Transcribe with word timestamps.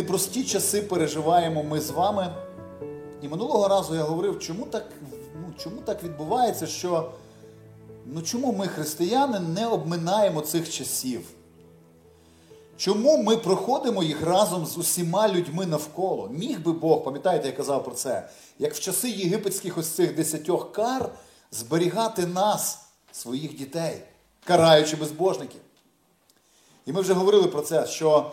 непрості 0.00 0.44
часи 0.44 0.82
переживаємо 0.82 1.62
ми 1.62 1.80
з 1.80 1.90
вами. 1.90 2.34
І 3.22 3.28
минулого 3.28 3.68
разу 3.68 3.94
я 3.94 4.02
говорив, 4.02 4.38
чому 4.38 4.66
так 4.66 4.84
ну, 5.34 5.54
чому 5.58 5.80
так 5.80 6.02
відбувається, 6.02 6.66
що 6.66 7.10
ну, 8.06 8.22
чому 8.22 8.52
ми, 8.52 8.66
християни, 8.68 9.40
не 9.40 9.66
обминаємо 9.66 10.40
цих 10.40 10.70
часів? 10.70 11.20
Чому 12.76 13.22
ми 13.22 13.36
проходимо 13.36 14.02
їх 14.02 14.22
разом 14.22 14.66
з 14.66 14.78
усіма 14.78 15.28
людьми 15.28 15.66
навколо? 15.66 16.28
Міг 16.28 16.62
би 16.62 16.72
Бог, 16.72 17.04
пам'ятаєте, 17.04 17.46
я 17.46 17.52
казав 17.52 17.84
про 17.84 17.94
це, 17.94 18.28
як 18.58 18.74
в 18.74 18.80
часи 18.80 19.10
єгипетських 19.10 19.78
ось 19.78 19.88
цих 19.88 20.14
десятьох 20.14 20.72
кар 20.72 21.10
зберігати 21.50 22.26
нас, 22.26 22.78
своїх 23.12 23.56
дітей, 23.56 24.02
караючи 24.44 24.96
безбожників. 24.96 25.60
І 26.86 26.92
ми 26.92 27.00
вже 27.00 27.12
говорили 27.12 27.46
про 27.46 27.62
це, 27.62 27.86
що 27.86 28.30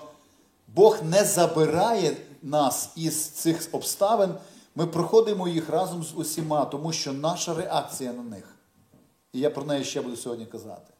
Бог 0.67 1.03
не 1.03 1.23
забирає 1.23 2.17
нас 2.41 2.89
із 2.95 3.29
цих 3.29 3.69
обставин, 3.71 4.35
ми 4.75 4.87
проходимо 4.87 5.47
їх 5.47 5.69
разом 5.69 6.03
з 6.03 6.13
усіма, 6.15 6.65
тому 6.65 6.93
що 6.93 7.13
наша 7.13 7.53
реакція 7.53 8.13
на 8.13 8.23
них, 8.23 8.55
і 9.33 9.39
я 9.39 9.49
про 9.49 9.63
неї 9.63 9.83
ще 9.83 10.01
буду 10.01 10.15
сьогодні 10.15 10.45
казати, 10.45 10.93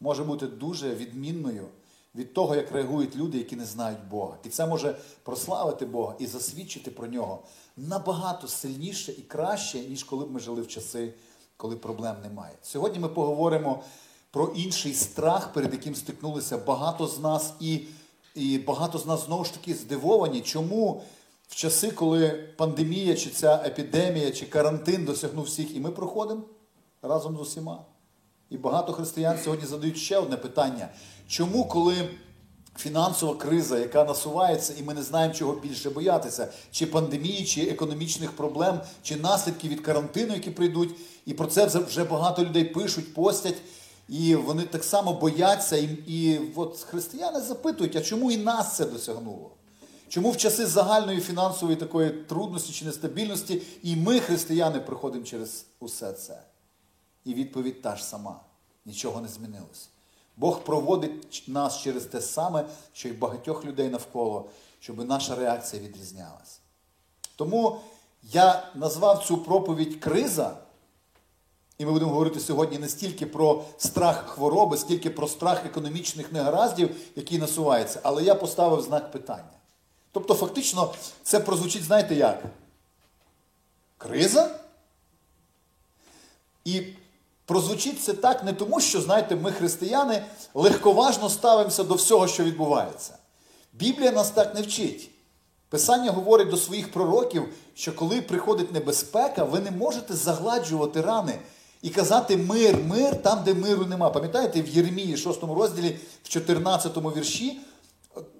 може 0.00 0.24
бути 0.24 0.46
дуже 0.46 0.94
відмінною 0.94 1.68
від 2.14 2.34
того, 2.34 2.54
як 2.54 2.72
реагують 2.72 3.16
люди, 3.16 3.38
які 3.38 3.56
не 3.56 3.64
знають 3.64 4.08
Бога. 4.10 4.36
І 4.44 4.48
це 4.48 4.66
може 4.66 4.96
прославити 5.22 5.86
Бога 5.86 6.14
і 6.18 6.26
засвідчити 6.26 6.90
про 6.90 7.06
нього 7.06 7.42
набагато 7.76 8.48
сильніше 8.48 9.12
і 9.12 9.22
краще, 9.22 9.80
ніж 9.80 10.04
коли 10.04 10.24
б 10.24 10.30
ми 10.30 10.40
жили 10.40 10.62
в 10.62 10.68
часи, 10.68 11.14
коли 11.56 11.76
проблем 11.76 12.16
немає. 12.22 12.54
Сьогодні 12.62 12.98
ми 12.98 13.08
поговоримо 13.08 13.82
про 14.30 14.46
інший 14.46 14.94
страх, 14.94 15.52
перед 15.52 15.72
яким 15.72 15.94
стикнулися 15.94 16.58
багато 16.58 17.06
з 17.06 17.18
нас, 17.18 17.52
і, 17.60 17.80
і 18.36 18.58
багато 18.58 18.98
з 18.98 19.06
нас 19.06 19.26
знову 19.26 19.44
ж 19.44 19.54
таки 19.54 19.74
здивовані, 19.74 20.40
чому. 20.40 21.02
В 21.48 21.54
часи, 21.54 21.90
коли 21.90 22.28
пандемія, 22.56 23.14
чи 23.14 23.30
ця 23.30 23.62
епідемія, 23.66 24.30
чи 24.30 24.46
карантин 24.46 25.04
досягнув 25.04 25.44
всіх, 25.44 25.76
і 25.76 25.80
ми 25.80 25.90
проходимо 25.90 26.42
разом 27.02 27.36
з 27.36 27.40
усіма. 27.40 27.84
І 28.50 28.56
багато 28.56 28.92
християн 28.92 29.38
сьогодні 29.44 29.66
задають 29.66 29.96
ще 29.96 30.18
одне 30.18 30.36
питання. 30.36 30.88
Чому, 31.28 31.64
коли 31.64 32.08
фінансова 32.78 33.34
криза, 33.34 33.78
яка 33.78 34.04
насувається, 34.04 34.74
і 34.78 34.82
ми 34.82 34.94
не 34.94 35.02
знаємо, 35.02 35.34
чого 35.34 35.52
більше 35.52 35.90
боятися, 35.90 36.48
чи 36.70 36.86
пандемії, 36.86 37.44
чи 37.44 37.62
економічних 37.62 38.32
проблем, 38.32 38.80
чи 39.02 39.16
наслідки 39.16 39.68
від 39.68 39.80
карантину, 39.80 40.34
які 40.34 40.50
прийдуть, 40.50 40.94
і 41.26 41.34
про 41.34 41.46
це 41.46 41.66
вже 41.66 42.04
багато 42.04 42.44
людей 42.44 42.64
пишуть, 42.64 43.14
постять, 43.14 43.56
і 44.08 44.34
вони 44.34 44.62
так 44.62 44.84
само 44.84 45.12
бояться. 45.12 45.76
І, 45.76 45.98
і 46.06 46.40
от 46.56 46.78
християни 46.78 47.40
запитують, 47.40 47.96
а 47.96 48.00
чому 48.00 48.30
і 48.30 48.36
нас 48.36 48.76
це 48.76 48.84
досягнуло? 48.84 49.50
Чому 50.08 50.30
в 50.30 50.36
часи 50.36 50.66
загальної 50.66 51.20
фінансової 51.20 51.76
такої 51.76 52.10
трудності 52.10 52.72
чи 52.72 52.84
нестабільності 52.84 53.62
і 53.82 53.96
ми, 53.96 54.20
християни, 54.20 54.80
проходимо 54.80 55.24
через 55.24 55.66
усе 55.80 56.12
це? 56.12 56.42
І 57.24 57.34
відповідь 57.34 57.82
та 57.82 57.96
ж 57.96 58.04
сама. 58.04 58.40
Нічого 58.84 59.20
не 59.20 59.28
змінилось. 59.28 59.88
Бог 60.36 60.60
проводить 60.60 61.44
нас 61.48 61.80
через 61.80 62.04
те 62.04 62.20
саме, 62.20 62.64
що 62.92 63.08
й 63.08 63.12
багатьох 63.12 63.64
людей 63.64 63.88
навколо, 63.88 64.48
щоб 64.80 65.08
наша 65.08 65.34
реакція 65.34 65.82
відрізнялась. 65.82 66.60
Тому 67.36 67.80
я 68.22 68.72
назвав 68.74 69.24
цю 69.24 69.38
проповідь 69.38 69.96
криза, 69.96 70.56
і 71.78 71.86
ми 71.86 71.92
будемо 71.92 72.10
говорити 72.10 72.40
сьогодні 72.40 72.78
не 72.78 72.88
стільки 72.88 73.26
про 73.26 73.64
страх 73.78 74.28
хвороби, 74.28 74.76
стільки 74.76 75.10
про 75.10 75.28
страх 75.28 75.66
економічних 75.66 76.32
негараздів, 76.32 76.96
які 77.16 77.38
насуваються, 77.38 78.00
але 78.02 78.22
я 78.22 78.34
поставив 78.34 78.82
знак 78.82 79.12
питання. 79.12 79.50
Тобто, 80.12 80.34
фактично, 80.34 80.94
це 81.22 81.40
прозвучить, 81.40 81.84
знаєте 81.84 82.14
як? 82.14 82.42
Криза? 83.98 84.58
І 86.64 86.82
прозвучить 87.44 88.02
це 88.02 88.12
так 88.12 88.44
не 88.44 88.52
тому, 88.52 88.80
що, 88.80 89.00
знаєте, 89.00 89.36
ми, 89.36 89.52
християни, 89.52 90.24
легковажно 90.54 91.30
ставимося 91.30 91.84
до 91.84 91.94
всього, 91.94 92.28
що 92.28 92.44
відбувається. 92.44 93.18
Біблія 93.72 94.12
нас 94.12 94.30
так 94.30 94.54
не 94.54 94.62
вчить. 94.62 95.10
Писання 95.68 96.10
говорить 96.10 96.48
до 96.48 96.56
своїх 96.56 96.92
пророків, 96.92 97.48
що 97.74 97.94
коли 97.94 98.22
приходить 98.22 98.72
небезпека, 98.72 99.44
ви 99.44 99.60
не 99.60 99.70
можете 99.70 100.14
загладжувати 100.14 101.00
рани 101.00 101.38
і 101.86 101.90
казати 101.90 102.36
мир, 102.36 102.78
мир 102.88 103.22
там, 103.22 103.44
де 103.44 103.54
миру 103.54 103.86
нема. 103.86 104.10
Пам'ятаєте, 104.10 104.62
в 104.62 104.68
Єремії, 104.68 105.16
6 105.16 105.42
розділі, 105.42 105.98
в 106.22 106.28
14 106.28 106.96
вірші, 106.96 107.60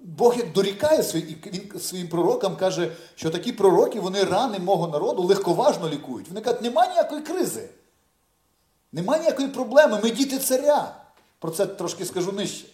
Бог 0.01 0.37
як 0.37 0.51
дорікає 0.51 1.01
він 1.01 1.79
своїм 1.79 2.07
пророкам, 2.07 2.55
каже, 2.55 2.91
що 3.15 3.29
такі 3.29 3.51
пророки, 3.51 3.99
вони 3.99 4.23
рани 4.23 4.59
мого 4.59 4.87
народу 4.87 5.23
легковажно 5.23 5.89
лікують. 5.89 6.27
Вони 6.27 6.41
кажуть, 6.41 6.61
нема 6.61 6.87
ніякої 6.87 7.21
кризи. 7.21 7.69
Нема 8.91 9.17
ніякої 9.17 9.47
проблеми, 9.47 9.99
ми 10.03 10.11
діти 10.11 10.39
царя. 10.39 10.95
Про 11.39 11.51
це 11.51 11.65
трошки 11.65 12.05
скажу 12.05 12.31
нижче. 12.31 12.65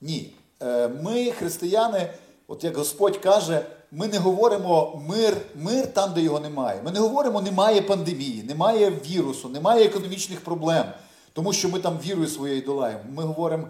Ні. 0.00 0.32
Е, 0.62 0.88
ми, 0.88 1.30
християни, 1.30 2.10
от 2.46 2.64
як 2.64 2.76
Господь 2.76 3.16
каже, 3.16 3.66
ми 3.90 4.08
не 4.08 4.18
говоримо 4.18 5.02
мир, 5.08 5.36
мир 5.54 5.92
там, 5.92 6.14
де 6.14 6.20
його 6.20 6.40
немає. 6.40 6.82
Ми 6.82 6.90
не 6.90 7.00
говоримо, 7.00 7.40
немає 7.40 7.82
пандемії, 7.82 8.42
немає 8.42 8.90
вірусу, 8.90 9.48
немає 9.48 9.84
економічних 9.84 10.40
проблем, 10.40 10.92
тому 11.32 11.52
що 11.52 11.68
ми 11.68 11.80
там 11.80 11.98
вірою 11.98 12.28
своєю 12.28 12.62
долаємо. 12.62 13.00
Ми 13.10 13.22
говоримо, 13.22 13.68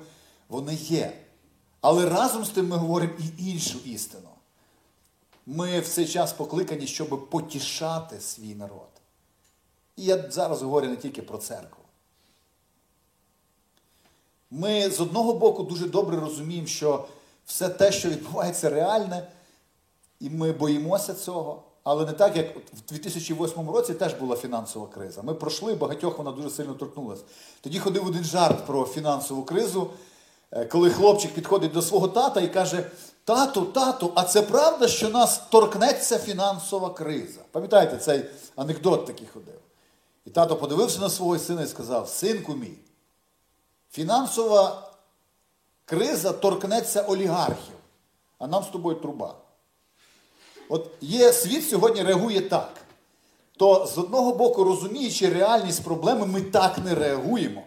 вони 0.48 0.74
є. 0.74 1.12
Але 1.80 2.08
разом 2.08 2.44
з 2.44 2.48
тим 2.48 2.68
ми 2.68 2.76
говоримо 2.76 3.12
і 3.18 3.50
іншу 3.50 3.78
істину. 3.84 4.28
Ми 5.46 5.80
в 5.80 5.88
цей 5.88 6.06
час 6.06 6.32
покликані, 6.32 6.86
щоб 6.86 7.30
потішати 7.30 8.20
свій 8.20 8.54
народ. 8.54 8.88
І 9.96 10.04
я 10.04 10.30
зараз 10.30 10.62
говорю 10.62 10.88
не 10.88 10.96
тільки 10.96 11.22
про 11.22 11.38
церкву. 11.38 11.84
Ми 14.50 14.90
з 14.90 15.00
одного 15.00 15.34
боку 15.34 15.62
дуже 15.62 15.88
добре 15.88 16.20
розуміємо, 16.20 16.66
що 16.66 17.08
все 17.46 17.68
те, 17.68 17.92
що 17.92 18.08
відбувається, 18.08 18.70
реальне, 18.70 19.26
і 20.20 20.30
ми 20.30 20.52
боїмося 20.52 21.14
цього. 21.14 21.62
Але 21.84 22.06
не 22.06 22.12
так, 22.12 22.36
як 22.36 22.56
в 22.56 22.80
2008 22.88 23.70
році 23.70 23.94
теж 23.94 24.14
була 24.14 24.36
фінансова 24.36 24.86
криза. 24.86 25.22
Ми 25.22 25.34
пройшли, 25.34 25.74
багатьох 25.74 26.18
вона 26.18 26.32
дуже 26.32 26.50
сильно 26.50 26.74
торкнулася. 26.74 27.22
Тоді 27.60 27.78
ходив 27.78 28.06
один 28.06 28.24
жарт 28.24 28.66
про 28.66 28.84
фінансову 28.84 29.42
кризу. 29.42 29.90
Е, 30.50 30.64
коли 30.64 30.90
хлопчик 30.90 31.34
підходить 31.34 31.72
до 31.72 31.82
свого 31.82 32.08
тата 32.08 32.40
і 32.40 32.52
каже: 32.52 32.90
Тату, 33.24 33.64
тату, 33.64 34.12
а 34.14 34.24
це 34.24 34.42
правда, 34.42 34.88
що 34.88 35.08
нас 35.08 35.38
торкнеться 35.50 36.18
фінансова 36.18 36.90
криза? 36.90 37.40
Пам'ятаєте, 37.50 37.96
цей 37.96 38.24
анекдот 38.56 39.06
такий 39.06 39.26
ходив. 39.26 39.60
І 40.24 40.30
тато 40.30 40.56
подивився 40.56 41.00
на 41.00 41.10
свого 41.10 41.38
сина 41.38 41.62
і 41.62 41.66
сказав: 41.66 42.08
Синку 42.08 42.54
мій, 42.54 42.78
фінансова 43.90 44.90
криза 45.84 46.32
торкнеться 46.32 47.02
олігархів, 47.02 47.76
а 48.38 48.46
нам 48.46 48.62
з 48.62 48.66
тобою 48.66 48.96
труба. 48.96 49.34
От 50.68 50.90
є 51.00 51.32
світ 51.32 51.68
сьогодні 51.68 52.02
реагує 52.02 52.40
так. 52.40 52.72
То 53.56 53.86
з 53.86 53.98
одного 53.98 54.32
боку, 54.32 54.64
розуміючи 54.64 55.28
реальність 55.28 55.84
проблеми, 55.84 56.26
ми 56.26 56.40
так 56.40 56.78
не 56.84 56.94
реагуємо. 56.94 57.62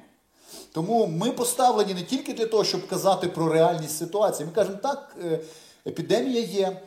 Тому 0.71 1.07
ми 1.07 1.31
поставлені 1.31 1.93
не 1.93 2.03
тільки 2.03 2.33
для 2.33 2.45
того, 2.45 2.63
щоб 2.63 2.87
казати 2.87 3.27
про 3.27 3.49
реальність 3.53 3.97
ситуації. 3.97 4.45
Ми 4.45 4.51
кажемо, 4.51 4.77
так, 4.83 5.15
е, 5.23 5.39
епідемія 5.87 6.41
є, 6.41 6.81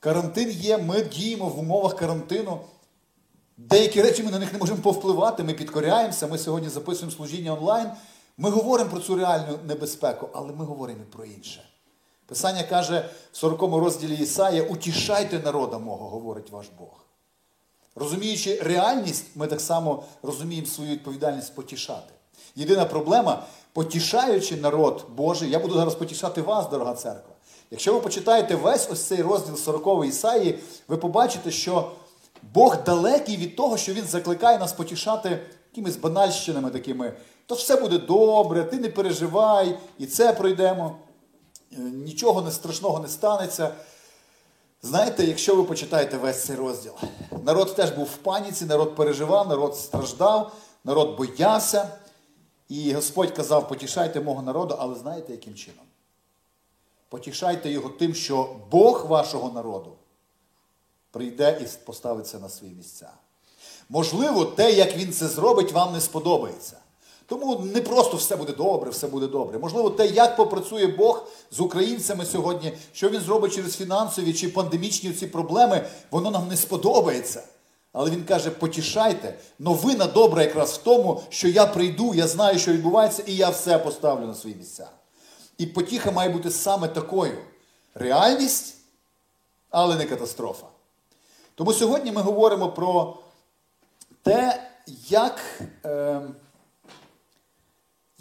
карантин 0.00 0.50
є, 0.50 0.78
ми 0.78 1.02
діємо 1.02 1.48
в 1.48 1.58
умовах 1.58 1.96
карантину. 1.96 2.60
Деякі 3.56 4.02
речі 4.02 4.22
ми 4.22 4.30
на 4.30 4.38
них 4.38 4.52
не 4.52 4.58
можемо 4.58 4.78
повпливати, 4.78 5.42
ми 5.42 5.54
підкоряємося, 5.54 6.26
ми 6.26 6.38
сьогодні 6.38 6.68
записуємо 6.68 7.16
служіння 7.16 7.52
онлайн. 7.52 7.90
Ми 8.38 8.50
говоримо 8.50 8.90
про 8.90 9.00
цю 9.00 9.16
реальну 9.16 9.58
небезпеку, 9.66 10.28
але 10.32 10.52
ми 10.52 10.64
говоримо 10.64 11.00
і 11.02 11.12
про 11.12 11.24
інше. 11.24 11.73
Писання 12.26 12.62
каже 12.62 13.08
в 13.32 13.36
40 13.36 13.62
розділі 13.62 14.14
Ісая: 14.14 14.62
утішайте 14.62 15.38
народа 15.38 15.78
мого, 15.78 16.08
говорить 16.08 16.50
ваш 16.50 16.66
Бог. 16.78 17.04
Розуміючи 17.94 18.60
реальність, 18.62 19.24
ми 19.34 19.46
так 19.46 19.60
само 19.60 20.04
розуміємо 20.22 20.66
свою 20.66 20.90
відповідальність 20.90 21.54
потішати. 21.54 22.12
Єдина 22.56 22.84
проблема, 22.84 23.46
потішаючи 23.72 24.56
народ 24.56 25.04
Божий, 25.16 25.50
я 25.50 25.58
буду 25.58 25.74
зараз 25.74 25.94
потішати 25.94 26.42
вас, 26.42 26.70
дорога 26.70 26.94
церква. 26.94 27.34
Якщо 27.70 27.94
ви 27.94 28.00
почитаєте 28.00 28.54
весь 28.56 28.88
ось 28.90 29.02
цей 29.02 29.22
розділ 29.22 29.56
40 29.56 30.06
Ісаї, 30.06 30.58
ви 30.88 30.96
побачите, 30.96 31.50
що 31.50 31.90
Бог 32.42 32.84
далекий 32.84 33.36
від 33.36 33.56
того, 33.56 33.76
що 33.76 33.92
Він 33.92 34.04
закликає 34.04 34.58
нас 34.58 34.72
потішати 34.72 35.40
якимись 35.72 35.96
банальщинами 35.96 36.70
такими. 36.70 37.12
То 37.46 37.54
все 37.54 37.76
буде 37.76 37.98
добре, 37.98 38.64
ти 38.64 38.78
не 38.78 38.88
переживай, 38.88 39.78
і 39.98 40.06
це 40.06 40.32
пройдемо. 40.32 40.96
Е, 41.72 41.76
нічого 41.78 42.42
не 42.42 42.50
страшного 42.50 42.98
не 42.98 43.08
станеться. 43.08 43.74
Знаєте, 44.82 45.24
якщо 45.24 45.56
ви 45.56 45.64
почитаєте 45.64 46.16
весь 46.16 46.44
цей 46.44 46.56
розділ, 46.56 46.92
народ 47.44 47.74
теж 47.74 47.90
був 47.90 48.06
в 48.06 48.16
паніці, 48.16 48.64
народ 48.64 48.96
переживав, 48.96 49.48
народ 49.48 49.76
страждав, 49.76 50.52
народ 50.84 51.16
боявся. 51.16 51.88
І 52.68 52.92
Господь 52.92 53.30
казав, 53.30 53.68
потішайте 53.68 54.20
мого 54.20 54.42
народу, 54.42 54.76
але 54.78 54.94
знаєте, 54.94 55.32
яким 55.32 55.54
чином? 55.54 55.84
потішайте 57.14 57.70
його 57.70 57.88
тим, 57.88 58.14
що 58.14 58.56
Бог 58.70 59.06
вашого 59.06 59.52
народу 59.52 59.92
прийде 61.10 61.58
і 61.62 61.84
поставиться 61.86 62.38
на 62.38 62.48
свої 62.48 62.74
місця. 62.74 63.10
Можливо, 63.88 64.44
те, 64.44 64.72
як 64.72 64.96
він 64.96 65.12
це 65.12 65.28
зробить, 65.28 65.72
вам 65.72 65.92
не 65.92 66.00
сподобається. 66.00 66.76
Тому 67.26 67.58
не 67.58 67.80
просто 67.80 68.16
все 68.16 68.36
буде 68.36 68.52
добре, 68.52 68.90
все 68.90 69.06
буде 69.06 69.26
добре. 69.26 69.58
Можливо, 69.58 69.90
те, 69.90 70.06
як 70.06 70.36
попрацює 70.36 70.86
Бог 70.86 71.26
з 71.50 71.60
українцями 71.60 72.24
сьогодні, 72.24 72.72
що 72.92 73.08
він 73.08 73.20
зробить 73.20 73.54
через 73.54 73.76
фінансові 73.76 74.32
чи 74.32 74.48
пандемічні 74.48 75.12
ці 75.12 75.26
проблеми, 75.26 75.86
воно 76.10 76.30
нам 76.30 76.48
не 76.48 76.56
сподобається. 76.56 77.42
Але 77.92 78.10
він 78.10 78.24
каже: 78.24 78.50
потішайте, 78.50 79.38
новина 79.58 80.06
добра 80.06 80.42
якраз 80.42 80.72
в 80.72 80.76
тому, 80.76 81.22
що 81.28 81.48
я 81.48 81.66
прийду, 81.66 82.14
я 82.14 82.28
знаю, 82.28 82.58
що 82.58 82.72
відбувається, 82.72 83.22
і 83.26 83.36
я 83.36 83.50
все 83.50 83.78
поставлю 83.78 84.26
на 84.26 84.34
свої 84.34 84.56
місця. 84.56 84.88
І 85.58 85.66
потіха 85.66 86.10
має 86.10 86.28
бути 86.28 86.50
саме 86.50 86.88
такою: 86.88 87.38
реальність, 87.94 88.74
але 89.70 89.96
не 89.96 90.04
катастрофа. 90.04 90.66
Тому 91.54 91.72
сьогодні 91.72 92.12
ми 92.12 92.22
говоримо 92.22 92.68
про 92.68 93.16
те, 94.22 94.70
як. 95.08 95.40
Е, 95.84 96.20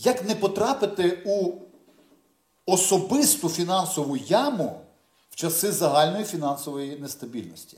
як 0.04 0.24
не 0.28 0.36
потрапити 0.36 1.24
у 1.26 1.52
особисту 2.66 3.50
фінансову 3.50 4.18
яму 4.18 4.80
в 5.30 5.36
часи 5.36 5.72
загальної 5.72 6.26
фінансової 6.26 7.00
нестабільності. 7.00 7.78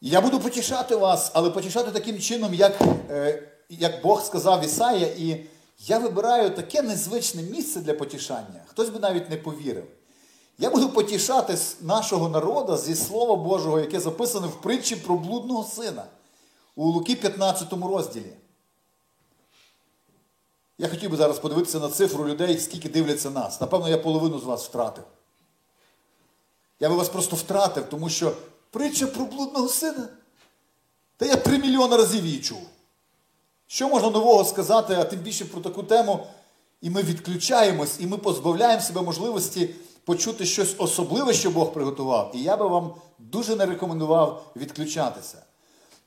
Я 0.00 0.20
буду 0.20 0.40
потішати 0.40 0.96
вас, 0.96 1.30
але 1.34 1.50
потішати 1.50 1.90
таким 1.90 2.18
чином, 2.18 2.54
як 2.54 2.78
е, 3.10 3.42
як 3.68 4.02
Бог 4.02 4.24
сказав 4.24 4.64
Ісая, 4.64 5.06
і 5.06 5.46
я 5.86 5.98
вибираю 5.98 6.50
таке 6.50 6.82
незвичне 6.82 7.42
місце 7.42 7.80
для 7.80 7.94
потішання. 7.94 8.62
Хтось 8.66 8.88
би 8.88 8.98
навіть 8.98 9.30
не 9.30 9.36
повірив. 9.36 9.84
Я 10.58 10.70
буду 10.70 10.88
потішати 10.88 11.58
нашого 11.80 12.28
народу 12.28 12.76
зі 12.76 12.94
Слова 12.94 13.36
Божого, 13.36 13.80
яке 13.80 14.00
записане 14.00 14.46
в 14.46 14.60
притчі 14.60 14.96
про 14.96 15.16
блудного 15.16 15.64
сина 15.64 16.04
у 16.76 16.88
Луки 16.88 17.14
15 17.14 17.72
розділі. 17.72 18.32
Я 20.78 20.88
хотів 20.88 21.10
би 21.10 21.16
зараз 21.16 21.38
подивитися 21.38 21.78
на 21.78 21.88
цифру 21.88 22.28
людей, 22.28 22.58
скільки 22.58 22.88
дивляться 22.88 23.30
нас. 23.30 23.60
Напевно, 23.60 23.88
я 23.88 23.98
половину 23.98 24.38
з 24.38 24.44
вас 24.44 24.64
втратив. 24.64 25.04
Я 26.80 26.88
би 26.88 26.94
вас 26.94 27.08
просто 27.08 27.36
втратив, 27.36 27.84
тому 27.90 28.08
що 28.08 28.32
притча 28.70 29.06
про 29.06 29.24
блудного 29.24 29.68
сина. 29.68 30.08
Та 31.16 31.26
я 31.26 31.36
три 31.36 31.58
мільйони 31.58 31.96
разів 31.96 32.26
її 32.26 32.40
чув. 32.40 32.62
Що 33.66 33.88
можна 33.88 34.10
нового 34.10 34.44
сказати, 34.44 34.94
а 34.94 35.04
тим 35.04 35.18
більше 35.18 35.44
про 35.44 35.60
таку 35.60 35.82
тему, 35.82 36.26
і 36.80 36.90
ми 36.90 37.02
відключаємось, 37.02 38.00
і 38.00 38.06
ми 38.06 38.18
позбавляємо 38.18 38.82
себе 38.82 39.02
можливості 39.02 39.74
почути 40.04 40.46
щось 40.46 40.74
особливе, 40.78 41.32
що 41.32 41.50
Бог 41.50 41.72
приготував. 41.72 42.32
І 42.34 42.42
я 42.42 42.56
би 42.56 42.68
вам 42.68 42.94
дуже 43.18 43.56
не 43.56 43.66
рекомендував 43.66 44.52
відключатися. 44.56 45.42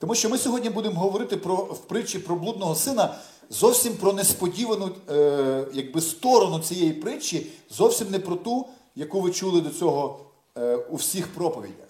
Тому 0.01 0.15
що 0.15 0.29
ми 0.29 0.37
сьогодні 0.37 0.69
будемо 0.69 0.99
говорити 0.99 1.37
про, 1.37 1.55
в 1.55 1.79
притчі 1.79 2.19
про 2.19 2.35
блудного 2.35 2.75
сина 2.75 3.15
зовсім 3.49 3.93
про 3.93 4.13
несподівану 4.13 4.91
е, 5.09 5.65
якби, 5.73 6.01
сторону 6.01 6.59
цієї 6.59 6.93
притчі, 6.93 7.47
зовсім 7.69 8.11
не 8.11 8.19
про 8.19 8.35
ту, 8.35 8.67
яку 8.95 9.21
ви 9.21 9.31
чули 9.31 9.61
до 9.61 9.69
цього 9.69 10.19
е, 10.57 10.75
у 10.75 10.95
всіх 10.95 11.33
проповідях. 11.33 11.87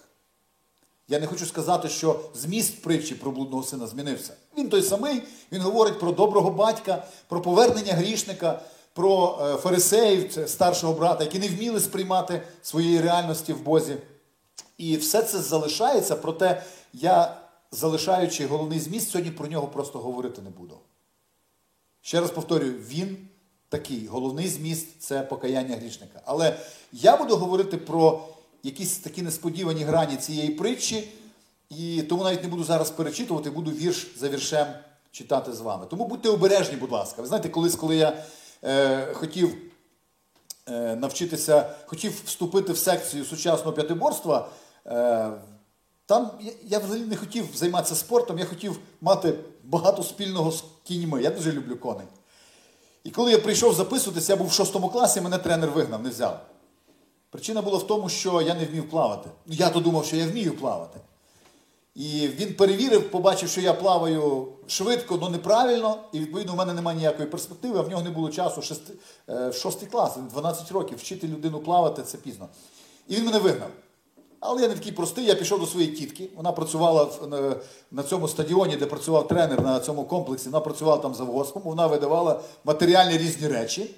Я 1.08 1.20
не 1.20 1.26
хочу 1.26 1.46
сказати, 1.46 1.88
що 1.88 2.20
зміст 2.34 2.82
притчі 2.82 3.14
про 3.14 3.30
блудного 3.30 3.62
сина 3.62 3.86
змінився. 3.86 4.34
Він 4.58 4.68
той 4.68 4.82
самий, 4.82 5.22
він 5.52 5.60
говорить 5.60 6.00
про 6.00 6.12
доброго 6.12 6.50
батька, 6.50 7.06
про 7.28 7.42
повернення 7.42 7.92
грішника, 7.92 8.62
про 8.94 9.38
е, 9.42 9.56
фарисеїв, 9.56 10.38
старшого 10.46 10.92
брата, 10.92 11.24
які 11.24 11.38
не 11.38 11.48
вміли 11.48 11.80
сприймати 11.80 12.42
своєї 12.62 13.00
реальності 13.00 13.52
в 13.52 13.62
Бозі. 13.62 13.96
І 14.78 14.96
все 14.96 15.22
це 15.22 15.38
залишається, 15.38 16.16
проте 16.16 16.62
я, 16.92 17.41
залишаючи 17.72 18.46
головний 18.46 18.80
зміст, 18.80 19.10
сьогодні 19.10 19.32
про 19.32 19.46
нього 19.46 19.66
просто 19.66 19.98
говорити 19.98 20.42
не 20.42 20.50
буду. 20.50 20.78
Ще 22.00 22.20
раз 22.20 22.30
повторюю, 22.30 22.72
він 22.72 23.28
такий, 23.68 24.06
головний 24.06 24.48
зміст 24.48 24.86
це 25.00 25.22
покаяння 25.22 25.76
грішника. 25.76 26.22
Але 26.24 26.56
я 26.92 27.16
буду 27.16 27.36
говорити 27.36 27.76
про 27.76 28.24
якісь 28.62 28.98
такі 28.98 29.22
несподівані 29.22 29.84
грані 29.84 30.16
цієї 30.16 30.50
притчі, 30.50 31.08
і 31.70 32.02
тому 32.02 32.24
навіть 32.24 32.42
не 32.42 32.48
буду 32.48 32.64
зараз 32.64 32.90
перечитувати, 32.90 33.50
буду 33.50 33.70
вірш 33.70 34.06
за 34.16 34.28
віршем 34.28 34.66
читати 35.12 35.52
з 35.52 35.60
вами. 35.60 35.86
Тому 35.90 36.06
будьте 36.06 36.28
обережні, 36.28 36.76
будь 36.76 36.92
ласка. 36.92 37.22
Ви 37.22 37.28
знаєте, 37.28 37.48
колись, 37.48 37.76
коли 37.76 37.96
я 37.96 38.22
е, 38.64 39.06
хотів 39.12 39.54
е, 40.68 40.96
навчитися, 40.96 41.74
хотів 41.86 42.22
вступити 42.24 42.72
в 42.72 42.78
секцію 42.78 43.24
сучасного 43.24 43.72
п'ятиборства, 43.72 44.48
е, 44.86 45.30
там 46.06 46.30
я, 46.40 46.52
я 46.64 46.78
взагалі 46.78 47.06
не 47.06 47.16
хотів 47.16 47.48
займатися 47.54 47.94
спортом, 47.94 48.38
я 48.38 48.44
хотів 48.44 48.78
мати 49.00 49.34
багато 49.64 50.02
спільного 50.02 50.52
з 50.52 50.64
кіньми. 50.84 51.22
Я 51.22 51.30
дуже 51.30 51.52
люблю 51.52 51.76
коней. 51.76 52.06
І 53.04 53.10
коли 53.10 53.32
я 53.32 53.38
прийшов 53.38 53.74
записуватися, 53.74 54.32
я 54.32 54.36
був 54.36 54.46
в 54.46 54.52
шостому 54.52 54.88
класі, 54.88 55.20
мене 55.20 55.38
тренер 55.38 55.70
вигнав, 55.70 56.02
не 56.02 56.10
взяв. 56.10 56.40
Причина 57.30 57.62
була 57.62 57.78
в 57.78 57.86
тому, 57.86 58.08
що 58.08 58.42
я 58.42 58.54
не 58.54 58.64
вмів 58.64 58.90
плавати. 58.90 59.30
Я 59.46 59.70
то 59.70 59.80
думав, 59.80 60.04
що 60.04 60.16
я 60.16 60.26
вмію 60.26 60.56
плавати. 60.56 61.00
І 61.94 62.28
він 62.28 62.54
перевірив, 62.54 63.10
побачив, 63.10 63.48
що 63.48 63.60
я 63.60 63.74
плаваю 63.74 64.48
швидко, 64.66 65.18
але 65.20 65.30
неправильно, 65.30 65.98
і 66.12 66.18
відповідно 66.18 66.52
в 66.52 66.56
мене 66.56 66.74
немає 66.74 66.98
ніякої 66.98 67.28
перспективи, 67.28 67.78
а 67.78 67.82
в 67.82 67.88
нього 67.88 68.02
не 68.02 68.10
було 68.10 68.30
часу 68.30 68.62
шести, 68.62 68.92
е, 69.28 69.52
шостий 69.52 69.88
клас, 69.88 70.16
12 70.16 70.72
років, 70.72 70.98
вчити 70.98 71.28
людину 71.28 71.58
плавати 71.58 72.02
це 72.02 72.18
пізно. 72.18 72.48
І 73.08 73.16
він 73.16 73.24
мене 73.24 73.38
вигнав. 73.38 73.68
Але 74.44 74.62
я 74.62 74.68
не 74.68 74.74
такий 74.74 74.92
простий, 74.92 75.24
я 75.24 75.34
пішов 75.34 75.60
до 75.60 75.66
своєї 75.66 75.92
тітки. 75.92 76.28
Вона 76.36 76.52
працювала 76.52 77.08
на 77.90 78.02
цьому 78.02 78.28
стадіоні, 78.28 78.76
де 78.76 78.86
працював 78.86 79.28
тренер 79.28 79.62
на 79.62 79.80
цьому 79.80 80.04
комплексі, 80.04 80.48
вона 80.48 80.60
працювала 80.60 81.02
там 81.02 81.14
за 81.14 81.24
госпом, 81.24 81.62
вона 81.62 81.86
видавала 81.86 82.40
матеріальні 82.64 83.18
різні 83.18 83.48
речі. 83.48 83.94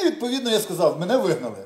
І 0.00 0.06
відповідно 0.06 0.50
я 0.50 0.60
сказав, 0.60 1.00
мене 1.00 1.16
вигнали. 1.16 1.64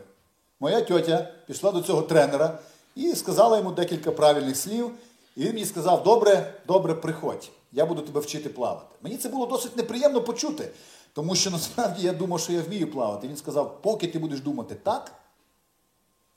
Моя 0.61 0.81
тьотя 0.81 1.29
пішла 1.47 1.73
до 1.73 1.81
цього 1.81 2.03
тренера 2.03 2.59
і 2.95 3.15
сказала 3.15 3.57
йому 3.57 3.73
декілька 3.73 4.13
правильних 4.13 4.57
слів. 4.57 4.91
І 5.37 5.41
він 5.41 5.53
мені 5.53 5.65
сказав: 5.65 6.03
добре, 6.03 6.55
добре, 6.67 6.95
приходь, 6.95 7.49
я 7.73 7.87
буду 7.87 8.03
тебе 8.03 8.21
вчити 8.21 8.49
плавати. 8.49 8.97
Мені 9.03 9.17
це 9.17 9.29
було 9.29 9.47
досить 9.47 9.77
неприємно 9.77 10.21
почути, 10.21 10.71
тому 11.12 11.35
що 11.35 11.50
насправді 11.50 12.07
я 12.07 12.12
думав, 12.12 12.41
що 12.41 12.53
я 12.53 12.62
вмію 12.62 12.91
плавати. 12.91 13.27
І 13.27 13.31
він 13.31 13.37
сказав, 13.37 13.83
поки 13.83 14.07
ти 14.07 14.19
будеш 14.19 14.41
думати 14.41 14.75
так, 14.75 15.12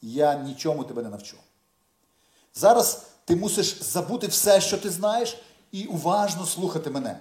я 0.02 0.36
нічому 0.36 0.84
тебе 0.84 1.04
не 1.04 1.10
навчу. 1.10 1.38
Зараз 2.56 3.06
ти 3.26 3.36
мусиш 3.36 3.84
забути 3.84 4.28
все, 4.28 4.62
що 4.62 4.78
ти 4.78 4.90
знаєш, 4.90 5.38
і 5.72 5.86
уважно 5.86 6.46
слухати 6.46 6.90
мене. 6.90 7.20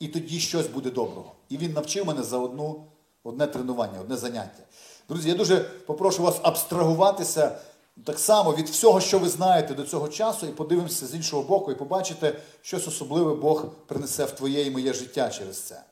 І 0.00 0.08
тоді 0.08 0.40
щось 0.40 0.66
буде 0.66 0.90
доброго. 0.90 1.32
І 1.48 1.56
він 1.56 1.72
навчив 1.72 2.06
мене 2.06 2.22
за 2.22 2.38
одну, 2.38 2.84
одне 3.24 3.46
тренування, 3.46 4.00
одне 4.00 4.16
заняття. 4.16 4.62
Друзі, 5.08 5.28
я 5.28 5.34
дуже 5.34 5.56
попрошу 5.60 6.22
вас 6.22 6.36
абстрагуватися 6.42 7.58
так 8.04 8.18
само 8.18 8.54
від 8.54 8.68
всього, 8.68 9.00
що 9.00 9.18
ви 9.18 9.28
знаєте 9.28 9.74
до 9.74 9.82
цього 9.82 10.08
часу, 10.08 10.46
і 10.46 10.50
подивимося 10.50 11.06
з 11.06 11.14
іншого 11.14 11.42
боку, 11.42 11.72
і 11.72 11.74
побачите, 11.74 12.38
щось 12.62 12.88
особливе 12.88 13.34
Бог 13.34 13.66
принесе 13.86 14.24
в 14.24 14.30
твоє 14.30 14.64
і 14.64 14.70
моє 14.70 14.92
життя 14.92 15.28
через 15.28 15.60
це. 15.60 15.82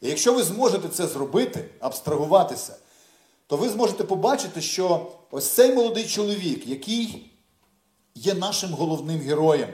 І 0.00 0.08
якщо 0.08 0.32
ви 0.34 0.42
зможете 0.42 0.88
це 0.88 1.06
зробити, 1.06 1.64
абстрагуватися, 1.80 2.76
то 3.46 3.56
ви 3.56 3.68
зможете 3.68 4.04
побачити, 4.04 4.60
що 4.60 5.12
ось 5.30 5.48
цей 5.48 5.74
молодий 5.74 6.06
чоловік, 6.06 6.66
який 6.66 7.29
є 8.14 8.34
нашим 8.34 8.72
головним 8.72 9.20
героєм. 9.20 9.70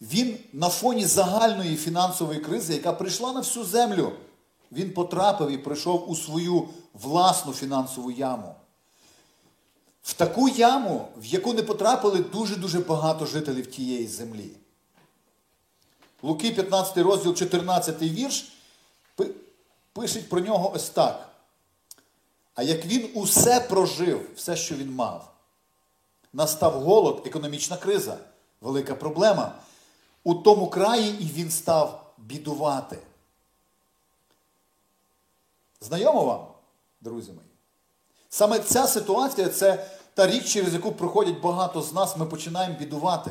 Він 0.00 0.38
на 0.52 0.68
фоні 0.68 1.06
загальної 1.06 1.76
фінансової 1.76 2.40
кризи, 2.40 2.74
яка 2.74 2.92
прийшла 2.92 3.32
на 3.32 3.40
всю 3.40 3.64
землю, 3.64 4.12
він 4.72 4.92
потрапив 4.92 5.50
і 5.50 5.58
прийшов 5.58 6.10
у 6.10 6.16
свою 6.16 6.68
власну 6.94 7.52
фінансову 7.52 8.10
яму. 8.10 8.54
В 10.02 10.12
таку 10.12 10.48
яму, 10.48 11.08
в 11.16 11.24
яку 11.24 11.52
не 11.52 11.62
потрапили 11.62 12.18
дуже-дуже 12.18 12.80
багато 12.80 13.26
жителів 13.26 13.66
тієї 13.66 14.06
землі. 14.06 14.50
Луки 16.22 16.50
15 16.50 16.98
розділ, 16.98 17.34
14 17.34 18.02
вірш, 18.02 18.52
пишуть 19.92 20.28
про 20.28 20.40
нього 20.40 20.72
ось 20.74 20.88
так. 20.88 21.28
А 22.54 22.62
як 22.62 22.86
він 22.86 23.10
усе 23.14 23.60
прожив, 23.60 24.30
все, 24.36 24.56
що 24.56 24.74
він 24.74 24.94
мав, 24.94 25.33
настав 26.34 26.72
голод, 26.72 27.22
економічна 27.26 27.76
криза, 27.76 28.16
велика 28.60 28.94
проблема. 28.94 29.52
У 30.24 30.34
тому 30.34 30.70
краї 30.70 31.22
і 31.22 31.24
він 31.24 31.50
став 31.50 32.14
бідувати. 32.18 32.98
Знайомо 35.80 36.24
вам, 36.24 36.46
друзі 37.00 37.32
мої? 37.32 37.48
Саме 38.28 38.58
ця 38.58 38.86
ситуація 38.86 39.48
це 39.48 39.90
та 40.14 40.26
річ, 40.26 40.44
через 40.44 40.74
яку 40.74 40.92
проходять 40.92 41.40
багато 41.40 41.82
з 41.82 41.92
нас, 41.92 42.16
ми 42.16 42.26
починаємо 42.26 42.78
бідувати. 42.78 43.30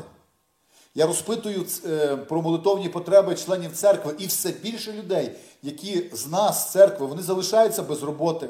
Я 0.94 1.06
розпитую 1.06 1.66
е, 1.86 2.16
про 2.16 2.42
молитовні 2.42 2.88
потреби 2.88 3.34
членів 3.34 3.76
церкви, 3.76 4.14
і 4.18 4.26
все 4.26 4.50
більше 4.50 4.92
людей, 4.92 5.36
які 5.62 6.10
з 6.12 6.26
нас, 6.26 6.72
церкви, 6.72 7.06
вони 7.06 7.22
залишаються 7.22 7.82
без 7.82 8.02
роботи, 8.02 8.48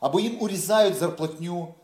або 0.00 0.20
їм 0.20 0.36
урізають 0.40 0.96
зарплатню. 0.96 1.74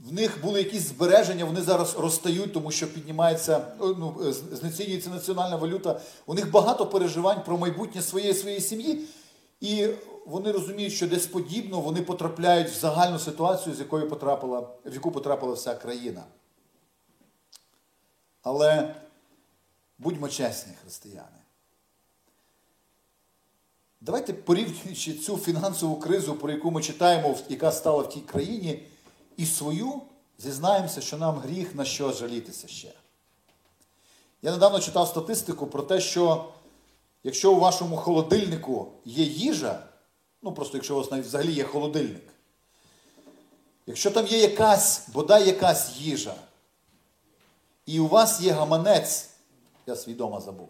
Е, 0.00 0.08
в 0.08 0.12
них 0.12 0.42
були 0.42 0.58
якісь 0.58 0.88
збереження, 0.88 1.44
вони 1.44 1.60
зараз 1.60 1.96
розстають, 1.98 2.52
тому 2.52 2.70
що 2.70 2.94
піднімається, 2.94 3.66
ну, 3.80 4.16
знецінюється 4.52 5.10
національна 5.10 5.56
валюта. 5.56 6.00
У 6.26 6.34
них 6.34 6.50
багато 6.50 6.86
переживань 6.86 7.44
про 7.44 7.58
майбутнє 7.58 8.02
своєї 8.02 8.34
своєї 8.34 8.60
сім'ї. 8.60 9.04
І 9.60 9.88
вони 10.26 10.52
розуміють, 10.52 10.92
що 10.92 11.08
десь 11.08 11.26
подібно 11.26 11.80
вони 11.80 12.02
потрапляють 12.02 12.68
в 12.68 12.80
загальну 12.80 13.18
ситуацію, 13.18 13.74
з 13.74 13.78
якою 13.78 14.08
потрапила, 14.08 14.60
в 14.60 14.94
яку 14.94 15.10
потрапила 15.10 15.52
вся 15.52 15.74
країна. 15.74 16.24
Але 18.42 18.94
будьмо 19.98 20.28
чесні, 20.28 20.72
християни. 20.82 21.26
Давайте 24.00 24.32
порівнюючи 24.32 25.14
цю 25.14 25.36
фінансову 25.36 25.96
кризу, 25.96 26.34
про 26.34 26.52
яку 26.52 26.70
ми 26.70 26.82
читаємо, 26.82 27.36
яка 27.48 27.72
стала 27.72 28.02
в 28.02 28.08
тій 28.08 28.20
країні, 28.20 28.86
і 29.36 29.46
свою, 29.46 30.02
зізнаємося, 30.38 31.00
що 31.00 31.18
нам 31.18 31.38
гріх 31.38 31.74
на 31.74 31.84
що 31.84 32.12
жалітися 32.12 32.68
ще. 32.68 32.92
Я 34.42 34.50
недавно 34.50 34.80
читав 34.80 35.08
статистику 35.08 35.66
про 35.66 35.82
те, 35.82 36.00
що 36.00 36.52
якщо 37.24 37.52
у 37.52 37.60
вашому 37.60 37.96
холодильнику 37.96 38.92
є 39.04 39.24
їжа, 39.24 39.82
ну 40.42 40.52
просто 40.52 40.76
якщо 40.76 40.94
у 40.94 40.98
вас 40.98 41.26
взагалі 41.26 41.52
є 41.52 41.64
холодильник, 41.64 42.28
якщо 43.86 44.10
там 44.10 44.26
є 44.26 44.38
якась, 44.38 45.08
бодай 45.08 45.46
якась 45.46 45.96
їжа, 45.96 46.34
і 47.86 48.00
у 48.00 48.08
вас 48.08 48.40
є 48.40 48.52
гаманець, 48.52 49.30
я 49.86 49.96
свідомо 49.96 50.40
забув, 50.40 50.68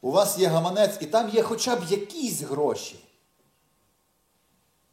у 0.00 0.10
вас 0.10 0.38
є 0.38 0.46
гаманець, 0.46 0.98
і 1.00 1.06
там 1.06 1.28
є 1.28 1.42
хоча 1.42 1.76
б 1.76 1.84
якісь 1.90 2.40
гроші, 2.40 3.04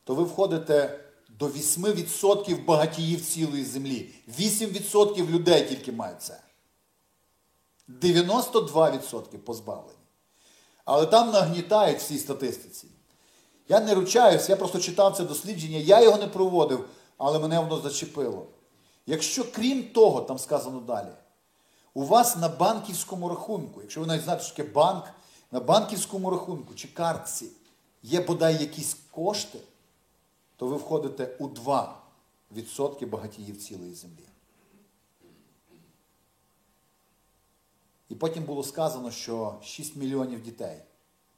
то 0.04 0.16
ви 0.16 0.24
входите 0.24 1.00
до 1.40 1.48
8% 1.48 2.66
багатіїв 2.66 3.26
цілої 3.26 3.66
землі. 3.66 4.14
8% 4.40 5.30
людей 5.30 5.70
тільки 5.70 5.92
мають 5.92 6.22
це. 6.22 6.40
92% 7.90 9.38
позбавлені. 9.38 9.98
Але 10.86 11.06
там 11.06 11.32
нагнітають 11.32 12.00
всій 12.00 12.18
статистиці. 12.18 12.88
Я 13.70 13.80
не 13.80 13.96
ручаюсь, 13.96 14.50
я 14.50 14.56
просто 14.56 14.80
читав 14.80 15.18
це 15.18 15.24
дослідження, 15.24 15.78
я 15.78 16.02
його 16.02 16.18
не 16.18 16.28
проводив, 16.28 16.90
але 17.18 17.40
мене 17.40 17.60
воно 17.60 17.82
зачепило. 17.82 18.46
Якщо 19.06 19.52
крім 19.52 19.84
того, 19.84 20.22
там 20.22 20.40
сказано 20.40 20.80
далі, 20.80 21.12
у 21.94 22.04
вас 22.04 22.36
на 22.36 22.50
банківському 22.50 23.30
рахунку, 23.30 23.82
якщо 23.82 24.00
ви 24.00 24.08
навіть 24.08 24.24
знаєте, 24.24 24.44
що 24.46 24.56
таке 24.56 24.70
банк, 24.70 25.04
на 25.52 25.60
банківському 25.60 26.30
рахунку 26.30 26.76
чи 26.76 26.88
картці 26.88 27.46
є 28.04 28.22
бодай 28.22 28.58
якісь 28.62 28.98
кошти, 29.12 29.60
то 30.58 30.68
ви 30.68 30.76
входите 30.76 31.36
у 31.40 31.48
2% 31.48 33.08
багатіїв 33.08 33.58
цілої 33.58 33.94
землі. 33.94 34.28
І 38.10 38.16
потім 38.16 38.44
було 38.44 38.64
сказано, 38.64 39.12
що 39.12 39.56
6 39.64 39.96
мільйонів 39.96 40.44
дітей 40.44 40.78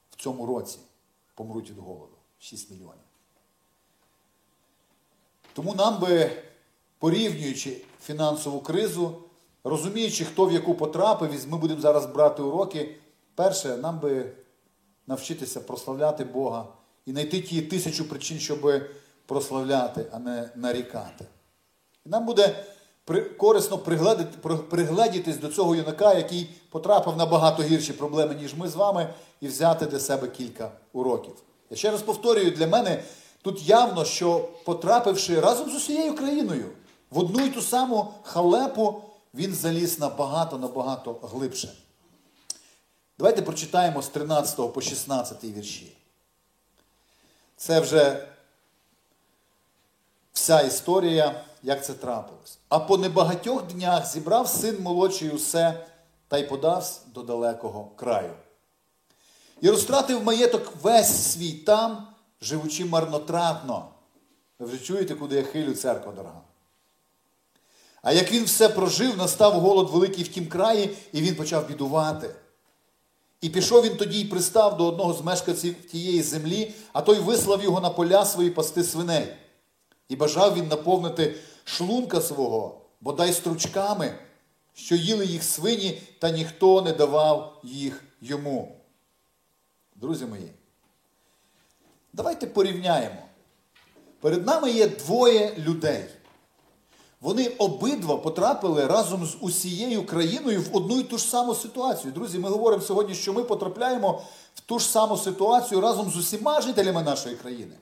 в 0.09 0.15
цьому 0.15 0.45
році 0.45 0.79
помруть 1.35 1.69
від 1.69 1.77
голоду. 1.77 2.15
6 2.39 2.71
мільйонів. 2.71 2.93
Тому 5.53 5.75
нам 5.75 5.99
би, 5.99 6.43
порівнюючи 6.97 7.81
фінансову 8.01 8.61
кризу, 8.61 9.17
розуміючи, 9.63 10.25
хто 10.25 10.45
в 10.45 10.53
яку 10.53 10.75
потрапив, 10.75 11.47
ми 11.47 11.57
будемо 11.57 11.81
зараз 11.81 12.05
брати 12.05 12.41
уроки. 12.41 12.95
Перше, 13.35 13.77
нам 13.77 13.99
би 13.99 14.31
навчитися 15.07 15.61
прославляти 15.61 16.23
Бога 16.23 16.67
і 17.05 17.11
знайти 17.11 17.41
ті 17.41 17.61
тисячу 17.61 18.09
причин, 18.09 18.39
щоб 18.39 18.83
прославляти, 19.29 20.05
а 20.11 20.19
не 20.19 20.49
нарікати. 20.55 21.25
І 22.05 22.09
нам 22.09 22.25
буде 22.25 22.65
корисно 23.37 23.77
пригледітись 24.69 25.37
до 25.37 25.47
цього 25.47 25.75
юнака, 25.75 26.13
який 26.13 26.49
потрапив 26.69 27.17
на 27.17 27.25
багато 27.25 27.63
гірші 27.63 27.93
проблеми, 27.93 28.35
ніж 28.41 28.53
ми 28.53 28.67
з 28.67 28.75
вами, 28.75 29.13
і 29.41 29.47
взяти 29.47 29.85
для 29.85 29.99
себе 29.99 30.27
кілька 30.27 30.71
уроків. 30.93 31.33
Я 31.69 31.77
ще 31.77 31.91
раз 31.91 32.01
повторюю, 32.01 32.51
для 32.51 32.67
мене 32.67 33.03
тут 33.41 33.69
явно, 33.69 34.05
що 34.05 34.49
потрапивши 34.65 35.39
разом 35.39 35.69
з 35.69 35.75
усією 35.75 36.15
країною 36.15 36.69
в 37.11 37.19
одну 37.19 37.45
і 37.45 37.49
ту 37.49 37.61
саму 37.61 38.13
халепу, 38.23 39.01
він 39.33 39.53
заліз 39.53 39.99
набагато-набагато 39.99 41.19
глибше. 41.21 41.73
Давайте 43.19 43.41
прочитаємо 43.41 44.01
з 44.01 44.07
13 44.07 44.73
по 44.73 44.81
16 44.81 45.43
вірші. 45.43 45.97
Це 47.57 47.79
вже 47.79 48.27
вся 50.39 50.61
історія, 50.61 51.43
як 51.63 51.85
це 51.85 51.93
трапилось. 51.93 52.59
А 52.69 52.79
по 52.79 52.97
небагатьох 52.97 53.67
днях 53.67 54.11
зібрав 54.11 54.47
син 54.47 54.81
молодший 54.81 55.29
усе 55.29 55.85
та 56.27 56.37
й 56.37 56.43
подався 56.43 56.99
до 57.13 57.23
далекого 57.23 57.91
краю. 57.95 58.33
І 59.61 59.69
розтратив 59.69 60.23
маєток 60.23 60.73
весь 60.81 61.31
свій 61.31 61.51
там, 61.51 62.07
живучи 62.41 62.85
марнотратно. 62.85 63.87
Ви 64.59 64.65
вже 64.65 64.77
чуєте, 64.77 65.15
куди 65.15 65.35
я 65.35 65.43
хилю 65.43 65.73
церква 65.73 66.11
дорога. 66.11 66.41
А 68.01 68.11
як 68.11 68.31
він 68.31 68.43
все 68.43 68.69
прожив, 68.69 69.17
настав 69.17 69.53
голод 69.59 69.89
великий 69.89 70.23
в 70.23 70.27
тім 70.27 70.47
краї, 70.47 70.97
і 71.13 71.21
він 71.21 71.35
почав 71.35 71.67
бідувати. 71.67 72.35
І 73.41 73.49
пішов 73.49 73.83
він 73.83 73.97
тоді 73.97 74.19
й 74.19 74.25
пристав 74.25 74.77
до 74.77 74.87
одного 74.87 75.13
з 75.13 75.21
мешканців 75.21 75.75
тієї 75.91 76.21
землі, 76.21 76.73
а 76.93 77.01
той 77.01 77.19
вислав 77.19 77.63
його 77.63 77.81
на 77.81 77.89
поля 77.89 78.25
свої 78.25 78.49
пасти 78.49 78.83
свиней. 78.83 79.35
І 80.09 80.15
бажав 80.15 80.55
він 80.55 80.67
наповнити 80.67 81.35
шлунка 81.63 82.21
свого, 82.21 82.81
бодай 83.01 83.33
стручками, 83.33 84.15
що 84.73 84.95
їли 84.95 85.25
їх 85.25 85.43
свині, 85.43 86.01
та 86.19 86.29
ніхто 86.29 86.81
не 86.81 86.93
давав 86.93 87.59
їх 87.63 88.03
йому. 88.21 88.75
Друзі 89.95 90.25
мої, 90.25 90.51
давайте 92.13 92.47
порівняємо. 92.47 93.21
Перед 94.19 94.45
нами 94.45 94.71
є 94.71 94.87
двоє 94.87 95.55
людей. 95.57 96.05
Вони 97.21 97.47
обидва 97.47 98.17
потрапили 98.17 98.87
разом 98.87 99.25
з 99.25 99.37
усією 99.41 100.05
країною 100.05 100.61
в 100.61 100.77
одну 100.77 100.99
і 100.99 101.03
ту 101.03 101.17
ж 101.17 101.23
саму 101.23 101.55
ситуацію. 101.55 102.13
Друзі, 102.13 102.39
ми 102.39 102.49
говоримо 102.49 102.83
сьогодні, 102.83 103.15
що 103.15 103.33
ми 103.33 103.43
потрапляємо 103.43 104.21
в 104.55 104.59
ту 104.59 104.79
ж 104.79 104.89
саму 104.89 105.17
ситуацію 105.17 105.81
разом 105.81 106.09
з 106.09 106.17
усіма 106.17 106.61
жителями 106.61 107.03
нашої 107.03 107.35
країни. 107.35 107.75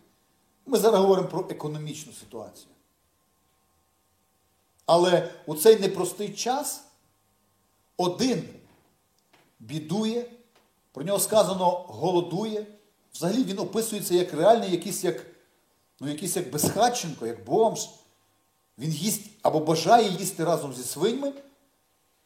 Ми 0.67 0.77
зараз 0.77 1.01
говоримо 1.01 1.27
про 1.27 1.47
економічну 1.49 2.13
ситуацію. 2.13 2.67
Але 4.85 5.31
у 5.45 5.55
цей 5.55 5.79
непростий 5.79 6.33
час 6.33 6.83
один 7.97 8.49
бідує, 9.59 10.31
про 10.91 11.03
нього 11.03 11.19
сказано 11.19 11.69
голодує. 11.69 12.65
Взагалі 13.13 13.43
він 13.43 13.59
описується 13.59 14.15
як 14.15 14.33
реальний 14.33 14.71
якийсь 14.71 15.03
як 15.03 15.25
ну, 15.99 16.09
якийсь 16.09 16.35
як 16.35 16.51
безхатченко, 16.51 17.27
як 17.27 17.45
бомж. 17.45 17.89
Він 18.77 18.91
їсть 18.91 19.29
або 19.41 19.59
бажає 19.59 20.09
їсти 20.09 20.43
разом 20.43 20.73
зі 20.73 20.83
свиньми, 20.83 21.33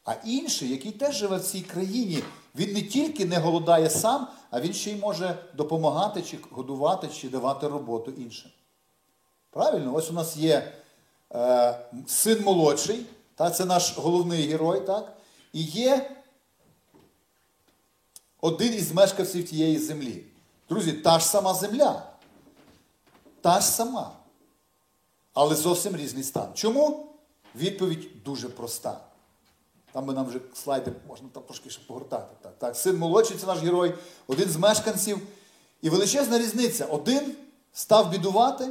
а 0.04 0.14
інший, 0.24 0.70
який 0.70 0.92
теж 0.92 1.16
живе 1.16 1.36
в 1.36 1.44
цій 1.44 1.60
країні, 1.60 2.22
він 2.54 2.72
не 2.72 2.82
тільки 2.82 3.24
не 3.24 3.38
голодає 3.38 3.90
сам, 3.90 4.28
а 4.50 4.60
він 4.60 4.72
ще 4.72 4.90
й 4.90 4.96
може 4.96 5.38
допомагати, 5.54 6.22
чи 6.22 6.38
годувати, 6.50 7.08
чи 7.08 7.28
давати 7.28 7.68
роботу 7.68 8.10
іншим. 8.10 8.50
Правильно, 9.50 9.94
ось 9.94 10.10
у 10.10 10.12
нас 10.12 10.36
є 10.36 10.72
е, 11.34 11.78
син 12.06 12.42
молодший, 12.42 13.06
так, 13.34 13.56
це 13.56 13.64
наш 13.64 13.98
головний 13.98 14.46
герой, 14.46 14.80
так? 14.80 15.16
і 15.52 15.62
є 15.62 16.16
один 18.40 18.74
із 18.74 18.92
мешканців 18.92 19.48
тієї 19.48 19.78
землі. 19.78 20.24
Друзі, 20.68 20.92
та 20.92 21.18
ж 21.18 21.26
сама 21.26 21.54
земля. 21.54 22.02
Та 23.40 23.60
ж 23.60 23.66
сама. 23.66 24.12
Але 25.34 25.54
зовсім 25.54 25.96
різний 25.96 26.22
стан. 26.22 26.48
Чому? 26.54 27.08
Відповідь 27.54 28.24
дуже 28.24 28.48
проста. 28.48 29.00
Там 29.92 30.06
би 30.06 30.14
нам 30.14 30.26
вже 30.26 30.40
слайди 30.54 30.92
можна 31.08 31.28
там 31.32 31.42
трошки 31.42 31.70
ще 31.70 31.82
погортати. 31.86 32.34
Так, 32.42 32.58
так. 32.58 32.76
Син 32.76 32.96
молодший 32.96 33.36
це 33.36 33.46
наш 33.46 33.58
герой, 33.58 33.94
один 34.26 34.48
з 34.48 34.56
мешканців. 34.56 35.18
І 35.82 35.90
величезна 35.90 36.38
різниця. 36.38 36.86
Один 36.86 37.34
став 37.72 38.10
бідувати, 38.10 38.68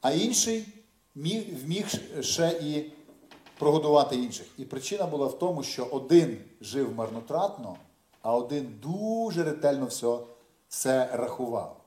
а 0.00 0.10
інший 0.10 0.66
міг, 1.14 1.64
вміг 1.64 1.86
ще 2.20 2.48
і 2.62 2.92
прогодувати 3.58 4.16
інших. 4.16 4.46
І 4.58 4.64
причина 4.64 5.06
була 5.06 5.26
в 5.26 5.38
тому, 5.38 5.62
що 5.62 5.84
один 5.84 6.38
жив 6.60 6.94
марнотратно, 6.94 7.76
а 8.22 8.36
один 8.36 8.78
дуже 8.82 9.44
ретельно 9.44 9.86
все 9.86 10.18
це 10.68 11.10
рахував. 11.12 11.80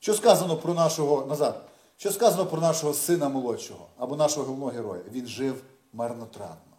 Що 0.00 0.14
сказано 0.14 0.56
про 0.56 0.74
нашого 0.74 1.26
назад? 1.26 1.64
Що 1.96 2.12
сказано 2.12 2.46
про 2.46 2.60
нашого 2.60 2.94
сина 2.94 3.28
молодшого 3.28 3.86
або 3.98 4.16
нашого 4.16 4.46
головного 4.46 4.72
героя? 4.72 5.02
Він 5.12 5.26
жив 5.26 5.62
марнотратно. 5.92 6.69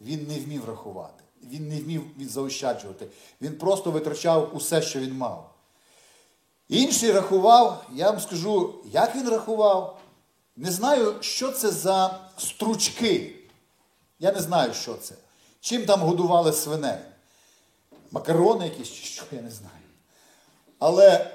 Він 0.00 0.26
не 0.28 0.38
вмів 0.38 0.64
рахувати, 0.64 1.24
він 1.42 1.68
не 1.68 1.80
вмів 1.80 2.02
заощаджувати. 2.20 3.06
Він 3.40 3.58
просто 3.58 3.90
витрачав 3.90 4.56
усе, 4.56 4.82
що 4.82 5.00
він 5.00 5.16
мав. 5.16 5.54
Інший 6.68 7.12
рахував, 7.12 7.84
я 7.94 8.10
вам 8.10 8.20
скажу, 8.20 8.74
як 8.92 9.16
він 9.16 9.28
рахував. 9.28 10.00
Не 10.56 10.70
знаю, 10.70 11.14
що 11.20 11.52
це 11.52 11.70
за 11.70 12.20
стручки. 12.38 13.34
Я 14.18 14.32
не 14.32 14.40
знаю, 14.40 14.74
що 14.74 14.94
це. 14.94 15.14
Чим 15.60 15.86
там 15.86 16.00
годували 16.00 16.52
свиней? 16.52 16.98
Макарони 18.10 18.64
якісь 18.64 18.88
чи 18.88 19.04
що, 19.04 19.24
я 19.32 19.42
не 19.42 19.50
знаю. 19.50 19.72
Але 20.78 21.30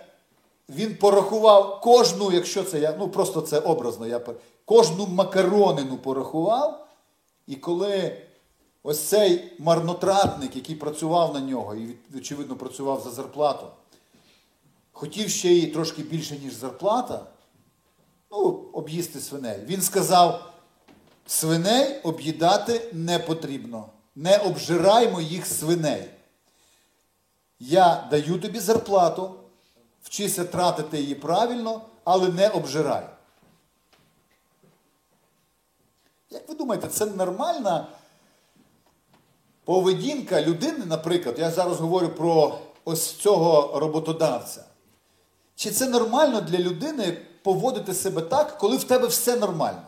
він 0.69 0.95
порахував 0.95 1.81
кожну, 1.81 2.31
якщо 2.31 2.63
це 2.63 2.79
я, 2.79 2.95
ну 2.99 3.09
просто 3.09 3.41
це 3.41 3.59
образно, 3.59 4.07
я 4.07 4.21
кожну 4.65 5.07
макаронину 5.07 5.97
порахував. 5.97 6.87
І 7.47 7.55
коли 7.55 8.21
ось 8.83 8.99
цей 8.99 9.53
марнотратник, 9.59 10.55
який 10.55 10.75
працював 10.75 11.33
на 11.33 11.39
нього, 11.39 11.75
і, 11.75 11.95
очевидно, 12.17 12.55
працював 12.55 13.01
за 13.01 13.11
зарплату, 13.11 13.67
хотів 14.91 15.29
ще 15.29 15.51
й 15.53 15.67
трошки 15.67 16.03
більше, 16.03 16.37
ніж 16.37 16.53
зарплата, 16.53 17.25
ну, 18.31 18.37
об'їсти 18.73 19.19
свиней. 19.19 19.59
Він 19.65 19.81
сказав: 19.81 20.53
свиней 21.27 21.99
об'їдати 22.03 22.89
не 22.93 23.19
потрібно. 23.19 23.89
Не 24.15 24.37
обжирай 24.37 25.11
моїх 25.11 25.45
свиней. 25.45 26.09
Я 27.59 28.07
даю 28.11 28.39
тобі 28.39 28.59
зарплату, 28.59 29.35
вчися 30.03 30.45
тратити 30.45 31.01
її 31.01 31.15
правильно, 31.15 31.81
але 32.03 32.29
не 32.29 32.49
обжирай. 32.49 33.09
Як 36.29 36.49
ви 36.49 36.55
думаєте, 36.55 36.87
це 36.87 37.05
нормальна 37.05 37.87
поведінка 39.65 40.41
людини, 40.41 40.85
наприклад, 40.85 41.35
я 41.39 41.51
зараз 41.51 41.79
говорю 41.79 42.09
про 42.09 42.59
ось 42.85 43.13
цього 43.13 43.79
роботодавця. 43.79 44.63
Чи 45.55 45.71
це 45.71 45.89
нормально 45.89 46.41
для 46.41 46.57
людини 46.57 47.17
поводити 47.43 47.93
себе 47.93 48.21
так, 48.21 48.57
коли 48.57 48.77
в 48.77 48.83
тебе 48.83 49.07
все 49.07 49.35
нормально? 49.37 49.81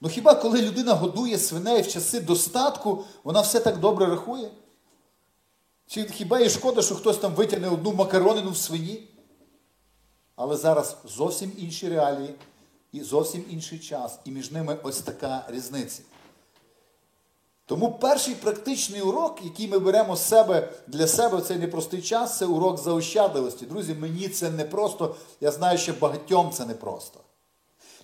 Ну 0.00 0.08
хіба 0.08 0.34
коли 0.34 0.62
людина 0.62 0.94
годує 0.94 1.38
свиней 1.38 1.82
в 1.82 1.88
часи 1.88 2.20
достатку, 2.20 3.04
вона 3.24 3.40
все 3.40 3.60
так 3.60 3.80
добре 3.80 4.06
рахує? 4.06 4.50
Чи 5.86 6.04
хіба 6.04 6.40
їй 6.40 6.50
шкода, 6.50 6.82
що 6.82 6.94
хтось 6.94 7.18
там 7.18 7.34
витягне 7.34 7.68
одну 7.68 7.92
макаронину 7.92 8.50
в 8.50 8.56
свині? 8.56 9.08
Але 10.36 10.56
зараз 10.56 10.96
зовсім 11.04 11.52
інші 11.56 11.88
реалії 11.88 12.34
і 12.92 13.00
зовсім 13.00 13.44
інший 13.50 13.78
час. 13.78 14.18
І 14.24 14.30
між 14.30 14.50
ними 14.50 14.78
ось 14.82 15.00
така 15.00 15.44
різниця. 15.48 16.02
Тому 17.66 17.92
перший 17.92 18.34
практичний 18.34 19.00
урок, 19.00 19.38
який 19.44 19.68
ми 19.68 19.78
беремо 19.78 20.16
з 20.16 20.28
себе 20.28 20.72
для 20.86 21.06
себе 21.06 21.38
в 21.38 21.42
цей 21.42 21.58
непростий 21.58 22.02
час, 22.02 22.38
це 22.38 22.46
урок 22.46 22.78
заощадливості. 22.78 23.66
Друзі, 23.66 23.94
мені 23.94 24.28
це 24.28 24.50
не 24.50 24.64
просто, 24.64 25.16
я 25.40 25.50
знаю, 25.50 25.78
що 25.78 25.92
багатьом 26.00 26.50
це 26.50 26.66
не 26.66 26.74
просто. 26.74 27.20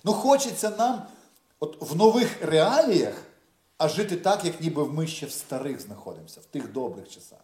Ну, 0.03 0.13
хочеться 0.13 0.71
нам 0.77 1.01
от 1.59 1.77
в 1.79 1.95
нових 1.95 2.45
реаліях, 2.45 3.13
а 3.77 3.89
жити 3.89 4.15
так, 4.15 4.45
як 4.45 4.61
ніби 4.61 4.85
ми 4.85 5.07
ще 5.07 5.25
в 5.25 5.31
старих 5.31 5.81
знаходимося, 5.81 6.39
в 6.39 6.45
тих 6.45 6.71
добрих 6.71 7.09
часах. 7.09 7.39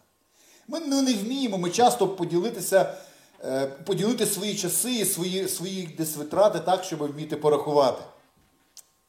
Ми 0.67 0.79
ну, 0.79 1.01
не 1.01 1.13
вміємо, 1.13 1.57
ми 1.57 1.69
часто 1.69 2.07
поділитися, 2.07 2.97
е, 3.43 3.67
поділити 3.67 4.25
свої 4.25 4.55
часи 4.55 4.95
і 4.95 5.05
свої 5.05 5.47
свої 5.47 5.88
десь 5.97 6.15
витрати 6.15 6.59
так, 6.59 6.83
щоб 6.83 7.12
вміти 7.12 7.36
порахувати. 7.36 8.03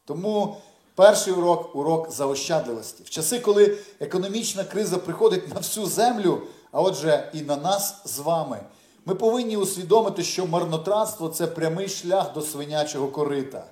Тому 0.05 0.57
перший 0.99 1.33
урок 1.33 1.76
урок 1.76 2.11
заощадливості. 2.11 3.02
В 3.02 3.11
часи, 3.11 3.40
коли 3.40 3.78
економічна 4.00 4.64
криза 4.64 4.99
приходить 4.99 5.49
на 5.49 5.61
всю 5.61 5.87
землю, 5.87 6.43
а 6.73 6.81
отже, 6.81 7.31
і 7.35 7.43
на 7.43 7.57
нас 7.57 8.02
з 8.05 8.19
вами, 8.19 8.61
ми 9.05 9.14
повинні 9.14 9.57
усвідомити, 9.57 10.23
що 10.23 10.47
марнотратство 10.47 11.29
це 11.29 11.46
прямий 11.46 11.88
шлях 11.88 12.33
до 12.33 12.42
свинячого 12.42 13.09
корита. 13.09 13.64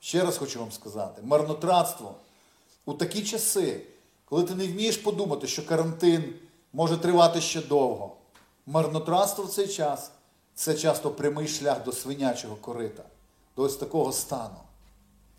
Ще 0.00 0.24
раз 0.24 0.38
хочу 0.38 0.58
вам 0.58 0.72
сказати: 0.72 1.22
марнотратство 1.24 2.14
у 2.84 2.92
такі 2.92 3.22
часи, 3.22 3.80
коли 4.24 4.44
ти 4.44 4.54
не 4.54 4.66
вмієш 4.66 4.96
подумати, 4.96 5.46
що 5.46 5.66
карантин 5.66 6.34
може 6.72 6.96
тривати 6.96 7.40
ще 7.40 7.62
довго. 7.62 8.16
Марнотратство 8.66 9.44
в 9.44 9.50
цей 9.50 9.68
час 9.68 10.10
це 10.54 10.74
часто 10.74 11.10
прямий 11.10 11.48
шлях 11.48 11.84
до 11.84 11.92
свинячого 11.92 12.56
корита, 12.56 13.02
до 13.56 13.62
ось 13.62 13.76
такого 13.76 14.12
стану. 14.12 14.58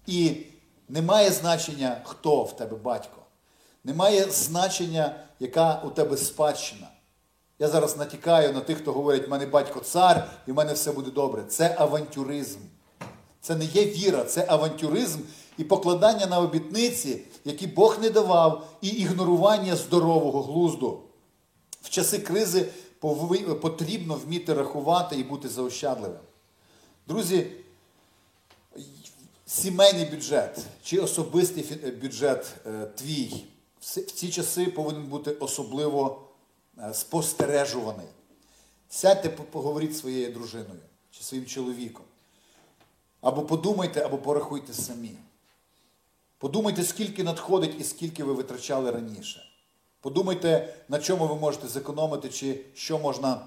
І 0.07 0.45
немає 0.89 1.31
значення, 1.31 2.01
хто 2.03 2.43
в 2.43 2.55
тебе 2.55 2.77
батько. 2.77 3.21
Немає 3.83 4.25
значення, 4.31 5.15
яка 5.39 5.81
у 5.85 5.89
тебе 5.89 6.17
спадщина. 6.17 6.87
Я 7.59 7.67
зараз 7.67 7.97
натякаю 7.97 8.53
на 8.53 8.59
тих, 8.59 8.77
хто 8.77 8.91
говорить, 8.91 9.27
в 9.27 9.31
мене 9.31 9.45
батько 9.45 9.79
цар 9.79 10.29
і 10.47 10.51
в 10.51 10.55
мене 10.55 10.73
все 10.73 10.91
буде 10.91 11.11
добре. 11.11 11.43
Це 11.43 11.75
авантюризм. 11.79 12.59
Це 13.41 13.55
не 13.55 13.65
є 13.65 13.85
віра, 13.85 14.23
це 14.23 14.45
авантюризм 14.49 15.19
і 15.57 15.63
покладання 15.63 16.25
на 16.25 16.39
обітниці, 16.39 17.21
які 17.45 17.67
Бог 17.67 17.97
не 18.01 18.09
давав, 18.09 18.67
і 18.81 18.87
ігнорування 18.87 19.75
здорового 19.75 20.41
глузду. 20.41 20.99
В 21.81 21.89
часи 21.89 22.19
кризи 22.19 22.69
потрібно 23.61 24.15
вміти 24.15 24.53
рахувати 24.53 25.15
і 25.15 25.23
бути 25.23 25.49
заощадливим. 25.49 26.19
Друзі, 27.07 27.47
сімейний 29.49 30.05
бюджет 30.05 30.65
чи 30.83 30.99
особистий 30.99 31.63
бюджет 32.01 32.55
е, 32.65 32.85
твій 32.85 33.45
в 33.79 33.85
ці 34.11 34.29
часи 34.29 34.65
повинен 34.65 35.03
бути 35.03 35.31
особливо 35.31 36.21
е, 36.77 36.93
спостережуваний. 36.93 38.07
Сядьте, 38.89 39.29
поговоріть 39.29 39.93
зі 39.93 39.99
своєю 39.99 40.33
дружиною 40.33 40.79
чи 41.11 41.23
своїм 41.23 41.45
чоловіком. 41.45 42.05
Або 43.21 43.41
подумайте, 43.41 44.01
або 44.01 44.17
порахуйте 44.17 44.73
самі. 44.73 45.11
Подумайте, 46.37 46.83
скільки 46.83 47.23
надходить 47.23 47.75
і 47.79 47.83
скільки 47.83 48.23
ви 48.23 48.33
витрачали 48.33 48.91
раніше. 48.91 49.45
Подумайте, 50.01 50.75
на 50.89 50.99
чому 50.99 51.27
ви 51.27 51.35
можете 51.35 51.67
зекономити, 51.67 52.29
чи 52.29 52.59
що 52.73 52.99
можна 52.99 53.45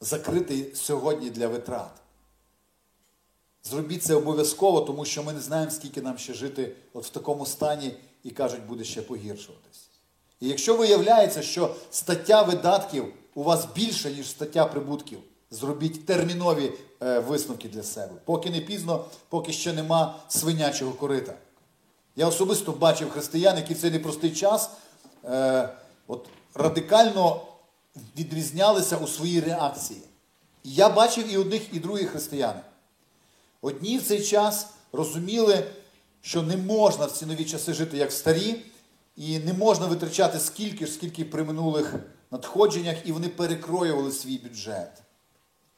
закрити 0.00 0.74
сьогодні 0.74 1.30
для 1.30 1.48
витрат. 1.48 1.90
Зробіть 3.64 4.02
це 4.02 4.14
обов'язково, 4.14 4.80
тому 4.80 5.04
що 5.04 5.22
ми 5.22 5.32
не 5.32 5.40
знаємо, 5.40 5.70
скільки 5.70 6.02
нам 6.02 6.18
ще 6.18 6.34
жити 6.34 6.72
от 6.92 7.06
в 7.06 7.10
такому 7.10 7.46
стані 7.46 7.94
і 8.24 8.30
кажуть, 8.30 8.66
буде 8.66 8.84
ще 8.84 9.02
погіршуватись. 9.02 9.88
І 10.40 10.48
якщо 10.48 10.76
виявляється, 10.76 11.42
що 11.42 11.74
стаття 11.90 12.42
видатків 12.42 13.14
у 13.34 13.42
вас 13.42 13.68
більша, 13.74 14.10
ніж 14.10 14.30
стаття 14.30 14.64
прибутків, 14.64 15.18
зробіть 15.50 16.06
термінові 16.06 16.72
е, 17.02 17.18
висновки 17.18 17.68
для 17.68 17.82
себе. 17.82 18.12
Поки 18.24 18.50
не 18.50 18.60
пізно, 18.60 19.04
поки 19.28 19.52
ще 19.52 19.72
нема 19.72 20.14
свинячого 20.28 20.92
корита. 20.92 21.34
Я 22.16 22.26
особисто 22.26 22.72
бачив 22.72 23.10
християн, 23.10 23.56
які 23.56 23.74
в 23.74 23.80
цей 23.80 23.90
непростий 23.90 24.30
час 24.30 24.70
е, 25.24 25.68
от, 26.06 26.26
радикально 26.54 27.40
відрізнялися 28.16 28.96
у 28.96 29.06
своїй 29.06 29.40
реакції. 29.40 30.00
І 30.64 30.74
я 30.74 30.88
бачив 30.88 31.32
і 31.32 31.36
одних, 31.36 31.74
і 31.74 31.78
других 31.78 32.10
християн. 32.10 32.54
Одні 33.60 33.98
в 33.98 34.02
цей 34.02 34.22
час 34.24 34.66
розуміли, 34.92 35.70
що 36.20 36.42
не 36.42 36.56
можна 36.56 37.06
в 37.06 37.12
ці 37.12 37.26
нові 37.26 37.44
часи 37.44 37.72
жити 37.72 37.96
як 37.96 38.12
старі, 38.12 38.62
і 39.16 39.38
не 39.38 39.52
можна 39.52 39.86
витрачати 39.86 40.40
скільки 40.40 40.86
ж, 40.86 40.92
скільки 40.92 41.24
при 41.24 41.44
минулих 41.44 41.94
надходженнях, 42.30 42.96
і 43.04 43.12
вони 43.12 43.28
перекроювали 43.28 44.12
свій 44.12 44.38
бюджет. 44.38 45.02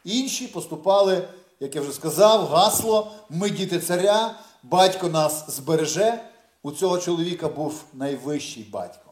Інші 0.05 0.47
поступали, 0.47 1.29
як 1.61 1.75
я 1.75 1.81
вже 1.81 1.93
сказав, 1.93 2.47
гасло 2.47 3.12
Ми 3.31 3.51
діти 3.51 3.81
царя, 3.81 4.40
батько 4.62 5.09
нас 5.09 5.57
збереже. 5.57 6.25
У 6.62 6.73
цього 6.73 6.99
чоловіка 6.99 7.49
був 7.49 7.85
найвищий 7.93 8.64
батько. 8.64 9.11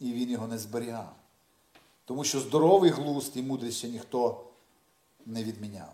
І 0.00 0.12
він 0.12 0.30
його 0.30 0.46
не 0.46 0.58
зберігав. 0.58 1.12
Тому 2.04 2.24
що 2.24 2.40
здоровий 2.40 2.90
глузд 2.90 3.32
і 3.34 3.42
мудрість 3.42 3.78
ще 3.78 3.88
ніхто 3.88 4.44
не 5.26 5.44
відміняв. 5.44 5.92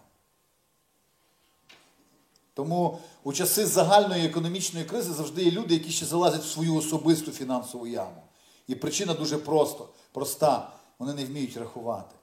Тому 2.54 2.98
у 3.24 3.32
часи 3.32 3.66
загальної 3.66 4.26
економічної 4.26 4.84
кризи 4.84 5.12
завжди 5.12 5.44
є 5.44 5.50
люди, 5.50 5.74
які 5.74 5.90
ще 5.90 6.06
залазять 6.06 6.42
в 6.42 6.52
свою 6.52 6.74
особисту 6.74 7.30
фінансову 7.30 7.86
яму. 7.86 8.22
І 8.68 8.74
причина 8.74 9.14
дуже 9.14 9.38
просто, 9.38 9.88
проста. 10.12 10.72
Вони 10.98 11.14
не 11.14 11.24
вміють 11.24 11.56
рахувати. 11.56 12.16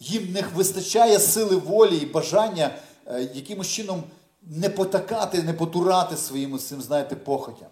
Їм 0.00 0.32
не 0.32 0.42
вистачає 0.54 1.18
сили 1.18 1.56
волі 1.56 1.96
і 1.96 2.06
бажання 2.06 2.78
е, 3.06 3.30
якимось 3.34 3.68
чином 3.68 4.04
не 4.42 4.70
потакати, 4.70 5.42
не 5.42 5.52
потурати 5.52 6.16
своїм 6.16 6.58
цим, 6.58 6.82
знаєте, 6.82 7.16
похотям. 7.16 7.68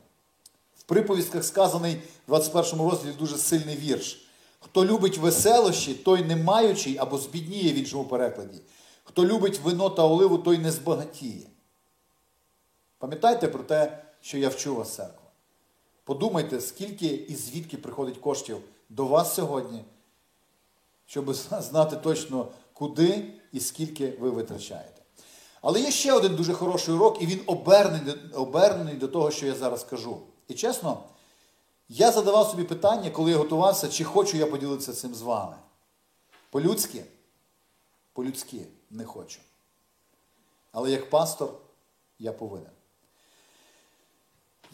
В 0.79 0.83
приповістках 0.83 1.45
сказаний 1.45 1.95
в 1.95 2.29
21 2.29 2.91
розділі 2.91 3.13
дуже 3.19 3.39
сильний 3.39 3.77
вірш. 3.77 4.29
Хто 4.61 4.87
любить 4.87 5.19
веселощі, 5.19 5.95
той 5.95 6.25
не 6.25 6.37
маючий 6.37 6.99
або 6.99 7.19
збідніє 7.19 7.73
в 7.73 7.77
іншому 7.77 8.05
перекладі. 8.05 8.61
Хто 9.05 9.27
любить 9.27 9.61
вино 9.61 9.91
та 9.91 10.03
оливу, 10.03 10.39
той 10.39 10.59
не 10.59 10.73
збагатіє. 10.73 11.47
Пам'ятайте 13.05 13.49
про 13.49 13.63
те, 13.63 14.03
що 14.21 14.39
я 14.39 14.49
вчу 14.49 14.75
вас, 14.75 14.95
церква. 14.95 15.31
Подумайте, 16.05 16.61
скільки 16.61 17.07
і 17.07 17.35
звідки 17.35 17.77
приходить 17.77 18.19
коштів 18.19 18.59
до 18.89 19.07
вас 19.07 19.35
сьогодні, 19.35 19.85
щоб 21.07 21.35
знати 21.35 21.97
точно, 21.97 22.49
куди 22.73 23.33
і 23.53 23.61
скільки 23.61 24.11
ви 24.21 24.31
витрачаєте. 24.31 25.03
Але 25.63 25.81
є 25.81 25.91
ще 25.91 26.13
один 26.13 26.37
дуже 26.37 26.53
хороший 26.53 26.95
урок, 26.95 27.23
і 27.23 27.27
він 27.27 27.41
обернений, 27.47 28.15
обернений 28.35 28.95
до 28.95 29.09
того, 29.09 29.31
що 29.31 29.47
я 29.47 29.55
зараз 29.55 29.85
кажу. 29.85 30.21
І 30.49 30.55
чесно, 30.55 31.03
я 31.89 32.13
задавав 32.13 32.49
собі 32.49 32.65
питання, 32.65 33.11
коли 33.11 33.31
я 33.31 33.37
готувався, 33.37 33.89
чи 33.89 34.05
хочу 34.05 34.37
я 34.37 34.47
поділитися 34.47 34.93
цим 34.93 35.15
з 35.15 35.23
вами. 35.23 35.57
По-людськи, 36.51 37.05
по-людськи 38.13 38.67
не 38.91 39.05
хочу. 39.05 39.41
Але 40.73 40.91
як 40.91 41.11
пастор 41.11 41.51
я 42.19 42.33
повинен. 42.33 42.71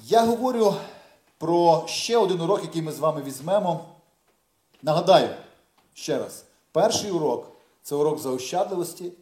Я 0.05 0.25
говорю 0.25 0.75
про 1.39 1.85
ще 1.87 2.17
один 2.17 2.41
урок, 2.41 2.63
який 2.63 2.83
ми 2.83 2.93
з 2.93 2.99
вами 2.99 3.23
візьмемо. 3.23 3.85
Нагадаю, 4.83 5.29
ще 5.95 6.19
раз, 6.19 6.45
перший 6.73 7.11
урок 7.11 7.47
це 7.83 7.95
урок 7.95 8.19
заощадливості. 8.19 9.13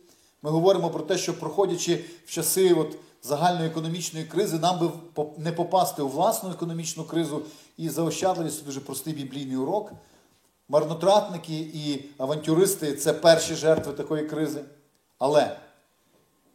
Ми 0.42 0.50
говоримо 0.50 0.90
про 0.90 1.02
те, 1.02 1.18
що 1.18 1.38
проходячи 1.38 2.04
в 2.26 2.30
часи 2.30 2.74
от 2.74 2.96
загальної 3.22 3.68
економічної 3.68 4.24
кризи, 4.26 4.58
нам 4.58 4.78
би 4.78 4.90
не 5.36 5.52
попасти 5.52 6.02
у 6.02 6.08
власну 6.08 6.50
економічну 6.50 7.04
кризу 7.04 7.42
і 7.76 7.88
заощадливість 7.88 8.58
це 8.58 8.64
дуже 8.64 8.80
простий 8.80 9.14
біблійний 9.14 9.56
урок. 9.56 9.92
Марнотратники 10.68 11.58
і 11.58 12.04
авантюристи 12.18 12.96
це 12.96 13.12
перші 13.12 13.54
жертви 13.54 13.92
такої 13.92 14.26
кризи. 14.26 14.64
Але 15.18 15.56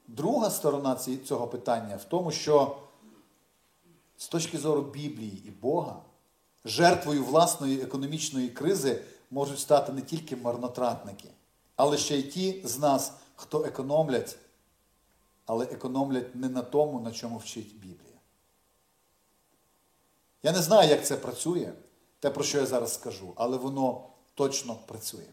друга 0.08 0.50
сторона 0.50 0.98
цього 1.26 1.48
питання 1.48 1.96
в 1.96 2.04
тому, 2.04 2.32
що 2.32 2.76
з 4.24 4.28
точки 4.28 4.58
зору 4.58 4.82
Біблії 4.82 5.44
і 5.46 5.52
Бога, 5.52 6.02
жертвою 6.66 7.26
власної 7.26 7.82
економічної 7.82 8.50
кризи 8.50 9.02
можуть 9.32 9.60
стати 9.60 9.92
не 9.92 10.02
тільки 10.02 10.36
марнотратники, 10.36 11.30
але 11.76 11.98
ще 11.98 12.18
й 12.18 12.24
ті 12.24 12.62
з 12.66 12.80
нас, 12.80 13.14
хто 13.36 13.66
економлять, 13.66 14.38
але 15.46 15.66
економлять 15.66 16.36
не 16.36 16.50
на 16.50 16.62
тому, 16.62 17.00
на 17.00 17.12
чому 17.12 17.38
вчить 17.38 17.76
Біблія. 17.76 18.20
Я 20.44 20.52
не 20.52 20.62
знаю, 20.62 20.90
як 20.90 21.06
це 21.06 21.18
працює, 21.18 21.74
те, 22.20 22.30
про 22.30 22.44
що 22.44 22.58
я 22.58 22.66
зараз 22.66 22.94
скажу, 22.94 23.34
але 23.36 23.58
воно 23.58 24.08
точно 24.34 24.76
працює. 24.76 25.30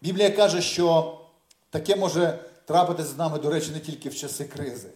Біблія 0.00 0.30
каже, 0.30 0.62
що 0.62 1.18
таке 1.70 1.96
може 1.96 2.44
трапитися 2.64 3.08
з 3.08 3.16
нами, 3.16 3.38
до 3.38 3.50
речі, 3.50 3.70
не 3.70 3.80
тільки 3.80 4.08
в 4.08 4.16
часи 4.16 4.44
кризи. 4.44 4.90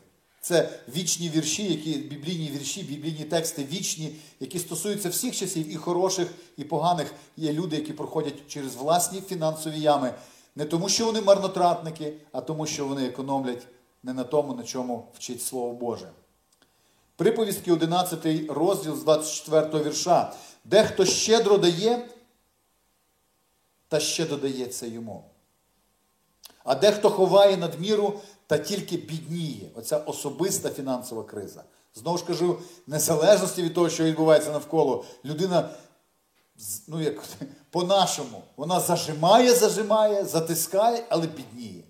Це 0.45 0.69
вічні 0.97 1.29
вірші, 1.29 1.73
які 1.73 1.99
біблійні 1.99 2.51
вірші, 2.51 2.83
біблійні 2.83 3.25
тексти 3.25 3.65
вічні, 3.65 4.17
які 4.41 4.59
стосуються 4.59 5.09
всіх 5.09 5.37
часів, 5.37 5.73
і 5.73 5.77
хороших, 5.77 6.29
і 6.57 6.65
поганих. 6.65 7.15
Є 7.37 7.53
люди, 7.53 7.77
які 7.77 7.93
проходять 7.93 8.35
через 8.49 8.75
власні 8.75 9.21
фінансові 9.21 9.81
ями. 9.81 10.15
Не 10.57 10.65
тому, 10.65 10.89
що 10.89 11.07
вони 11.07 11.21
марнотратники, 11.21 12.13
а 12.33 12.41
тому, 12.41 12.67
що 12.67 12.87
вони 12.87 13.07
економлять 13.07 13.67
не 14.03 14.15
на 14.15 14.25
тому, 14.25 14.55
на 14.55 14.63
чому 14.63 15.09
вчить 15.15 15.43
Слово 15.43 15.73
Боже. 15.73 16.11
Приповістки 17.17 17.73
11 17.73 18.51
розділ 18.51 18.97
з 18.97 19.03
24 19.03 19.85
вірша. 19.85 20.35
Дехто 20.65 21.05
щедро 21.05 21.59
дає, 21.59 22.09
та 23.89 24.01
ще 24.01 24.27
додається 24.27 24.87
йому. 24.87 25.25
А 26.65 26.75
дехто 26.75 27.11
ховає 27.11 27.57
надміру 27.57 28.21
та 28.47 28.59
тільки 28.59 28.97
бідніє. 28.97 29.71
Оця 29.75 29.99
особиста 29.99 30.71
фінансова 30.71 31.23
криза. 31.23 31.65
Знову 31.95 32.19
ж 32.19 32.25
кажу, 32.25 32.59
незалежності 32.87 33.63
від 33.63 33.75
того, 33.75 33.89
що 33.89 34.05
відбувається 34.05 34.53
навколо, 34.53 35.05
людина, 35.25 35.69
ну 36.89 37.01
як 37.01 37.25
по-нашому, 37.71 38.43
вона 38.57 38.81
зажимає, 38.81 39.55
зажимає, 39.55 40.25
затискає, 40.25 41.05
але 41.09 41.27
бідніє. 41.27 41.85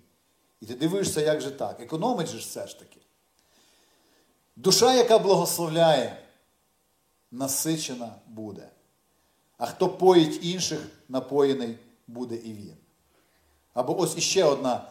І 0.61 0.65
ти 0.65 0.73
дивишся, 0.73 1.21
як 1.21 1.41
же 1.41 1.51
так. 1.51 1.79
Економить 1.79 2.27
же 2.27 2.37
все 2.37 2.67
ж 2.67 2.79
таки. 2.79 2.99
Душа, 4.55 4.93
яка 4.93 5.19
благословляє, 5.19 6.17
насичена 7.31 8.15
буде. 8.27 8.69
А 9.57 9.65
хто 9.65 9.89
поїть 9.89 10.45
інших, 10.45 10.79
напоєний 11.09 11.77
буде 12.07 12.35
і 12.35 12.53
він. 12.53 12.75
Або 13.75 13.99
ось 13.99 14.17
іще 14.17 14.43
одна 14.43 14.81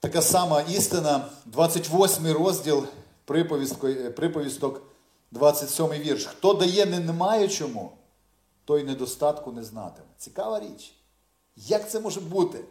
така 0.00 0.22
сама 0.22 0.60
істина, 0.60 1.28
28 1.46 2.32
розділ 2.32 2.86
приповісток, 4.14 4.82
27 5.30 5.88
вірш. 5.88 6.26
Хто 6.26 6.54
дає 6.54 6.86
не 6.86 7.00
немаючому, 7.00 7.92
той 8.64 8.84
недостатку 8.84 9.52
не 9.52 9.64
знатиме. 9.64 10.06
Цікава 10.18 10.60
річ. 10.60 10.92
Як 11.56 11.90
це 11.90 12.00
може 12.00 12.20
бути? 12.20 12.64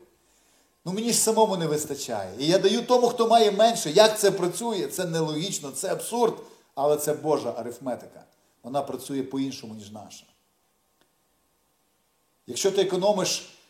Ну 0.86 0.94
мені 0.94 1.12
ж 1.12 1.18
самому 1.18 1.58
не 1.58 1.68
вистачає. 1.68 2.32
І 2.40 2.48
я 2.48 2.60
даю 2.60 2.82
тому, 2.82 3.08
хто 3.08 3.28
має 3.28 3.52
менше. 3.52 3.92
Як 3.92 4.20
це 4.20 4.32
працює? 4.32 4.88
Це 4.88 5.06
нелогічно, 5.06 5.72
це 5.72 5.92
абсурд, 5.92 6.34
але 6.76 6.98
це 6.98 7.14
Божа 7.14 7.54
арифметика. 7.58 8.24
Вона 8.64 8.82
працює 8.82 9.24
по-іншому, 9.24 9.74
ніж 9.74 9.92
наша. 9.92 10.26
Якщо 12.48 12.72
ти 12.72 12.82
економиш 12.82 13.40
е, 13.40 13.61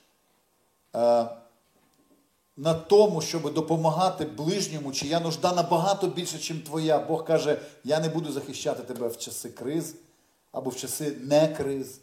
на 0.93 2.73
тому, 2.87 3.21
щоб 3.21 3.53
допомагати 3.53 4.25
ближньому, 4.25 4.91
чия 4.91 5.19
нужда 5.19 5.53
набагато 5.53 6.07
більше, 6.07 6.53
ніж 6.53 6.63
твоя, 6.65 6.99
Бог 6.99 7.25
каже, 7.25 7.61
я 7.83 7.99
не 7.99 8.09
буду 8.09 8.31
захищати 8.31 8.83
тебе 8.83 9.07
в 9.07 9.17
часи 9.17 9.49
криз 9.49 9.95
або 10.51 10.69
в 10.69 10.75
часи 10.75 11.17
не 11.21 11.47
криз. 11.47 11.99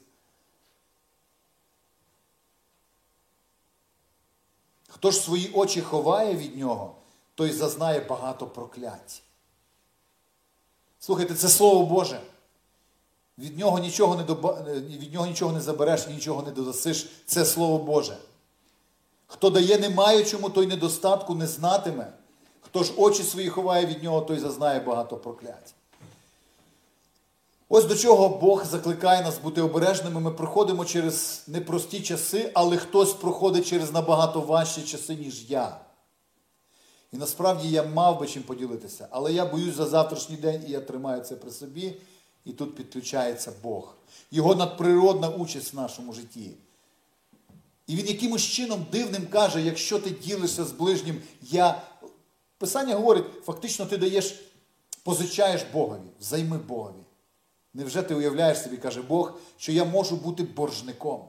Хто 4.88 5.10
ж 5.10 5.18
свої 5.18 5.50
очі 5.52 5.80
ховає 5.80 6.36
від 6.36 6.56
нього, 6.56 6.94
той 7.34 7.52
зазнає 7.52 8.00
багато 8.00 8.46
проклять. 8.46 9.22
Слухайте, 10.98 11.34
це 11.34 11.48
Слово 11.48 11.86
Боже. 11.86 12.20
Від 13.38 13.58
нього 13.58 13.78
нічого 13.78 14.16
не 14.16 14.22
доба... 14.22 14.62
від 14.76 15.12
нього 15.12 15.26
нічого 15.26 15.52
не 15.52 15.60
забереш 15.60 16.08
нічого 16.08 16.42
не 16.42 16.50
додасиш. 16.50 17.10
Це 17.26 17.44
Слово 17.44 17.78
Боже. 17.78 18.16
Хто 19.28 19.50
дає 19.50 19.78
не 19.78 19.90
маючому, 19.90 20.50
той 20.50 20.66
недостатку 20.66 21.34
не 21.34 21.46
знатиме. 21.46 22.12
Хто 22.60 22.82
ж 22.82 22.92
очі 22.96 23.22
свої 23.22 23.48
ховає 23.48 23.86
від 23.86 24.02
нього, 24.02 24.20
той 24.20 24.38
зазнає 24.38 24.80
багато 24.80 25.16
проклять. 25.16 25.74
Ось 27.68 27.84
до 27.84 27.96
чого 27.96 28.28
Бог 28.28 28.64
закликає 28.64 29.22
нас 29.22 29.38
бути 29.38 29.62
обережними. 29.62 30.20
Ми 30.20 30.30
проходимо 30.30 30.84
через 30.84 31.44
непрості 31.46 32.00
часи, 32.00 32.50
але 32.54 32.76
хтось 32.76 33.12
проходить 33.12 33.66
через 33.66 33.92
набагато 33.92 34.40
важчі 34.40 34.82
часи, 34.82 35.14
ніж 35.14 35.50
я. 35.50 35.80
І 37.12 37.16
насправді 37.16 37.68
я 37.68 37.82
мав 37.82 38.20
би 38.20 38.26
чим 38.26 38.42
поділитися, 38.42 39.08
але 39.10 39.32
я 39.32 39.46
боюсь 39.46 39.74
за 39.74 39.86
завтрашній 39.86 40.36
день, 40.36 40.64
і 40.66 40.70
я 40.70 40.80
тримаю 40.80 41.22
це 41.22 41.36
при 41.36 41.50
собі. 41.50 41.94
І 42.44 42.52
тут 42.52 42.74
підключається 42.74 43.52
Бог. 43.62 43.94
Його 44.30 44.54
надприродна 44.54 45.28
участь 45.28 45.72
в 45.72 45.76
нашому 45.76 46.12
житті. 46.12 46.54
І 47.88 47.96
він 47.96 48.06
якимось 48.06 48.42
чином 48.42 48.86
дивним 48.92 49.26
каже, 49.26 49.62
якщо 49.62 49.98
ти 49.98 50.10
ділишся 50.10 50.64
з 50.64 50.72
ближнім, 50.72 51.22
я. 51.42 51.82
Писання 52.58 52.94
говорить, 52.94 53.24
фактично 53.44 53.86
ти 53.86 53.96
даєш, 53.96 54.34
позичаєш 55.02 55.62
Богові, 55.72 56.10
взайми 56.20 56.58
Богові. 56.58 57.04
Невже 57.74 58.02
ти 58.02 58.14
уявляєш 58.14 58.62
собі, 58.62 58.76
каже 58.76 59.02
Бог, 59.02 59.32
що 59.56 59.72
я 59.72 59.84
можу 59.84 60.16
бути 60.16 60.42
боржником? 60.42 61.28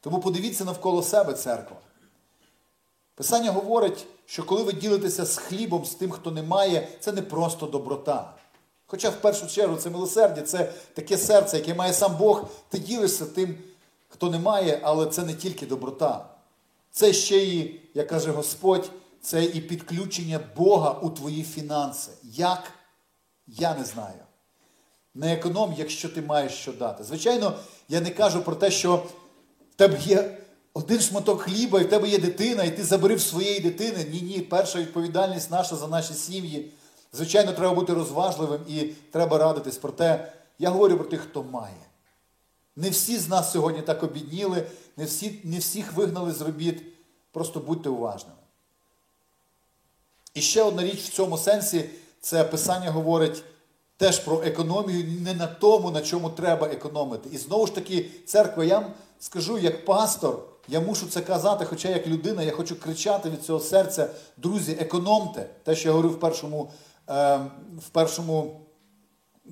Тому 0.00 0.20
подивіться 0.20 0.64
навколо 0.64 1.02
себе, 1.02 1.32
церква. 1.34 1.76
Писання 3.14 3.50
говорить, 3.50 4.06
що 4.26 4.44
коли 4.44 4.62
ви 4.62 4.72
ділитеся 4.72 5.24
з 5.24 5.36
хлібом, 5.36 5.84
з 5.84 5.94
тим, 5.94 6.10
хто 6.10 6.30
не 6.30 6.42
має, 6.42 6.88
це 7.00 7.12
не 7.12 7.22
просто 7.22 7.66
доброта. 7.66 8.34
Хоча 8.86 9.10
в 9.10 9.20
першу 9.20 9.46
чергу 9.46 9.76
це 9.76 9.90
милосердя, 9.90 10.42
це 10.42 10.72
таке 10.94 11.18
серце, 11.18 11.56
яке 11.56 11.74
має 11.74 11.92
сам 11.92 12.16
Бог, 12.16 12.48
ти 12.68 12.78
ділишся 12.78 13.26
тим, 13.26 13.58
хто 14.12 14.30
не 14.30 14.38
має, 14.38 14.80
але 14.82 15.06
це 15.06 15.22
не 15.22 15.34
тільки 15.34 15.66
доброта. 15.66 16.28
Це 16.90 17.12
ще 17.12 17.44
і, 17.44 17.80
як 17.94 18.08
каже 18.08 18.30
Господь, 18.30 18.90
це 19.20 19.44
і 19.44 19.60
підключення 19.60 20.40
Бога 20.56 20.90
у 21.02 21.10
твої 21.10 21.42
фінанси. 21.42 22.10
Як? 22.22 22.72
Я 23.46 23.74
не 23.74 23.84
знаю. 23.84 24.18
Не 25.14 25.32
економ, 25.32 25.74
якщо 25.78 26.08
ти 26.08 26.22
маєш 26.22 26.52
що 26.52 26.72
дати. 26.72 27.04
Звичайно, 27.04 27.52
я 27.88 28.00
не 28.00 28.10
кажу 28.10 28.42
про 28.42 28.54
те, 28.54 28.70
що 28.70 28.96
в 29.70 29.74
тебе 29.76 29.98
є 30.04 30.38
один 30.74 31.00
шматок 31.00 31.42
хліба, 31.42 31.80
і 31.80 31.84
в 31.84 31.88
тебе 31.88 32.08
є 32.08 32.18
дитина, 32.18 32.64
і 32.64 32.76
ти 32.76 32.84
заберив 32.84 33.20
своєї 33.20 33.60
дитини. 33.60 34.06
Ні, 34.12 34.20
ні, 34.20 34.40
перша 34.40 34.78
відповідальність 34.78 35.50
наша 35.50 35.76
за 35.76 35.88
наші 35.88 36.14
сім'ї. 36.14 36.72
Звичайно, 37.12 37.52
треба 37.52 37.74
бути 37.74 37.94
розважливим 37.94 38.60
і 38.68 38.80
треба 39.10 39.38
радитись. 39.38 39.76
Проте 39.76 40.32
я 40.58 40.70
говорю 40.70 40.96
про 40.96 41.04
тих, 41.04 41.20
хто 41.20 41.42
має. 41.42 41.91
Не 42.76 42.90
всі 42.90 43.18
з 43.18 43.28
нас 43.28 43.52
сьогодні 43.52 43.82
так 43.82 44.02
обідніли, 44.02 44.66
не, 44.96 45.04
всі, 45.04 45.40
не 45.44 45.58
всіх 45.58 45.92
вигнали 45.92 46.32
з 46.32 46.40
робіт. 46.40 46.82
Просто 47.32 47.60
будьте 47.60 47.88
уважними. 47.88 48.36
І 50.34 50.40
ще 50.40 50.62
одна 50.62 50.82
річ 50.82 51.00
в 51.00 51.12
цьому 51.12 51.38
сенсі 51.38 51.90
це 52.20 52.44
писання 52.44 52.90
говорить 52.90 53.44
теж 53.96 54.18
про 54.18 54.42
економію, 54.42 55.20
не 55.20 55.34
на 55.34 55.46
тому, 55.46 55.90
на 55.90 56.00
чому 56.00 56.30
треба 56.30 56.66
економити. 56.66 57.28
І 57.32 57.38
знову 57.38 57.66
ж 57.66 57.74
таки, 57.74 58.10
церква, 58.26 58.64
я 58.64 58.78
вам 58.78 58.92
скажу, 59.20 59.58
як 59.58 59.84
пастор, 59.84 60.38
я 60.68 60.80
мушу 60.80 61.06
це 61.06 61.20
казати, 61.20 61.64
хоча 61.64 61.88
як 61.88 62.06
людина, 62.06 62.42
я 62.42 62.52
хочу 62.52 62.80
кричати 62.80 63.30
від 63.30 63.44
цього 63.44 63.60
серця, 63.60 64.08
друзі, 64.36 64.76
економте. 64.80 65.50
Те, 65.62 65.76
що 65.76 65.88
я 65.88 65.92
говорив 65.92 66.12
в 66.12 66.20
першому, 66.20 66.70
е, 67.08 67.36
в 67.78 67.88
першому 67.92 68.60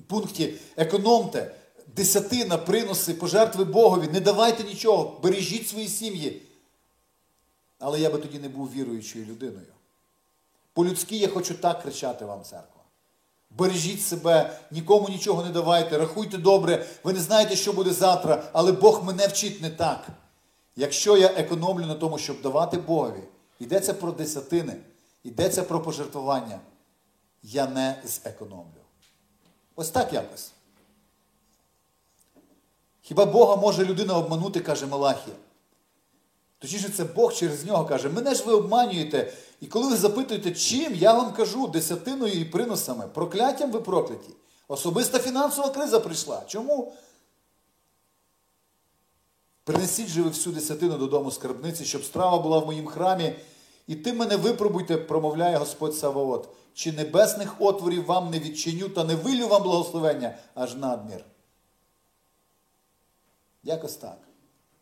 пункті, 0.07 0.53
економте. 0.77 1.51
Десятина, 1.95 2.57
приноси, 2.57 3.13
пожертви 3.13 3.63
Богові, 3.63 4.07
не 4.07 4.19
давайте 4.19 4.63
нічого, 4.63 5.19
бережіть 5.23 5.69
свої 5.69 5.87
сім'ї. 5.87 6.41
Але 7.79 7.99
я 7.99 8.09
би 8.09 8.17
тоді 8.17 8.39
не 8.39 8.49
був 8.49 8.71
віруючою 8.71 9.25
людиною. 9.25 9.73
По-людськи 10.73 11.17
я 11.17 11.27
хочу 11.27 11.53
так 11.53 11.81
кричати 11.81 12.25
вам, 12.25 12.43
церква. 12.43 12.81
Бережіть 13.49 14.01
себе, 14.01 14.59
нікому 14.71 15.09
нічого 15.09 15.43
не 15.43 15.49
давайте, 15.49 15.97
рахуйте 15.97 16.37
добре, 16.37 16.85
ви 17.03 17.13
не 17.13 17.19
знаєте, 17.19 17.55
що 17.55 17.73
буде 17.73 17.93
завтра, 17.93 18.43
але 18.53 18.71
Бог 18.71 19.03
мене 19.03 19.27
вчить 19.27 19.61
не 19.61 19.69
так. 19.69 20.07
Якщо 20.75 21.17
я 21.17 21.27
економлю 21.27 21.85
на 21.85 21.95
тому, 21.95 22.17
щоб 22.17 22.41
давати 22.41 22.77
Богові, 22.77 23.23
йдеться 23.59 23.93
про 23.93 24.11
десятини, 24.11 24.75
йдеться 25.23 25.63
про 25.63 25.81
пожертвування, 25.81 26.59
я 27.43 27.67
не 27.67 28.01
зекономлю. 28.05 28.81
Ось 29.75 29.89
так 29.89 30.13
якось. 30.13 30.51
Хіба 33.11 33.25
Бога 33.25 33.55
може 33.55 33.85
людина 33.85 34.17
обманути, 34.17 34.59
каже 34.59 34.85
Малахія? 34.85 35.35
Точніше, 36.59 36.89
це 36.89 37.03
Бог 37.03 37.33
через 37.33 37.65
нього 37.65 37.85
каже, 37.85 38.09
мене 38.09 38.35
ж 38.35 38.43
ви 38.43 38.53
обманюєте. 38.53 39.33
І 39.61 39.67
коли 39.67 39.89
ви 39.89 39.97
запитуєте, 39.97 40.51
чим, 40.51 40.95
я 40.95 41.13
вам 41.13 41.33
кажу, 41.33 41.67
десятиною 41.67 42.33
і 42.33 42.45
приносами, 42.45 43.07
прокляттям 43.13 43.71
ви 43.71 43.81
прокляті. 43.81 44.29
Особиста 44.67 45.19
фінансова 45.19 45.69
криза 45.69 45.99
прийшла. 45.99 46.41
Чому? 46.47 46.93
Принесіть 49.63 50.07
же 50.07 50.21
ви 50.21 50.29
всю 50.29 50.55
десятину 50.55 50.97
додому 50.97 51.31
скарбниці, 51.31 51.85
щоб 51.85 52.03
страва 52.03 52.39
була 52.39 52.59
в 52.59 52.65
моїм 52.65 52.87
храмі, 52.87 53.35
і 53.87 53.95
ти 53.95 54.13
мене 54.13 54.35
випробуйте, 54.35 54.97
промовляє 54.97 55.57
Господь 55.57 55.95
Саваот, 55.95 56.49
чи 56.73 56.91
небесних 56.91 57.55
отворів 57.59 58.05
вам 58.05 58.29
не 58.29 58.39
відчиню 58.39 58.89
та 58.89 59.03
не 59.03 59.15
вилю 59.15 59.47
вам 59.47 59.63
благословення 59.63 60.35
аж 60.55 60.75
надмір. 60.75 61.25
Якось 63.63 63.95
так. 63.95 64.17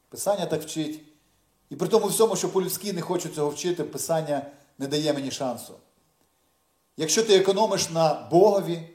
Писання 0.09 0.45
так 0.45 0.61
вчить. 0.61 1.01
І 1.69 1.75
при 1.75 1.87
тому 1.87 2.07
всьому, 2.07 2.35
що 2.35 2.49
по-людськи 2.49 2.93
не 2.93 3.01
хочу 3.01 3.29
цього 3.29 3.49
вчити, 3.49 3.83
Писання 3.83 4.51
не 4.77 4.87
дає 4.87 5.13
мені 5.13 5.31
шансу. 5.31 5.73
Якщо 6.97 7.23
ти 7.23 7.35
економиш 7.35 7.89
на 7.89 8.27
Богові, 8.31 8.89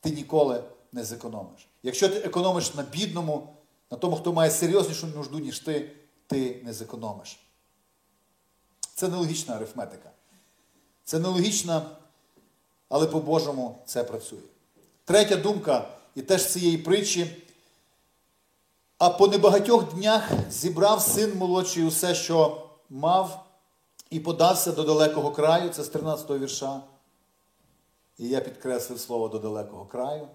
ти 0.00 0.10
ніколи 0.10 0.64
не 0.92 1.04
зекономиш. 1.04 1.68
Якщо 1.82 2.08
ти 2.08 2.16
економиш 2.16 2.74
на 2.74 2.82
бідному, 2.82 3.56
на 3.90 3.96
тому, 3.96 4.16
хто 4.16 4.32
має 4.32 4.50
серйознішу 4.50 5.06
нужду, 5.06 5.38
ніж 5.38 5.58
ти, 5.58 5.90
ти 6.26 6.60
не 6.64 6.72
зекономиш. 6.72 7.38
Це 8.94 9.08
нелогічна 9.08 9.56
арифметика. 9.56 10.10
Це 11.04 11.18
нелогічна, 11.18 11.90
але 12.88 13.06
по-божому 13.06 13.78
це 13.86 14.04
працює. 14.04 14.38
Третя 15.04 15.36
думка, 15.36 15.88
і 16.14 16.22
теж 16.22 16.46
цієї 16.46 16.78
притчі. 16.78 17.41
А 19.02 19.10
по 19.10 19.26
небагатьох 19.26 19.94
днях 19.94 20.30
зібрав 20.50 21.02
син 21.02 21.36
молодший 21.36 21.84
усе, 21.84 22.14
що 22.14 22.66
мав, 22.90 23.44
і 24.10 24.20
подався 24.20 24.72
до 24.72 24.82
далекого 24.82 25.30
краю, 25.30 25.68
це 25.68 25.84
з 25.84 25.88
13 25.88 26.28
го 26.28 26.38
вірша. 26.38 26.80
І 28.18 28.28
я 28.28 28.40
підкреслив 28.40 29.00
слово 29.00 29.28
до 29.28 29.38
далекого 29.38 29.84
краю. 29.84 30.28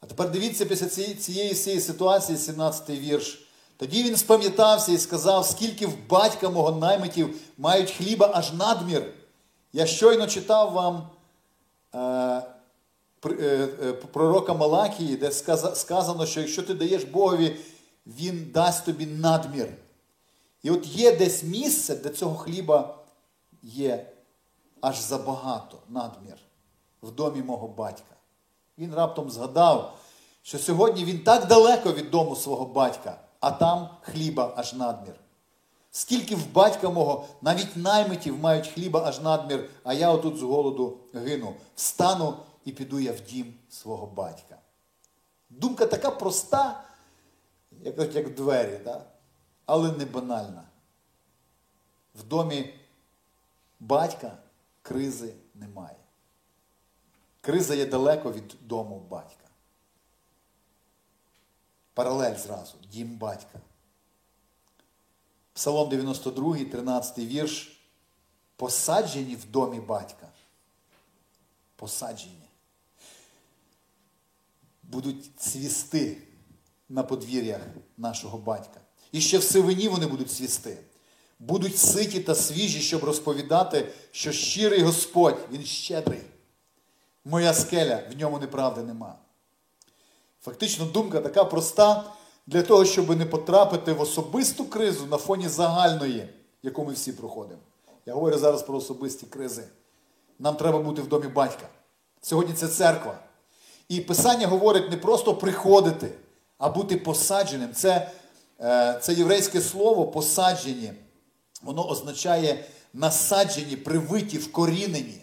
А 0.00 0.06
тепер 0.06 0.30
дивіться 0.30 0.64
після 0.64 0.86
цієї 1.14 1.52
всієї 1.52 1.80
ситуації, 1.80 2.38
17-й 2.38 2.98
вірш. 2.98 3.48
Тоді 3.76 4.02
він 4.02 4.16
спам'ятався 4.16 4.92
і 4.92 4.98
сказав, 4.98 5.46
скільки 5.46 5.86
в 5.86 6.08
батька 6.08 6.50
мого 6.50 6.70
наймитів 6.70 7.36
мають 7.58 7.90
хліба 7.90 8.30
аж 8.34 8.52
надмір. 8.52 9.12
Я 9.72 9.86
щойно 9.86 10.26
читав 10.26 10.72
вам 10.72 11.08
е, 11.94 12.55
пророка 14.12 14.54
Малакії, 14.54 15.16
де 15.16 15.32
сказано, 15.74 16.26
що 16.26 16.40
якщо 16.40 16.62
ти 16.62 16.74
даєш 16.74 17.04
Богові, 17.04 17.56
Він 18.06 18.50
дасть 18.54 18.84
тобі 18.84 19.06
надмір. 19.06 19.68
І 20.62 20.70
от 20.70 20.86
є 20.86 21.16
десь 21.16 21.42
місце, 21.42 21.96
де 21.96 22.08
цього 22.08 22.36
хліба 22.36 22.98
є 23.62 24.12
аж 24.80 25.00
забагато 25.00 25.78
надмір 25.88 26.36
в 27.02 27.10
домі 27.10 27.42
мого 27.42 27.68
батька. 27.68 28.14
Він 28.78 28.94
раптом 28.94 29.30
згадав, 29.30 29.98
що 30.42 30.58
сьогодні 30.58 31.04
він 31.04 31.18
так 31.18 31.46
далеко 31.46 31.92
від 31.92 32.10
дому 32.10 32.36
свого 32.36 32.64
батька, 32.64 33.18
а 33.40 33.50
там 33.50 33.88
хліба 34.02 34.52
аж 34.56 34.74
надмір. 34.74 35.14
Скільки 35.90 36.36
в 36.36 36.52
батька 36.52 36.90
мого 36.90 37.24
навіть 37.42 37.76
наймитів 37.76 38.38
мають 38.38 38.66
хліба 38.66 39.02
аж 39.04 39.20
надмір, 39.20 39.70
а 39.84 39.94
я 39.94 40.10
отут 40.10 40.38
з 40.38 40.42
голоду 40.42 40.98
гину. 41.14 41.54
Встану 41.74 42.34
і 42.66 42.72
піду 42.72 43.00
я 43.00 43.12
в 43.12 43.20
дім 43.20 43.54
свого 43.70 44.06
батька. 44.06 44.58
Думка 45.50 45.86
така 45.86 46.10
проста, 46.10 46.84
як 47.82 48.14
як 48.14 48.34
двері, 48.34 48.80
да? 48.84 49.04
але 49.66 49.92
не 49.92 50.04
банальна. 50.04 50.64
В 52.14 52.22
домі 52.22 52.74
батька 53.80 54.38
кризи 54.82 55.34
немає. 55.54 55.96
Криза 57.40 57.74
є 57.74 57.86
далеко 57.86 58.32
від 58.32 58.56
дому 58.60 59.00
батька. 59.00 59.44
Паралель 61.94 62.36
зразу, 62.36 62.74
дім 62.92 63.16
батька. 63.16 63.60
Псалом 65.52 65.88
92, 65.88 66.64
13 66.64 67.18
вірш. 67.18 67.80
Посаджені 68.56 69.36
в 69.36 69.50
домі 69.50 69.80
батька. 69.80 70.28
Посаджені. 71.76 72.45
Будуть 74.90 75.30
цвісти 75.36 76.16
на 76.88 77.02
подвір'ях 77.02 77.60
нашого 77.96 78.38
батька. 78.38 78.80
І 79.12 79.20
ще 79.20 79.38
в 79.38 79.42
сивині 79.42 79.88
вони 79.88 80.06
будуть 80.06 80.30
цвісти. 80.30 80.78
Будуть 81.38 81.78
ситі 81.78 82.20
та 82.20 82.34
свіжі, 82.34 82.80
щоб 82.80 83.04
розповідати, 83.04 83.88
що 84.10 84.32
щирий 84.32 84.82
Господь, 84.82 85.38
Він 85.52 85.64
щедрий. 85.64 86.20
Моя 87.24 87.54
скеля, 87.54 88.02
в 88.12 88.16
ньому 88.16 88.38
неправди 88.38 88.82
нема. 88.82 89.14
Фактично, 90.40 90.84
думка 90.84 91.20
така 91.20 91.44
проста 91.44 92.12
для 92.46 92.62
того, 92.62 92.84
щоб 92.84 93.16
не 93.16 93.26
потрапити 93.26 93.92
в 93.92 94.00
особисту 94.00 94.64
кризу 94.64 95.06
на 95.06 95.16
фоні 95.16 95.48
загальної, 95.48 96.28
яку 96.62 96.84
ми 96.84 96.92
всі 96.92 97.12
проходимо. 97.12 97.60
Я 98.06 98.14
говорю 98.14 98.38
зараз 98.38 98.62
про 98.62 98.76
особисті 98.76 99.26
кризи. 99.26 99.64
Нам 100.38 100.56
треба 100.56 100.78
бути 100.78 101.02
в 101.02 101.08
домі 101.08 101.28
батька. 101.28 101.68
Сьогодні 102.20 102.54
це 102.54 102.68
церква. 102.68 103.18
І 103.88 104.00
Писання 104.00 104.46
говорить 104.46 104.90
не 104.90 104.96
просто 104.96 105.34
приходити, 105.34 106.10
а 106.58 106.68
бути 106.68 106.96
посадженим. 106.96 107.74
Це, 107.74 108.10
е, 108.60 108.98
це 109.02 109.14
єврейське 109.14 109.60
слово 109.60 110.06
посаджені. 110.06 110.92
Воно 111.62 111.88
означає 111.88 112.64
насаджені, 112.92 113.76
привиті, 113.76 114.38
вкорінені. 114.38 115.22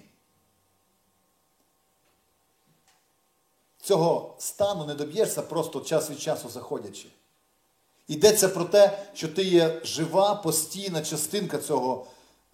Цього 3.82 4.36
стану 4.40 4.86
не 4.86 4.94
доб'єшся 4.94 5.42
просто 5.42 5.80
час 5.80 6.10
від 6.10 6.20
часу 6.20 6.50
заходячи. 6.50 7.08
Йдеться 8.08 8.50
про 8.50 8.66
те, 8.66 9.00
що 9.14 9.28
ти 9.28 9.44
є 9.44 9.82
жива, 9.84 10.36
постійна 10.36 11.02
частинка 11.02 11.58
цього 11.58 12.06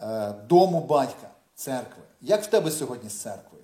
е, 0.01 0.31
дому 0.31 0.81
батька, 0.81 1.29
церкви. 1.55 2.03
Як 2.21 2.43
в 2.43 2.47
тебе 2.47 2.71
сьогодні 2.71 3.09
з 3.09 3.13
церквою? 3.13 3.63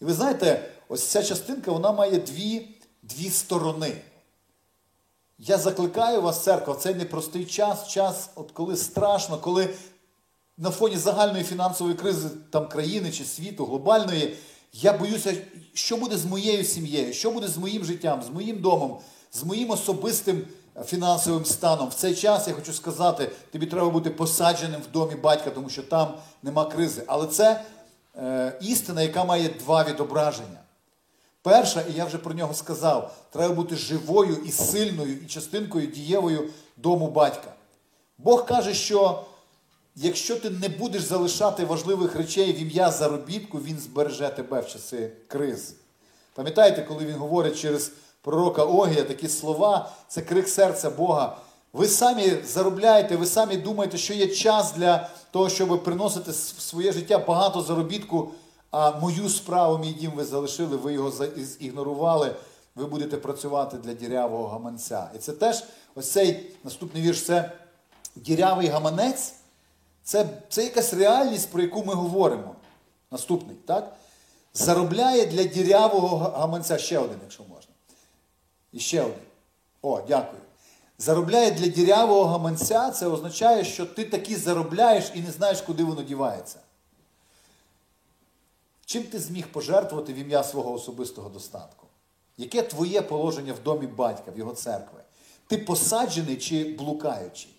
І 0.00 0.04
ви 0.04 0.12
знаєте, 0.12 0.70
ось 0.92 1.06
ця 1.06 1.22
частинка 1.22 1.72
вона 1.72 1.92
має 1.92 2.18
дві 2.18 2.68
дві 3.02 3.30
сторони. 3.30 3.96
Я 5.38 5.58
закликаю 5.58 6.22
вас, 6.22 6.44
церква, 6.44 6.74
в 6.74 6.78
цей 6.78 6.94
непростий 6.94 7.44
час, 7.44 7.88
час, 7.88 8.30
от 8.34 8.50
коли 8.50 8.76
страшно, 8.76 9.38
коли 9.38 9.74
на 10.58 10.70
фоні 10.70 10.96
загальної 10.96 11.44
фінансової 11.44 11.96
кризи 11.96 12.28
там 12.50 12.68
країни 12.68 13.10
чи 13.12 13.24
світу, 13.24 13.66
глобальної, 13.66 14.36
я 14.72 14.92
боюся, 14.92 15.34
що 15.74 15.96
буде 15.96 16.16
з 16.16 16.24
моєю 16.24 16.64
сім'єю, 16.64 17.12
що 17.12 17.30
буде 17.30 17.48
з 17.48 17.56
моїм 17.56 17.84
життям, 17.84 18.22
з 18.22 18.28
моїм 18.28 18.60
домом, 18.60 18.98
з 19.32 19.44
моїм 19.44 19.70
особистим 19.70 20.46
фінансовим 20.84 21.44
станом. 21.44 21.88
В 21.88 21.94
цей 21.94 22.14
час 22.14 22.48
я 22.48 22.54
хочу 22.54 22.72
сказати, 22.72 23.30
тобі 23.52 23.66
треба 23.66 23.90
бути 23.90 24.10
посадженим 24.10 24.80
в 24.80 24.92
домі 24.92 25.14
батька, 25.14 25.50
тому 25.50 25.68
що 25.68 25.82
там 25.82 26.14
нема 26.42 26.64
кризи. 26.64 27.02
Але 27.06 27.26
це 27.26 27.64
е, 28.16 28.58
істина, 28.60 29.02
яка 29.02 29.24
має 29.24 29.48
два 29.48 29.84
відображення. 29.84 30.61
Перша, 31.42 31.80
і 31.80 31.92
я 31.92 32.04
вже 32.04 32.18
про 32.18 32.34
нього 32.34 32.54
сказав, 32.54 33.14
треба 33.30 33.54
бути 33.54 33.76
живою 33.76 34.36
і 34.46 34.50
сильною, 34.52 35.16
і 35.16 35.26
частинкою 35.26 35.86
дієвою 35.86 36.48
дому 36.76 37.10
батька. 37.10 37.52
Бог 38.18 38.46
каже, 38.46 38.74
що 38.74 39.24
якщо 39.96 40.36
ти 40.36 40.50
не 40.50 40.68
будеш 40.68 41.02
залишати 41.02 41.64
важливих 41.64 42.16
речей 42.16 42.52
в 42.52 42.58
ім'я 42.58 42.90
заробітку, 42.90 43.58
Він 43.58 43.78
збереже 43.78 44.28
тебе 44.28 44.60
в 44.60 44.68
часи 44.68 45.12
кризи. 45.26 45.74
Пам'ятаєте, 46.34 46.82
коли 46.82 47.04
він 47.04 47.14
говорить 47.14 47.60
через 47.60 47.92
пророка 48.22 48.64
Огія 48.64 49.02
такі 49.02 49.28
слова, 49.28 49.90
це 50.08 50.22
крик 50.22 50.48
серця 50.48 50.90
Бога. 50.90 51.36
Ви 51.72 51.86
самі 51.86 52.32
заробляєте, 52.44 53.16
ви 53.16 53.26
самі 53.26 53.56
думаєте, 53.56 53.98
що 53.98 54.14
є 54.14 54.26
час 54.26 54.72
для 54.72 55.08
того, 55.30 55.48
щоб 55.48 55.84
приносити 55.84 56.30
в 56.30 56.34
своє 56.34 56.92
життя 56.92 57.18
багато 57.18 57.62
заробітку, 57.62 58.30
а 58.72 58.98
мою 58.98 59.28
справу, 59.28 59.78
мій 59.78 59.92
дім 59.92 60.10
ви 60.10 60.24
залишили, 60.24 60.76
ви 60.76 60.92
його 60.92 61.24
ігнорували, 61.60 62.34
ви 62.74 62.86
будете 62.86 63.16
працювати 63.16 63.76
для 63.76 63.94
дірявого 63.94 64.48
гаманця. 64.48 65.10
І 65.14 65.18
це 65.18 65.32
теж 65.32 65.64
ось 65.94 66.10
цей 66.10 66.56
наступний 66.64 67.02
вірш 67.02 67.22
це 67.22 67.52
дірявий 68.16 68.66
гаманець. 68.66 69.34
Це 70.04 70.26
це 70.48 70.64
якась 70.64 70.94
реальність, 70.94 71.50
про 71.50 71.62
яку 71.62 71.84
ми 71.84 71.94
говоримо. 71.94 72.54
Наступний, 73.10 73.56
так? 73.56 73.96
Заробляє 74.54 75.26
для 75.26 75.44
дірявого 75.44 76.16
гаманця 76.16 76.78
ще 76.78 76.98
один, 76.98 77.18
якщо 77.22 77.42
можна. 77.42 77.72
І 78.72 78.78
ще 78.78 79.02
один. 79.02 79.14
О, 79.82 80.00
дякую. 80.08 80.42
Заробляє 80.98 81.50
для 81.50 81.66
дірявого 81.66 82.24
гаманця, 82.24 82.90
це 82.90 83.06
означає, 83.06 83.64
що 83.64 83.86
ти 83.86 84.04
таки 84.04 84.36
заробляєш 84.36 85.12
і 85.14 85.20
не 85.20 85.30
знаєш, 85.30 85.60
куди 85.60 85.84
воно 85.84 86.02
дівається. 86.02 86.58
Чим 88.92 89.02
ти 89.02 89.18
зміг 89.18 89.46
пожертвувати 89.52 90.12
в 90.12 90.16
ім'я 90.16 90.44
свого 90.44 90.72
особистого 90.72 91.28
достатку? 91.28 91.86
Яке 92.36 92.62
твоє 92.62 93.02
положення 93.02 93.52
в 93.52 93.62
домі 93.62 93.86
батька, 93.86 94.30
в 94.30 94.38
його 94.38 94.52
церкви? 94.52 95.00
Ти 95.46 95.58
посаджений 95.58 96.36
чи 96.36 96.64
блукаючий? 96.64 97.50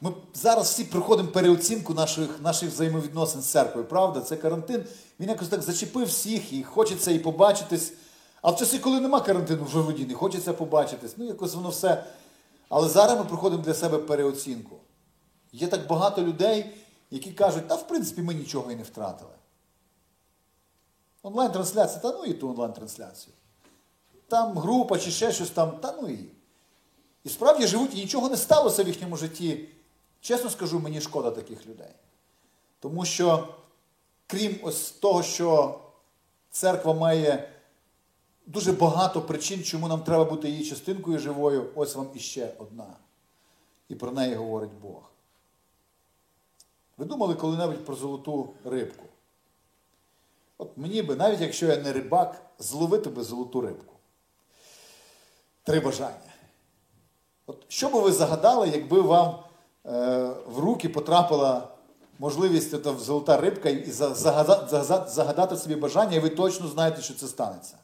Ми 0.00 0.12
зараз 0.34 0.70
всі 0.70 0.84
проходимо 0.84 1.28
переоцінку 1.28 1.94
наших 1.94 2.40
наших 2.40 2.70
взаємовідносин 2.70 3.40
з 3.40 3.46
церквою, 3.46 3.86
правда? 3.86 4.20
Це 4.20 4.36
карантин. 4.36 4.84
Він 5.20 5.28
якось 5.28 5.48
так 5.48 5.62
зачепив 5.62 6.06
всіх 6.06 6.52
і 6.52 6.62
хочеться 6.62 7.10
і 7.10 7.18
побачитись. 7.18 7.92
А 8.42 8.50
в 8.50 8.56
часи, 8.56 8.78
коли 8.78 9.00
нема 9.00 9.20
карантину 9.20 9.64
вже 9.64 9.78
воді, 9.78 10.06
не 10.06 10.14
хочеться 10.14 10.52
побачитись. 10.52 11.14
Ну, 11.16 11.24
якось 11.24 11.54
воно 11.54 11.68
все. 11.68 12.04
Але 12.68 12.88
зараз 12.88 13.18
ми 13.18 13.24
проходимо 13.24 13.62
для 13.62 13.74
себе 13.74 13.98
переоцінку. 13.98 14.76
Є 15.52 15.66
так 15.66 15.86
багато 15.86 16.22
людей, 16.22 16.70
які 17.14 17.32
кажуть, 17.32 17.68
та 17.68 17.74
в 17.74 17.88
принципі 17.88 18.22
ми 18.22 18.34
нічого 18.34 18.72
і 18.72 18.76
не 18.76 18.82
втратили. 18.82 19.30
Онлайн-трансляція, 21.22 22.00
та 22.00 22.12
ну 22.12 22.24
і 22.24 22.34
ту 22.34 22.50
онлайн-трансляцію. 22.50 23.34
Там 24.28 24.58
група 24.58 24.98
чи 24.98 25.10
ще 25.10 25.32
щось 25.32 25.50
там, 25.50 25.70
та 25.70 25.94
ну 26.02 26.08
і. 26.08 26.28
І 27.24 27.28
справді 27.28 27.66
живуть, 27.66 27.94
і 27.94 27.96
нічого 27.96 28.28
не 28.28 28.36
сталося 28.36 28.84
в 28.84 28.88
їхньому 28.88 29.16
житті. 29.16 29.68
Чесно 30.20 30.50
скажу, 30.50 30.80
мені 30.80 31.00
шкода 31.00 31.30
таких 31.30 31.66
людей. 31.66 31.94
Тому 32.80 33.04
що, 33.04 33.48
крім 34.26 34.58
ось 34.62 34.90
того, 34.90 35.22
що 35.22 35.80
церква 36.50 36.94
має 36.94 37.52
дуже 38.46 38.72
багато 38.72 39.22
причин, 39.22 39.62
чому 39.62 39.88
нам 39.88 40.02
треба 40.02 40.24
бути 40.24 40.50
її 40.50 40.64
частинкою 40.64 41.18
живою, 41.18 41.70
ось 41.74 41.94
вам 41.94 42.08
іще 42.14 42.54
одна. 42.58 42.96
І 43.88 43.94
про 43.94 44.10
неї 44.10 44.34
говорить 44.34 44.72
Бог. 44.82 45.13
Ви 46.96 47.04
думали 47.04 47.34
коли-небудь 47.34 47.84
про 47.84 47.94
золоту 47.94 48.54
рибку? 48.64 49.04
От 50.58 50.70
мені 50.76 51.02
би, 51.02 51.16
навіть 51.16 51.40
якщо 51.40 51.66
я 51.66 51.76
не 51.76 51.92
рибак, 51.92 52.42
зловити 52.58 53.10
би 53.10 53.22
золоту 53.22 53.60
рибку. 53.60 53.94
Три 55.62 55.80
бажання. 55.80 56.34
От 57.46 57.64
Що 57.68 57.88
би 57.88 58.00
ви 58.00 58.12
загадали, 58.12 58.68
якби 58.68 59.00
вам 59.00 59.38
е, 59.86 60.26
в 60.46 60.58
руки 60.58 60.88
потрапила 60.88 61.68
можливість 62.18 62.74
от, 62.74 62.98
золота 62.98 63.36
рибка 63.36 63.68
і 63.68 63.90
загадати, 63.90 64.82
загадати 65.10 65.56
собі 65.56 65.74
бажання, 65.74 66.16
і 66.16 66.20
ви 66.20 66.28
точно 66.28 66.68
знаєте, 66.68 67.02
що 67.02 67.14
це 67.14 67.26
станеться? 67.26 67.78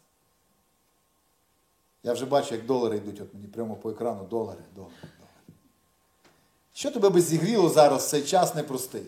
Я 2.02 2.12
вже 2.12 2.26
бачу, 2.26 2.54
як 2.54 2.66
долари 2.66 2.96
йдуть 2.96 3.20
от 3.20 3.34
мені 3.34 3.46
прямо 3.46 3.76
по 3.76 3.90
екрану. 3.90 4.24
Долари, 4.24 4.60
долари. 4.74 4.94
Що 6.74 6.90
тебе 6.90 7.08
би 7.08 7.20
зігріло 7.20 7.68
зараз 7.68 8.02
в 8.02 8.08
цей 8.08 8.22
час 8.22 8.54
непростий? 8.54 9.02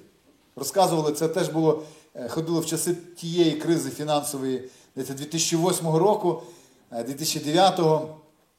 Розказували, 0.57 1.13
це 1.13 1.29
теж 1.29 1.49
було, 1.49 1.83
е, 2.15 2.29
ходило 2.29 2.61
в 2.61 2.67
часи 2.67 2.95
тієї 2.95 3.53
кризи 3.53 3.91
фінансової 3.91 4.71
2008 4.97 5.97
року, 5.97 6.43
2009 6.91 7.81
е, 7.81 8.01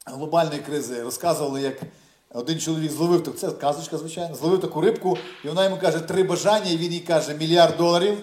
глобальної 0.06 0.60
кризи. 0.60 1.02
Розказували, 1.02 1.62
як 1.62 1.82
один 2.34 2.60
чоловік 2.60 2.92
зловив 2.92 3.22
таку, 3.22 3.36
це 3.36 3.50
казочка, 3.50 3.98
звичайно, 3.98 4.34
зловив 4.34 4.60
таку 4.60 4.80
рибку, 4.80 5.18
і 5.44 5.48
вона 5.48 5.64
йому 5.64 5.76
каже 5.76 6.00
три 6.00 6.22
бажання, 6.22 6.70
і 6.70 6.76
він 6.76 6.92
їй 6.92 7.00
каже 7.00 7.34
мільярд 7.34 7.76
доларів. 7.76 8.18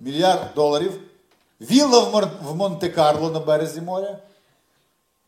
Мільярд 0.00 0.54
доларів. 0.54 1.00
Вілла 1.60 2.28
в 2.42 2.56
Монте-Карло 2.56 3.30
на 3.30 3.40
березі 3.40 3.80
моря. 3.80 4.18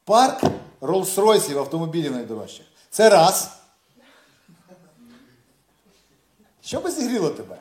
Парк 0.04 0.42
Роллс-Ройсів 0.84 1.58
автомобілів 1.58 2.12
найдорожчих. 2.12 2.66
Це 2.90 3.10
раз. 3.10 3.50
Що 6.62 6.80
би 6.80 6.90
зігріло 6.90 7.30
тебе? 7.30 7.60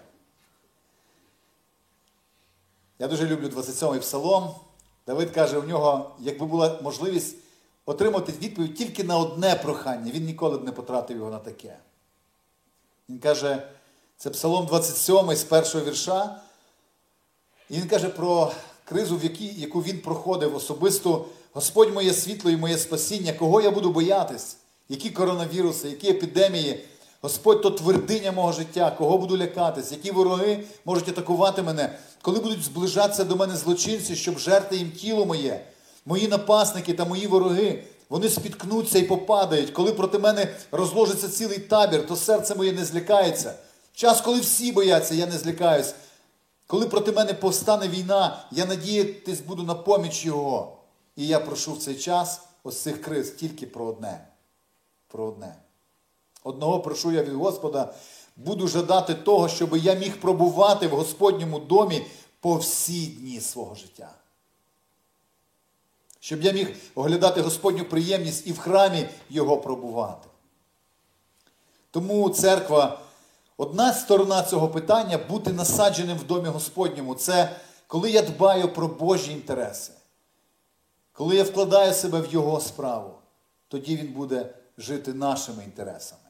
Я 2.99 3.07
дуже 3.07 3.27
люблю 3.27 3.47
27-й 3.47 3.99
псалом. 3.99 4.55
Давид 5.07 5.31
каже, 5.31 5.57
у 5.57 5.63
нього, 5.63 6.15
якби 6.19 6.45
була 6.45 6.79
можливість 6.81 7.37
отримати 7.85 8.31
відповідь 8.31 8.75
тільки 8.75 9.03
на 9.03 9.17
одне 9.17 9.55
прохання, 9.55 10.11
він 10.11 10.25
ніколи 10.25 10.57
б 10.57 10.63
не 10.63 10.71
потратив 10.71 11.17
його 11.17 11.31
на 11.31 11.39
таке. 11.39 11.77
Він 13.09 13.19
каже, 13.19 13.67
це 14.17 14.29
Псалом 14.29 14.65
27 14.65 15.35
з 15.35 15.43
першого 15.43 15.85
вірша. 15.85 16.41
І 17.69 17.73
він 17.73 17.87
каже 17.87 18.09
про 18.09 18.51
кризу, 18.85 19.17
в 19.17 19.23
якій, 19.23 19.53
яку 19.53 19.81
він 19.81 20.01
проходив 20.01 20.55
особисто. 20.55 21.25
Господь 21.53 21.93
моє 21.93 22.13
світло 22.13 22.51
і 22.51 22.57
моє 22.57 22.77
спасіння, 22.77 23.33
кого 23.33 23.61
я 23.61 23.71
буду 23.71 23.89
боятись, 23.89 24.57
які 24.89 25.09
коронавіруси, 25.09 25.89
які 25.89 26.09
епідемії. 26.09 26.83
Господь 27.21 27.61
то 27.61 27.71
твердиня 27.71 28.31
мого 28.31 28.51
життя, 28.51 28.95
кого 28.97 29.17
буду 29.17 29.37
лякатись, 29.37 29.91
які 29.91 30.11
вороги 30.11 30.63
можуть 30.85 31.09
атакувати 31.09 31.63
мене, 31.63 31.97
коли 32.21 32.39
будуть 32.39 32.63
зближатися 32.63 33.23
до 33.23 33.35
мене 33.35 33.55
злочинці, 33.55 34.15
щоб 34.15 34.39
жерти 34.39 34.77
їм 34.77 34.91
тіло 34.91 35.25
моє, 35.25 35.65
мої 36.05 36.27
напасники 36.27 36.93
та 36.93 37.05
мої 37.05 37.27
вороги, 37.27 37.83
вони 38.09 38.29
спіткнуться 38.29 38.99
і 38.99 39.03
попадають. 39.03 39.71
Коли 39.71 39.93
проти 39.93 40.19
мене 40.19 40.55
розложиться 40.71 41.29
цілий 41.29 41.59
табір, 41.59 42.07
то 42.07 42.15
серце 42.15 42.55
моє 42.55 42.71
не 42.71 42.85
злякається. 42.85 43.53
Час, 43.93 44.21
коли 44.21 44.39
всі 44.39 44.71
бояться, 44.71 45.15
я 45.15 45.25
не 45.25 45.37
злякаюсь. 45.37 45.93
Коли 46.67 46.87
проти 46.87 47.11
мене 47.11 47.33
повстане 47.33 47.87
війна, 47.87 48.43
я 48.51 48.65
надіятись 48.65 49.41
буду 49.41 49.63
на 49.63 49.75
поміч 49.75 50.25
Його. 50.25 50.82
І 51.15 51.27
я 51.27 51.39
прошу 51.39 51.73
в 51.73 51.77
цей 51.77 51.95
час 51.95 52.41
ось 52.63 52.81
цих 52.81 53.01
криз 53.01 53.31
тільки 53.31 53.67
про 53.67 53.85
одне. 53.85 54.27
Про 55.07 55.25
одне. 55.25 55.55
Одного 56.43 56.79
прошу 56.79 57.11
я 57.11 57.23
від 57.23 57.33
Господа, 57.33 57.93
буду 58.35 58.67
жадати 58.67 59.13
того, 59.13 59.47
щоб 59.47 59.77
я 59.77 59.93
міг 59.93 60.19
пробувати 60.21 60.87
в 60.87 60.91
Господньому 60.91 61.59
домі 61.59 62.05
по 62.39 62.55
всі 62.55 63.07
дні 63.07 63.41
свого 63.41 63.75
життя. 63.75 64.09
Щоб 66.19 66.41
я 66.41 66.51
міг 66.51 66.75
оглядати 66.95 67.41
Господню 67.41 67.85
приємність 67.85 68.47
і 68.47 68.51
в 68.51 68.59
храмі 68.59 69.09
Його 69.29 69.57
пробувати. 69.57 70.27
Тому 71.91 72.29
церква, 72.29 72.99
одна 73.57 73.93
сторона 73.93 74.43
цього 74.43 74.69
питання 74.69 75.17
бути 75.17 75.53
насадженим 75.53 76.17
в 76.17 76.23
домі 76.23 76.49
Господньому. 76.49 77.15
Це 77.15 77.59
коли 77.87 78.11
я 78.11 78.21
дбаю 78.21 78.73
про 78.73 78.87
Божі 78.87 79.31
інтереси. 79.31 79.91
Коли 81.13 81.35
я 81.35 81.43
вкладаю 81.43 81.93
себе 81.93 82.21
в 82.21 82.33
Його 82.33 82.59
справу, 82.59 83.13
тоді 83.67 83.95
Він 83.95 84.07
буде 84.07 84.53
жити 84.77 85.13
нашими 85.13 85.63
інтересами. 85.63 86.21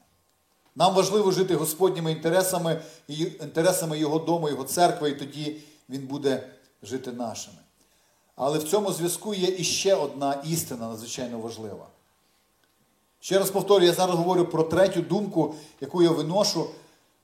Нам 0.76 0.94
важливо 0.94 1.30
жити 1.30 1.54
Господніми 1.54 2.12
інтересами, 2.12 2.82
інтересами 3.08 3.98
Його 3.98 4.18
дому, 4.18 4.48
Його 4.48 4.64
церкви, 4.64 5.10
і 5.10 5.14
тоді 5.14 5.60
Він 5.88 6.06
буде 6.06 6.48
жити 6.82 7.12
нашими. 7.12 7.56
Але 8.36 8.58
в 8.58 8.64
цьому 8.64 8.92
зв'язку 8.92 9.34
є 9.34 9.48
іще 9.48 9.94
одна 9.94 10.42
істина 10.44 10.88
надзвичайно 10.88 11.38
важлива. 11.38 11.86
Ще 13.20 13.38
раз 13.38 13.50
повторюю, 13.50 13.86
я 13.86 13.92
зараз 13.92 14.16
говорю 14.16 14.44
про 14.44 14.62
третю 14.62 15.00
думку, 15.00 15.54
яку 15.80 16.02
я 16.02 16.10
виношу 16.10 16.66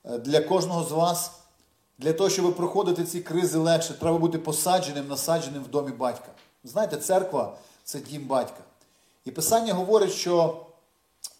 е, 0.05 0.19
для 0.19 0.41
кожного 0.41 0.85
з 0.85 0.93
вас. 0.93 1.33
Для 1.99 2.13
того, 2.13 2.31
щоб 2.31 2.57
проходити 2.57 3.05
ці 3.05 3.21
кризи 3.21 3.59
легше, 3.59 3.95
треба 3.95 4.19
бути 4.19 4.39
посадженим, 4.39 5.09
насадженим 5.09 5.63
в 5.63 5.69
домі 5.69 5.93
батька. 5.93 6.29
Знаєте, 6.65 6.97
церква 6.97 7.57
це 7.85 8.01
дім 8.01 8.27
батька. 8.27 8.61
І 9.25 9.31
Писання 9.31 9.75
говорить, 9.75 10.13
що 10.13 10.67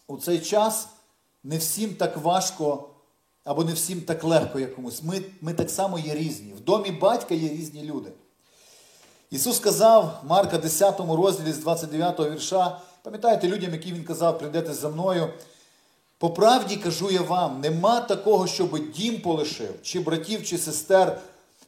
у 0.07 0.17
цей 0.17 0.39
час 0.39 0.87
не 1.43 1.57
всім 1.57 1.93
так 1.93 2.17
важко 2.17 2.89
або 3.43 3.63
не 3.63 3.73
всім 3.73 4.01
так 4.01 4.23
легко 4.23 4.59
як 4.59 4.75
комусь. 4.75 5.03
Ми, 5.03 5.21
Ми 5.41 5.53
так 5.53 5.69
само 5.69 5.99
є 5.99 6.13
різні. 6.13 6.53
В 6.53 6.61
домі 6.61 6.91
батька 6.91 7.35
є 7.35 7.49
різні 7.49 7.83
люди. 7.83 8.11
Ісус 9.31 9.57
сказав 9.57 10.23
Марка 10.27 10.57
10 10.57 10.99
розділі 10.99 11.51
з 11.53 11.57
29 11.57 12.19
вірша, 12.19 12.79
пам'ятаєте 13.03 13.47
людям, 13.47 13.71
які 13.71 13.93
Він 13.93 14.03
казав, 14.03 14.39
прийдете 14.39 14.73
за 14.73 14.89
мною. 14.89 15.33
По 16.17 16.29
правді 16.29 16.77
кажу 16.77 17.11
я 17.11 17.21
вам, 17.21 17.61
нема 17.61 18.01
такого, 18.01 18.47
щоб 18.47 18.91
дім 18.91 19.21
полишив, 19.21 19.73
чи 19.81 19.99
братів, 19.99 20.43
чи 20.45 20.57
сестер, 20.57 21.21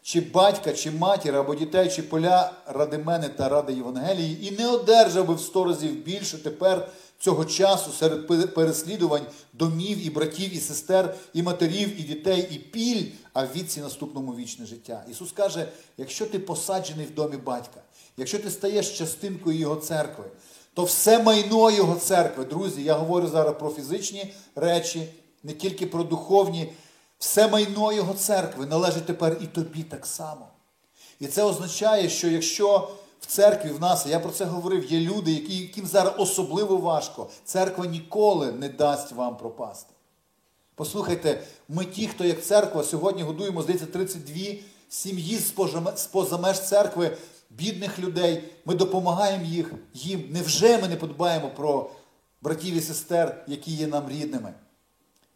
чи 0.03 0.21
батька, 0.21 0.73
чи 0.73 0.91
матір, 0.91 1.35
або 1.35 1.55
дітей, 1.55 1.89
чи 1.89 2.03
поля 2.03 2.53
ради 2.67 2.97
мене 2.97 3.29
та 3.29 3.49
ради 3.49 3.73
Євангелії, 3.73 4.47
і 4.47 4.51
не 4.51 4.67
одержав 4.67 5.27
би 5.27 5.33
в 5.33 5.39
сто 5.39 5.65
разів 5.65 6.03
більше 6.03 6.37
тепер 6.37 6.89
цього 7.19 7.45
часу 7.45 7.91
серед 7.91 8.27
переслідувань 8.53 9.25
домів 9.53 10.05
і 10.05 10.09
братів, 10.09 10.55
і 10.55 10.59
сестер, 10.59 11.15
і 11.33 11.43
матерів, 11.43 11.99
і 11.99 12.03
дітей, 12.03 12.47
і 12.51 12.57
піль, 12.57 13.05
а 13.33 13.43
в 13.43 13.47
віці 13.55 13.81
наступному 13.81 14.35
вічне 14.35 14.65
життя. 14.65 15.05
Ісус 15.11 15.31
каже: 15.31 15.67
якщо 15.97 16.25
ти 16.25 16.39
посаджений 16.39 17.05
в 17.05 17.13
домі 17.13 17.37
батька, 17.37 17.81
якщо 18.17 18.39
ти 18.39 18.49
стаєш 18.49 18.97
частинкою 18.97 19.59
Його 19.59 19.75
церкви, 19.75 20.25
то 20.73 20.83
все 20.83 21.23
майно 21.23 21.71
Його 21.71 21.95
церкви, 21.95 22.45
друзі, 22.45 22.83
я 22.83 22.93
говорю 22.93 23.27
зараз 23.27 23.55
про 23.59 23.69
фізичні 23.69 24.33
речі, 24.55 25.07
не 25.43 25.53
тільки 25.53 25.85
про 25.85 26.03
духовні. 26.03 26.73
Все 27.23 27.47
майно 27.47 27.93
Його 27.93 28.13
церкви 28.13 28.65
належить 28.65 29.05
тепер 29.05 29.37
і 29.41 29.47
тобі 29.47 29.83
так 29.83 30.05
само. 30.05 30.47
І 31.19 31.27
це 31.27 31.43
означає, 31.43 32.09
що 32.09 32.27
якщо 32.27 32.91
в 33.19 33.25
церкві 33.25 33.69
в 33.69 33.79
нас, 33.79 34.05
я 34.05 34.19
про 34.19 34.31
це 34.31 34.45
говорив, 34.45 34.91
є 34.91 34.99
люди, 34.99 35.31
які, 35.31 35.57
яким 35.57 35.85
зараз 35.85 36.13
особливо 36.17 36.77
важко, 36.77 37.29
церква 37.45 37.85
ніколи 37.85 38.51
не 38.51 38.69
дасть 38.69 39.11
вам 39.11 39.37
пропасти. 39.37 39.93
Послухайте, 40.75 41.43
ми 41.69 41.85
ті, 41.85 42.07
хто 42.07 42.25
як 42.25 42.43
церква, 42.43 42.83
сьогодні 42.83 43.23
годуємо, 43.23 43.61
здається, 43.61 43.85
32 43.85 44.35
сім'ї 44.89 45.37
з 45.95 46.05
поза 46.11 46.37
меж 46.37 46.61
церкви, 46.61 47.17
бідних 47.49 47.99
людей. 47.99 48.43
Ми 48.65 48.75
допомагаємо 48.75 49.45
їх, 49.45 49.73
їм. 49.93 50.27
Невже 50.31 50.77
ми 50.77 50.87
не 50.87 50.95
подбаємо 50.95 51.49
про 51.55 51.89
братів 52.41 52.75
і 52.75 52.81
сестер, 52.81 53.43
які 53.47 53.71
є 53.71 53.87
нам 53.87 54.09
рідними? 54.09 54.53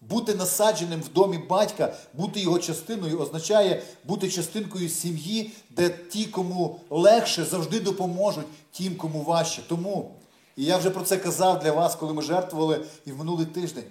Бути 0.02 0.36
насадженим 0.36 1.02
в 1.02 1.14
домі 1.14 1.38
батька, 1.38 1.96
бути 2.14 2.40
його 2.40 2.60
частиною, 2.60 3.20
означає 3.20 3.84
бути 4.04 4.32
частинкою 4.32 4.90
сім'ї, 4.90 5.52
де 5.70 5.90
ті, 5.90 6.26
кому 6.26 6.80
легше, 6.90 7.46
завжди 7.46 7.80
допоможуть 7.80 8.46
тим, 8.72 8.96
кому 8.96 9.24
важче. 9.24 9.62
Тому, 9.70 10.12
і 10.56 10.66
я 10.66 10.78
вже 10.78 10.90
про 10.90 11.04
це 11.04 11.18
казав 11.18 11.60
для 11.60 11.72
вас, 11.72 11.96
коли 11.96 12.14
ми 12.14 12.22
жертвували 12.22 12.86
і 13.06 13.12
в 13.12 13.18
минулий 13.18 13.46
тиждень. 13.46 13.84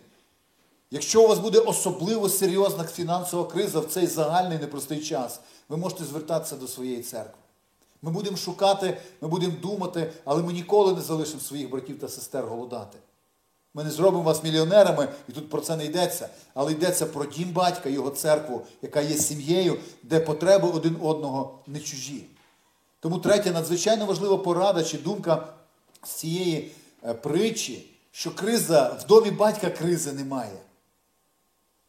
Якщо 0.90 1.24
у 1.24 1.28
вас 1.28 1.38
буде 1.38 1.58
особливо 1.58 2.28
серйозна 2.28 2.84
фінансова 2.84 3.44
криза 3.44 3.80
в 3.80 3.86
цей 3.86 4.06
загальний 4.06 4.58
непростий 4.58 5.00
час, 5.00 5.40
ви 5.68 5.76
можете 5.76 6.04
звертатися 6.04 6.56
до 6.56 6.68
своєї 6.68 7.02
церкви. 7.02 7.40
Ми 8.02 8.10
будемо 8.10 8.36
шукати, 8.36 8.98
ми 9.20 9.28
будемо 9.28 9.52
думати, 9.62 10.12
але 10.24 10.42
ми 10.42 10.52
ніколи 10.52 10.92
не 10.92 11.00
залишимо 11.00 11.40
своїх 11.40 11.70
братів 11.70 11.98
та 11.98 12.08
сестер 12.08 12.44
голодати. 12.44 12.98
Ми 13.76 13.84
не 13.84 13.90
зробимо 13.90 14.22
вас 14.22 14.44
мільйонерами, 14.44 15.08
і 15.28 15.32
тут 15.32 15.50
про 15.50 15.60
це 15.60 15.76
не 15.76 15.84
йдеться, 15.84 16.28
але 16.54 16.72
йдеться 16.72 17.06
про 17.06 17.26
дім 17.26 17.52
батька, 17.52 17.88
його 17.88 18.10
церкву, 18.10 18.66
яка 18.82 19.00
є 19.00 19.16
сім'єю, 19.16 19.78
де 20.02 20.20
потреби 20.20 20.68
один 20.68 20.96
одного 21.02 21.58
не 21.66 21.80
чужі. 21.80 22.26
Тому 23.00 23.18
третя 23.18 23.50
надзвичайно 23.50 24.06
важлива 24.06 24.38
порада 24.38 24.84
чи 24.84 24.98
думка 24.98 25.48
з 26.04 26.10
цієї 26.10 26.72
е, 27.04 27.14
притчі, 27.14 27.90
що 28.10 28.34
криза 28.34 28.98
в 29.00 29.06
домі 29.06 29.30
батька 29.30 29.70
кризи 29.70 30.12
немає. 30.12 30.58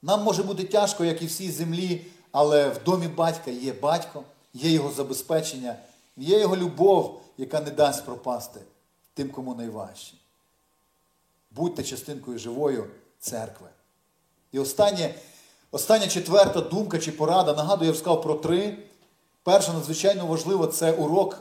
Нам 0.01 0.23
може 0.23 0.43
бути 0.43 0.63
тяжко, 0.63 1.05
як 1.05 1.21
і 1.21 1.25
всій 1.25 1.51
землі, 1.51 2.05
але 2.31 2.69
в 2.69 2.83
домі 2.83 3.07
батька 3.07 3.51
є 3.51 3.73
батько, 3.73 4.23
є 4.53 4.71
його 4.71 4.91
забезпечення, 4.91 5.75
є 6.17 6.39
його 6.39 6.57
любов, 6.57 7.21
яка 7.37 7.61
не 7.61 7.71
дасть 7.71 8.05
пропасти 8.05 8.59
тим, 9.13 9.29
кому 9.29 9.55
найважче 9.55 10.13
будьте 11.51 11.83
частинкою 11.83 12.39
живою 12.39 12.87
церкви. 13.19 13.67
І 14.51 14.59
останнє, 14.59 15.15
остання 15.71 16.07
четверта 16.07 16.61
думка 16.61 16.99
чи 16.99 17.11
порада, 17.11 17.53
нагадую, 17.53 17.85
я 17.85 17.91
вже 17.91 17.99
сказав 17.99 18.21
про 18.21 18.35
три. 18.35 18.77
Перша 19.43 19.73
надзвичайно 19.73 20.25
важлива 20.25 20.67
це 20.67 20.91
урок 20.91 21.39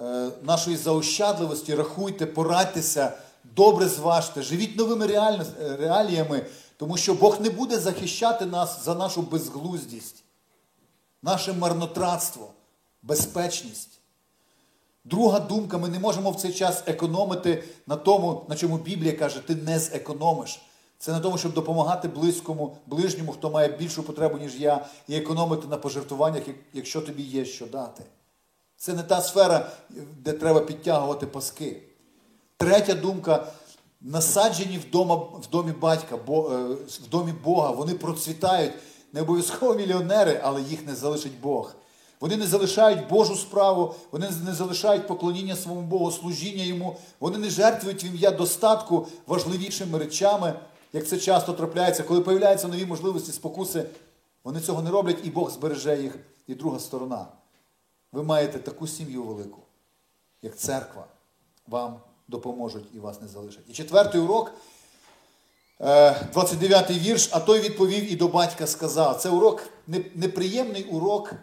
е, 0.00 0.30
нашої 0.42 0.76
заощадливості. 0.76 1.74
Рахуйте, 1.74 2.26
порадьтеся, 2.26 3.12
добре 3.44 3.88
зважте, 3.88 4.42
живіть 4.42 4.78
новими 4.78 5.06
реаліями, 5.78 6.46
тому 6.76 6.96
що 6.96 7.14
Бог 7.14 7.40
не 7.40 7.50
буде 7.50 7.78
захищати 7.78 8.46
нас 8.46 8.84
за 8.84 8.94
нашу 8.94 9.22
безглуздість, 9.22 10.24
наше 11.22 11.52
марнотратство, 11.52 12.50
безпечність. 13.02 13.95
Друга 15.10 15.40
думка, 15.40 15.78
ми 15.78 15.88
не 15.88 15.98
можемо 15.98 16.30
в 16.30 16.36
цей 16.36 16.52
час 16.52 16.82
економити 16.86 17.64
на 17.86 17.96
тому, 17.96 18.44
на 18.48 18.56
чому 18.56 18.78
Біблія 18.78 19.12
каже, 19.12 19.40
ти 19.40 19.54
не 19.54 19.78
зекономиш. 19.78 20.60
Це 20.98 21.12
на 21.12 21.20
тому, 21.20 21.38
щоб 21.38 21.52
допомагати 21.52 22.08
близькому, 22.08 22.76
ближньому, 22.86 23.32
хто 23.32 23.50
має 23.50 23.68
більшу 23.68 24.02
потребу, 24.02 24.38
ніж 24.38 24.60
я, 24.60 24.86
і 25.08 25.16
економити 25.16 25.68
на 25.68 25.76
пожертвуваннях, 25.76 26.42
якщо 26.72 27.00
тобі 27.00 27.22
є 27.22 27.44
що 27.44 27.66
дати. 27.66 28.04
Це 28.76 28.92
не 28.92 29.02
та 29.02 29.20
сфера, 29.20 29.70
де 30.18 30.32
треба 30.32 30.60
підтягувати 30.60 31.26
паски. 31.26 31.82
Третя 32.56 32.94
думка. 32.94 33.46
Насаджені 34.00 34.78
вдома, 34.78 35.14
в 35.14 35.48
домі 35.52 35.72
батька, 35.72 36.16
е, 36.16 36.18
в 36.28 37.08
домі 37.10 37.32
Бога, 37.44 37.70
вони 37.70 37.94
процвітають. 37.94 38.72
Не 39.12 39.20
обов'язково 39.20 39.74
мільйонери, 39.74 40.40
але 40.44 40.62
їх 40.62 40.86
не 40.86 40.94
залишить 40.94 41.40
Бог. 41.40 41.74
Вони 42.20 42.36
не 42.36 42.46
залишають 42.46 43.08
Божу 43.08 43.36
справу, 43.36 43.94
вони 44.12 44.30
не 44.44 44.54
залишають 44.54 45.06
поклоніння 45.06 45.56
своєму 45.56 45.82
Богу, 45.82 46.10
служіння 46.10 46.64
йому, 46.64 46.96
вони 47.20 47.38
не 47.38 47.50
жертвують 47.50 48.04
в 48.04 48.06
ім'я 48.06 48.30
достатку 48.30 49.06
важливішими 49.26 49.98
речами, 49.98 50.54
як 50.92 51.08
це 51.08 51.18
часто 51.18 51.52
трапляється, 51.52 52.02
коли 52.02 52.20
появляються 52.20 52.68
нові 52.68 52.86
можливості, 52.86 53.32
спокуси, 53.32 53.84
вони 54.44 54.60
цього 54.60 54.82
не 54.82 54.90
роблять, 54.90 55.18
і 55.24 55.30
Бог 55.30 55.50
збереже 55.50 56.02
їх. 56.02 56.18
І 56.46 56.54
друга 56.54 56.78
сторона. 56.78 57.26
Ви 58.12 58.22
маєте 58.22 58.58
таку 58.58 58.86
сім'ю 58.86 59.22
велику, 59.22 59.62
як 60.42 60.56
церква, 60.56 61.06
вам 61.66 62.00
допоможуть 62.28 62.84
і 62.94 62.98
вас 62.98 63.20
не 63.20 63.28
залишать. 63.28 63.64
І 63.68 63.72
четвертий 63.72 64.20
урок, 64.20 64.52
29-й 65.80 66.96
е, 66.96 66.98
вірш, 66.98 67.30
а 67.32 67.40
той 67.40 67.60
відповів 67.60 68.12
і 68.12 68.16
до 68.16 68.28
батька 68.28 68.66
сказав. 68.66 69.16
Це 69.16 69.30
урок, 69.30 69.62
неприємний 70.14 70.84
урок 70.84 71.34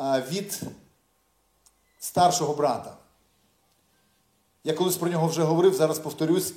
від 0.00 0.60
старшого 1.98 2.54
брата. 2.54 2.96
Я 4.64 4.74
колись 4.74 4.96
про 4.96 5.10
нього 5.10 5.28
вже 5.28 5.42
говорив, 5.42 5.74
зараз 5.74 5.98
повторюсь, 5.98 6.54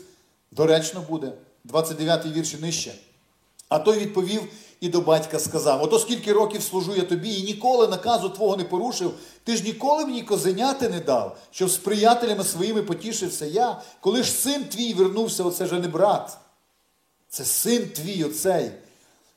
доречно 0.52 1.02
буде. 1.10 1.34
29-й 1.66 2.32
вірш 2.32 2.54
і 2.54 2.58
нижче. 2.58 2.96
А 3.70 3.80
той 3.80 4.00
відповів 4.00 4.41
і 4.80 4.89
до 4.89 5.02
батька 5.02 5.39
сказав: 5.39 5.84
Ото 5.84 6.00
скільки 6.00 6.34
років 6.34 6.64
служу 6.64 6.96
я 6.96 7.04
тобі, 7.04 7.39
і 7.39 7.44
ніколи 7.44 7.88
наказу 7.88 8.30
твого 8.30 8.58
не 8.58 8.64
порушив, 8.64 9.14
ти 9.44 9.58
ж 9.58 9.64
ніколи 9.64 10.06
мені 10.06 10.24
козеняти 10.24 10.89
не 10.89 11.00
дав, 11.00 11.38
щоб 11.52 11.70
з 11.70 11.78
приятелями 11.78 12.44
своїми 12.44 12.82
потішився 12.82 13.46
я, 13.46 13.82
коли 14.00 14.24
ж 14.24 14.32
син 14.32 14.66
твій 14.66 14.94
вернувся, 14.94 15.44
оце 15.44 15.66
же 15.66 15.80
не 15.80 15.88
брат. 15.88 16.38
Це 17.30 17.46
син 17.46 17.89
твій 17.89 18.24
оцей 18.24 18.72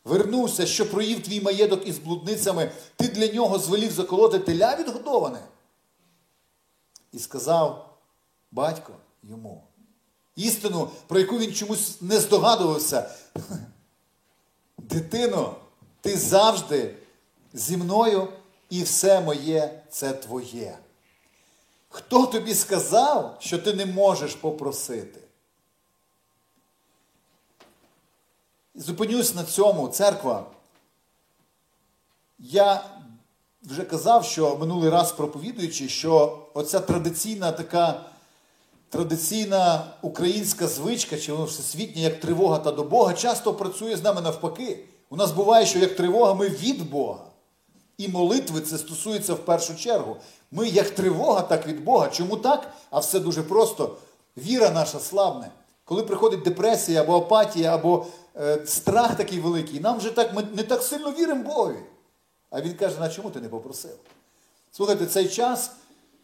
вернувся, 0.07 0.67
що 0.67 0.91
проїв 0.91 1.23
твій 1.23 1.41
маєток 1.41 1.87
із 1.89 1.99
блудницями, 1.99 2.71
ти 2.97 3.09
для 3.09 3.27
нього 3.27 3.59
звелів 3.59 3.93
заколоти 3.93 4.39
теля 4.39 4.77
відгодоване. 4.77 5.41
І 7.13 7.19
сказав 7.19 7.97
батько 8.53 8.93
йому. 9.23 9.63
Істину, 10.37 10.91
про 11.07 11.19
яку 11.19 11.39
він 11.39 11.55
чомусь 11.55 12.01
не 12.01 12.21
здогадувався. 12.21 13.11
Дитино, 14.79 15.57
ти 16.01 16.17
завжди 16.17 16.95
зі 17.53 17.77
мною 17.77 18.29
і 18.71 18.83
все 18.83 19.21
моє 19.21 19.83
це 19.91 20.13
твоє. 20.13 20.79
Хто 21.89 22.27
тобі 22.27 22.55
сказав, 22.55 23.37
що 23.41 23.59
ти 23.59 23.75
не 23.75 23.87
можеш 23.87 24.35
попросити? 24.35 25.21
Зупинюсь 28.79 29.35
на 29.35 29.45
цьому, 29.45 29.89
церква. 29.89 30.45
Я 32.39 32.85
вже 33.63 33.85
казав, 33.85 34.25
що 34.25 34.57
минулий 34.57 34.91
раз 34.91 35.13
проповідуючи, 35.13 35.89
що 35.89 36.39
оця 36.55 36.81
традиційна 36.81 37.53
така 37.53 38.01
традиційна 38.89 39.87
українська 40.03 40.67
звичка, 40.67 41.19
чи 41.19 41.33
воно 41.33 41.45
всесвітня, 41.45 42.03
як 42.03 42.21
тривога 42.21 42.59
та 42.59 42.73
до 42.73 42.83
Бога, 42.83 43.15
часто 43.15 43.55
працює 43.55 43.97
з 43.97 44.03
нами 44.03 44.21
навпаки. 44.21 44.79
У 45.11 45.17
нас 45.17 45.33
буває, 45.33 45.67
що 45.67 45.79
як 45.79 45.97
тривога, 45.97 46.35
ми 46.35 46.49
від 46.49 46.91
Бога. 46.91 47.25
І 47.99 48.09
молитви 48.09 48.61
це 48.61 48.79
стосується 48.79 49.35
в 49.35 49.39
першу 49.39 49.77
чергу. 49.77 50.17
Ми 50.51 50.69
як 50.69 50.91
тривога, 50.91 51.43
так 51.43 51.67
від 51.67 51.85
Бога. 51.85 52.09
Чому 52.09 52.37
так? 52.37 52.73
А 52.91 52.99
все 52.99 53.21
дуже 53.21 53.43
просто. 53.43 53.97
Віра 54.37 54.71
наша 54.71 54.99
слабне. 54.99 55.51
Коли 55.85 56.03
приходить 56.03 56.43
депресія 56.43 57.01
або 57.01 57.17
апатія, 57.17 57.75
або 57.75 58.07
страх 58.65 59.17
такий 59.17 59.41
великий. 59.41 59.81
Нам 59.81 59.99
вже 59.99 60.11
так, 60.11 60.35
ми 60.35 60.43
не 60.55 60.63
так 60.63 60.83
сильно 60.83 61.13
віримо 61.13 61.45
Богові. 61.45 61.79
А 62.51 62.61
він 62.61 62.75
каже, 62.75 63.01
на 63.01 63.09
чому 63.09 63.31
ти 63.31 63.41
не 63.41 63.49
попросив? 63.49 63.97
Слухайте, 64.73 65.07
цей 65.07 65.29
час 65.29 65.71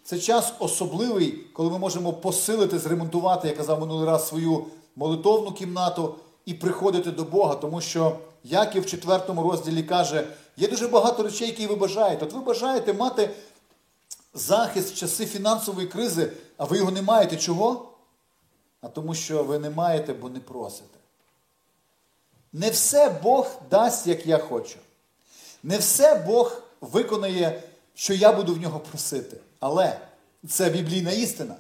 це 0.05 0.19
час 0.19 0.53
особливий, 0.59 1.33
коли 1.33 1.71
ми 1.71 1.79
можемо 1.79 2.13
посилити, 2.13 2.79
зремонтувати, 2.79 3.49
я 3.49 3.55
казав 3.55 3.81
минулий 3.81 4.07
раз, 4.07 4.29
свою 4.29 4.67
молитовну 4.97 5.53
кімнату 5.53 6.15
і 6.45 6.55
приходити 6.55 7.11
до 7.11 7.25
Бога, 7.25 7.55
тому 7.55 7.81
що 7.81 8.19
Яків 8.45 8.83
в 8.83 8.87
4 8.87 9.21
розділі 9.29 9.83
каже, 9.83 10.27
є 10.57 10.69
дуже 10.69 10.89
багато 10.89 11.23
речей, 11.23 11.49
які 11.49 11.67
ви 11.67 11.75
бажаєте. 11.75 12.25
От 12.25 12.33
ви 12.33 12.41
бажаєте 12.41 12.93
мати 12.93 13.31
захист 14.35 14.93
в 14.93 14.97
часи 14.97 15.27
фінансової 15.27 15.87
кризи, 15.87 16.33
а 16.57 16.65
ви 16.65 16.77
його 16.77 16.91
не 16.91 17.03
маєте. 17.03 17.37
Чого? 17.37 17.89
А 18.81 18.89
тому 18.89 19.15
що 19.15 19.45
ви 19.45 19.59
не 19.59 19.71
маєте, 19.71 20.13
бо 20.13 20.29
не 20.29 20.41
просите. 20.41 20.99
Не 22.53 22.71
все 22.71 23.11
Бог 23.23 23.51
дасть, 23.71 24.07
як 24.07 24.27
я 24.27 24.39
хочу. 24.39 24.79
Не 25.63 25.79
все 25.79 26.15
Бог 26.15 26.63
виконає, 26.81 27.63
що 27.95 28.15
я 28.15 28.33
буду 28.33 28.55
в 28.55 28.59
нього 28.59 28.81
просити. 28.81 29.37
Але 29.61 30.01
це 30.49 30.71
біблійна 30.71 31.11
істина. 31.11 31.57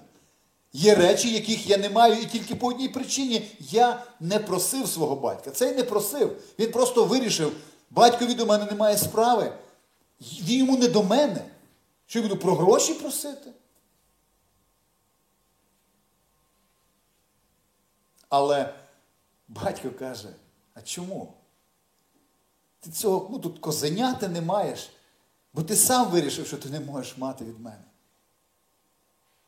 Є 0.72 0.94
речі, 0.94 1.34
яких 1.34 1.66
я 1.66 1.76
не 1.76 1.90
маю, 1.90 2.14
і 2.14 2.26
тільки 2.26 2.54
по 2.54 2.66
одній 2.66 2.88
причині 2.88 3.50
я 3.58 4.02
не 4.20 4.38
просив 4.38 4.88
свого 4.88 5.16
батька. 5.16 5.50
Цей 5.50 5.74
не 5.74 5.84
просив. 5.84 6.42
Він 6.58 6.72
просто 6.72 7.04
вирішив, 7.04 7.56
батькові 7.90 8.34
до 8.34 8.46
мене 8.46 8.64
немає 8.64 8.98
справи. 8.98 9.52
Він 10.20 10.58
йому 10.58 10.78
не 10.78 10.88
до 10.88 11.02
мене. 11.02 11.44
Що 12.06 12.18
я 12.18 12.22
буду 12.22 12.40
про 12.40 12.54
гроші 12.54 12.94
просити? 12.94 13.50
Але 18.28 18.74
батько 19.48 19.90
каже, 19.90 20.28
а 20.74 20.82
чому? 20.82 21.34
Ти 22.80 22.90
цього 22.90 23.28
ну, 23.32 23.38
тут 23.38 23.58
козеняти 23.58 24.28
не 24.28 24.40
маєш, 24.40 24.90
бо 25.54 25.62
ти 25.62 25.76
сам 25.76 26.08
вирішив, 26.08 26.46
що 26.46 26.56
ти 26.56 26.68
не 26.68 26.80
можеш 26.80 27.18
мати 27.18 27.44
від 27.44 27.60
мене. 27.60 27.84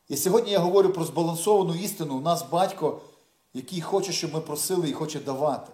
І 0.07 0.17
сьогодні 0.17 0.51
я 0.51 0.59
говорю 0.59 0.89
про 0.89 1.05
збалансовану 1.05 1.75
істину. 1.75 2.17
У 2.17 2.21
нас 2.21 2.45
батько, 2.49 3.01
який 3.53 3.81
хоче, 3.81 4.11
щоб 4.11 4.33
ми 4.33 4.41
просили 4.41 4.89
і 4.89 4.93
хоче 4.93 5.19
давати. 5.19 5.71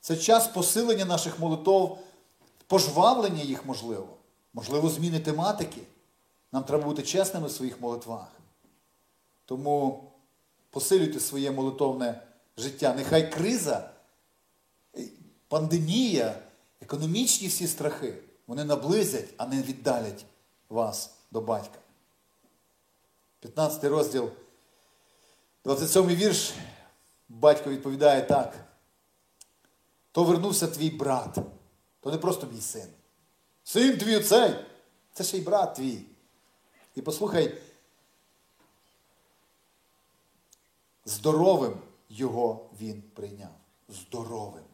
Це 0.00 0.16
час 0.16 0.46
посилення 0.46 1.04
наших 1.04 1.38
молитов, 1.38 1.98
пожвавлення 2.66 3.42
їх 3.42 3.66
можливо, 3.66 4.08
можливо, 4.54 4.88
зміни 4.88 5.20
тематики. 5.20 5.80
Нам 6.52 6.64
треба 6.64 6.84
бути 6.84 7.02
чесними 7.02 7.46
в 7.46 7.52
своїх 7.52 7.80
молитвах. 7.80 8.28
Тому 9.44 10.04
посилюйте 10.70 11.20
своє 11.20 11.50
молитовне 11.50 12.22
життя. 12.56 12.94
Нехай 12.96 13.32
криза, 13.32 13.90
пандемія, 15.48 16.42
економічні 16.80 17.48
всі 17.48 17.66
страхи, 17.66 18.14
вони 18.46 18.64
наблизять, 18.64 19.28
а 19.36 19.46
не 19.46 19.62
віддалять 19.62 20.24
вас 20.68 21.14
до 21.30 21.40
батька. 21.40 21.78
15 23.40 23.84
розділ, 23.84 24.30
27 25.64 26.06
вірш, 26.06 26.54
батько 27.28 27.70
відповідає 27.70 28.22
так. 28.22 28.54
То 30.12 30.24
вернувся 30.24 30.66
твій 30.66 30.90
брат, 30.90 31.38
то 32.00 32.10
не 32.10 32.18
просто 32.18 32.46
мій 32.46 32.60
син. 32.60 32.86
Син 33.64 33.98
твій 33.98 34.16
оцей, 34.16 34.54
це 35.12 35.24
ще 35.24 35.38
й 35.38 35.40
брат 35.40 35.74
твій. 35.74 36.02
І 36.94 37.02
послухай, 37.02 37.58
здоровим 41.04 41.78
його 42.08 42.70
він 42.80 43.02
прийняв. 43.02 43.50
Здоровим. 43.88 44.67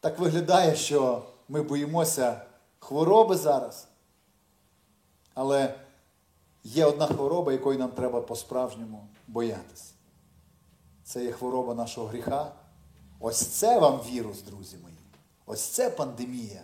Так 0.00 0.18
виглядає, 0.18 0.76
що 0.76 1.22
ми 1.48 1.62
боїмося 1.62 2.42
хвороби 2.78 3.36
зараз. 3.36 3.86
Але 5.34 5.74
є 6.64 6.84
одна 6.84 7.06
хвороба, 7.06 7.52
якої 7.52 7.78
нам 7.78 7.90
треба 7.90 8.20
по-справжньому 8.20 9.08
боятися. 9.28 9.94
Це 11.04 11.24
є 11.24 11.32
хвороба 11.32 11.74
нашого 11.74 12.06
гріха. 12.06 12.52
Ось 13.20 13.46
це 13.46 13.78
вам 13.78 14.00
вірус, 14.08 14.42
друзі 14.42 14.76
мої. 14.82 14.96
Ось 15.46 15.62
це 15.62 15.90
пандемія, 15.90 16.62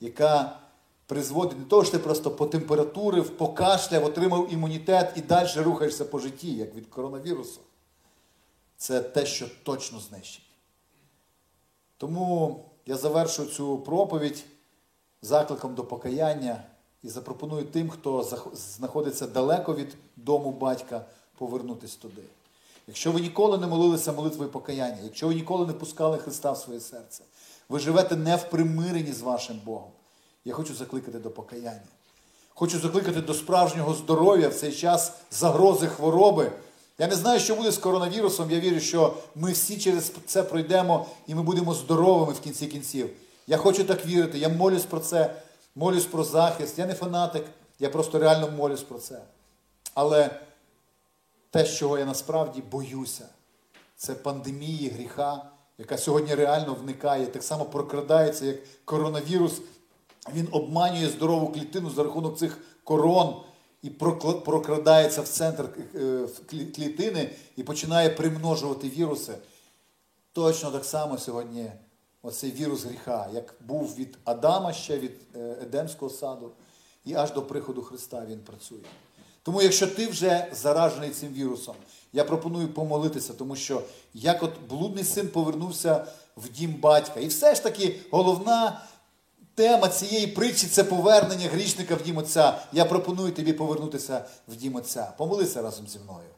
яка 0.00 0.60
призводить 1.06 1.58
до 1.58 1.64
того, 1.64 1.84
що 1.84 1.92
ти 1.92 1.98
просто 1.98 2.30
по 2.30 2.46
температури, 2.46 3.22
покашляв, 3.22 4.04
отримав 4.04 4.52
імунітет 4.52 5.12
і 5.16 5.20
далі 5.20 5.48
рухаєшся 5.56 6.04
по 6.04 6.18
житті, 6.18 6.52
як 6.52 6.74
від 6.74 6.86
коронавірусу. 6.86 7.60
Це 8.76 9.00
те, 9.00 9.26
що 9.26 9.46
точно 9.62 10.00
знищить. 10.00 10.49
Тому 12.00 12.64
я 12.86 12.96
завершу 12.96 13.46
цю 13.46 13.78
проповідь 13.78 14.44
закликом 15.22 15.74
до 15.74 15.84
покаяння 15.84 16.62
і 17.02 17.08
запропоную 17.08 17.64
тим, 17.64 17.90
хто 17.90 18.38
знаходиться 18.54 19.26
далеко 19.26 19.74
від 19.74 19.96
дому 20.16 20.50
батька, 20.50 21.04
повернутися 21.38 21.98
туди. 22.02 22.22
Якщо 22.86 23.12
ви 23.12 23.20
ніколи 23.20 23.58
не 23.58 23.66
молилися 23.66 24.12
молитвою 24.12 24.50
покаяння, 24.50 24.98
якщо 25.04 25.28
ви 25.28 25.34
ніколи 25.34 25.66
не 25.66 25.72
пускали 25.72 26.18
Христа 26.18 26.52
в 26.52 26.58
своє 26.58 26.80
серце, 26.80 27.24
ви 27.68 27.78
живете 27.78 28.16
не 28.16 28.36
в 28.36 28.50
примиренні 28.50 29.12
з 29.12 29.20
вашим 29.20 29.60
Богом. 29.64 29.90
Я 30.44 30.54
хочу 30.54 30.74
закликати 30.74 31.18
до 31.18 31.30
покаяння. 31.30 31.88
Хочу 32.54 32.78
закликати 32.78 33.20
до 33.20 33.34
справжнього 33.34 33.94
здоров'я 33.94 34.48
в 34.48 34.54
цей 34.54 34.72
час 34.72 35.12
загрози 35.30 35.86
хвороби. 35.86 36.52
Я 37.00 37.06
не 37.06 37.14
знаю, 37.14 37.40
що 37.40 37.56
буде 37.56 37.70
з 37.70 37.78
коронавірусом. 37.78 38.50
Я 38.50 38.60
вірю, 38.60 38.80
що 38.80 39.14
ми 39.34 39.52
всі 39.52 39.78
через 39.78 40.12
це 40.26 40.42
пройдемо 40.42 41.06
і 41.26 41.34
ми 41.34 41.42
будемо 41.42 41.74
здоровими 41.74 42.32
в 42.32 42.40
кінці 42.40 42.66
кінців. 42.66 43.10
Я 43.46 43.56
хочу 43.56 43.84
так 43.84 44.06
вірити. 44.06 44.38
Я 44.38 44.48
молюсь 44.48 44.84
про 44.84 45.00
це 45.00 45.34
молюсь 45.74 46.04
про 46.04 46.24
захист. 46.24 46.78
Я 46.78 46.86
не 46.86 46.94
фанатик, 46.94 47.44
я 47.78 47.90
просто 47.90 48.18
реально 48.18 48.50
молюсь 48.50 48.82
про 48.82 48.98
це. 48.98 49.22
Але 49.94 50.30
те, 51.50 51.64
чого 51.64 51.98
я 51.98 52.04
насправді 52.04 52.62
боюся, 52.70 53.28
це 53.96 54.14
пандемії 54.14 54.88
гріха, 54.88 55.44
яка 55.78 55.98
сьогодні 55.98 56.34
реально 56.34 56.74
вникає, 56.74 57.26
так 57.26 57.42
само 57.42 57.64
прокрадається, 57.64 58.46
як 58.46 58.56
коронавірус. 58.84 59.60
Він 60.34 60.48
обманює 60.52 61.08
здорову 61.08 61.48
клітину 61.48 61.90
за 61.90 62.02
рахунок 62.02 62.38
цих 62.38 62.58
корон 62.84 63.36
і 63.82 63.90
прокрадається 64.44 65.22
в 65.22 65.28
центр 65.28 65.68
е, 65.94 66.26
клітини 66.74 67.30
і 67.56 67.62
починає 67.62 68.10
примножувати 68.10 68.88
віруси. 68.88 69.34
Точно 70.32 70.70
так 70.70 70.84
само 70.84 71.18
сьогодні 71.18 71.72
оцей 72.22 72.50
вірус 72.50 72.84
гріха, 72.84 73.28
як 73.32 73.54
був 73.60 73.94
від 73.94 74.18
Адама 74.24 74.72
ще 74.72 74.98
від 74.98 75.12
е, 75.36 75.56
Едемського 75.62 76.10
саду, 76.10 76.50
і 77.04 77.14
аж 77.14 77.32
до 77.32 77.42
приходу 77.42 77.82
Христа 77.82 78.26
він 78.28 78.38
працює. 78.38 78.78
Тому, 79.42 79.62
якщо 79.62 79.86
ти 79.86 80.06
вже 80.06 80.46
заражений 80.52 81.10
цим 81.10 81.32
вірусом, 81.32 81.74
я 82.12 82.24
пропоную 82.24 82.68
помолитися, 82.68 83.32
тому 83.32 83.56
що 83.56 83.82
як 84.14 84.42
от 84.42 84.52
блудний 84.68 85.04
син 85.04 85.28
повернувся 85.28 86.06
в 86.36 86.48
дім 86.48 86.74
батька. 86.74 87.20
І 87.20 87.26
все 87.26 87.54
ж 87.54 87.62
таки 87.62 88.00
головна 88.10 88.80
тема 89.60 89.88
цієї 89.88 90.26
притчі 90.26 90.66
це 90.66 90.84
повернення 90.84 91.48
грішника 91.48 91.94
в 91.94 92.02
дім 92.02 92.16
Отця. 92.16 92.58
Я 92.72 92.84
пропоную 92.84 93.32
тобі 93.32 93.52
повернутися 93.52 94.24
в 94.48 94.56
дім 94.56 94.76
Отця. 94.76 95.12
Помолися 95.18 95.62
разом 95.62 95.86
зі 95.86 95.98
мною. 95.98 96.28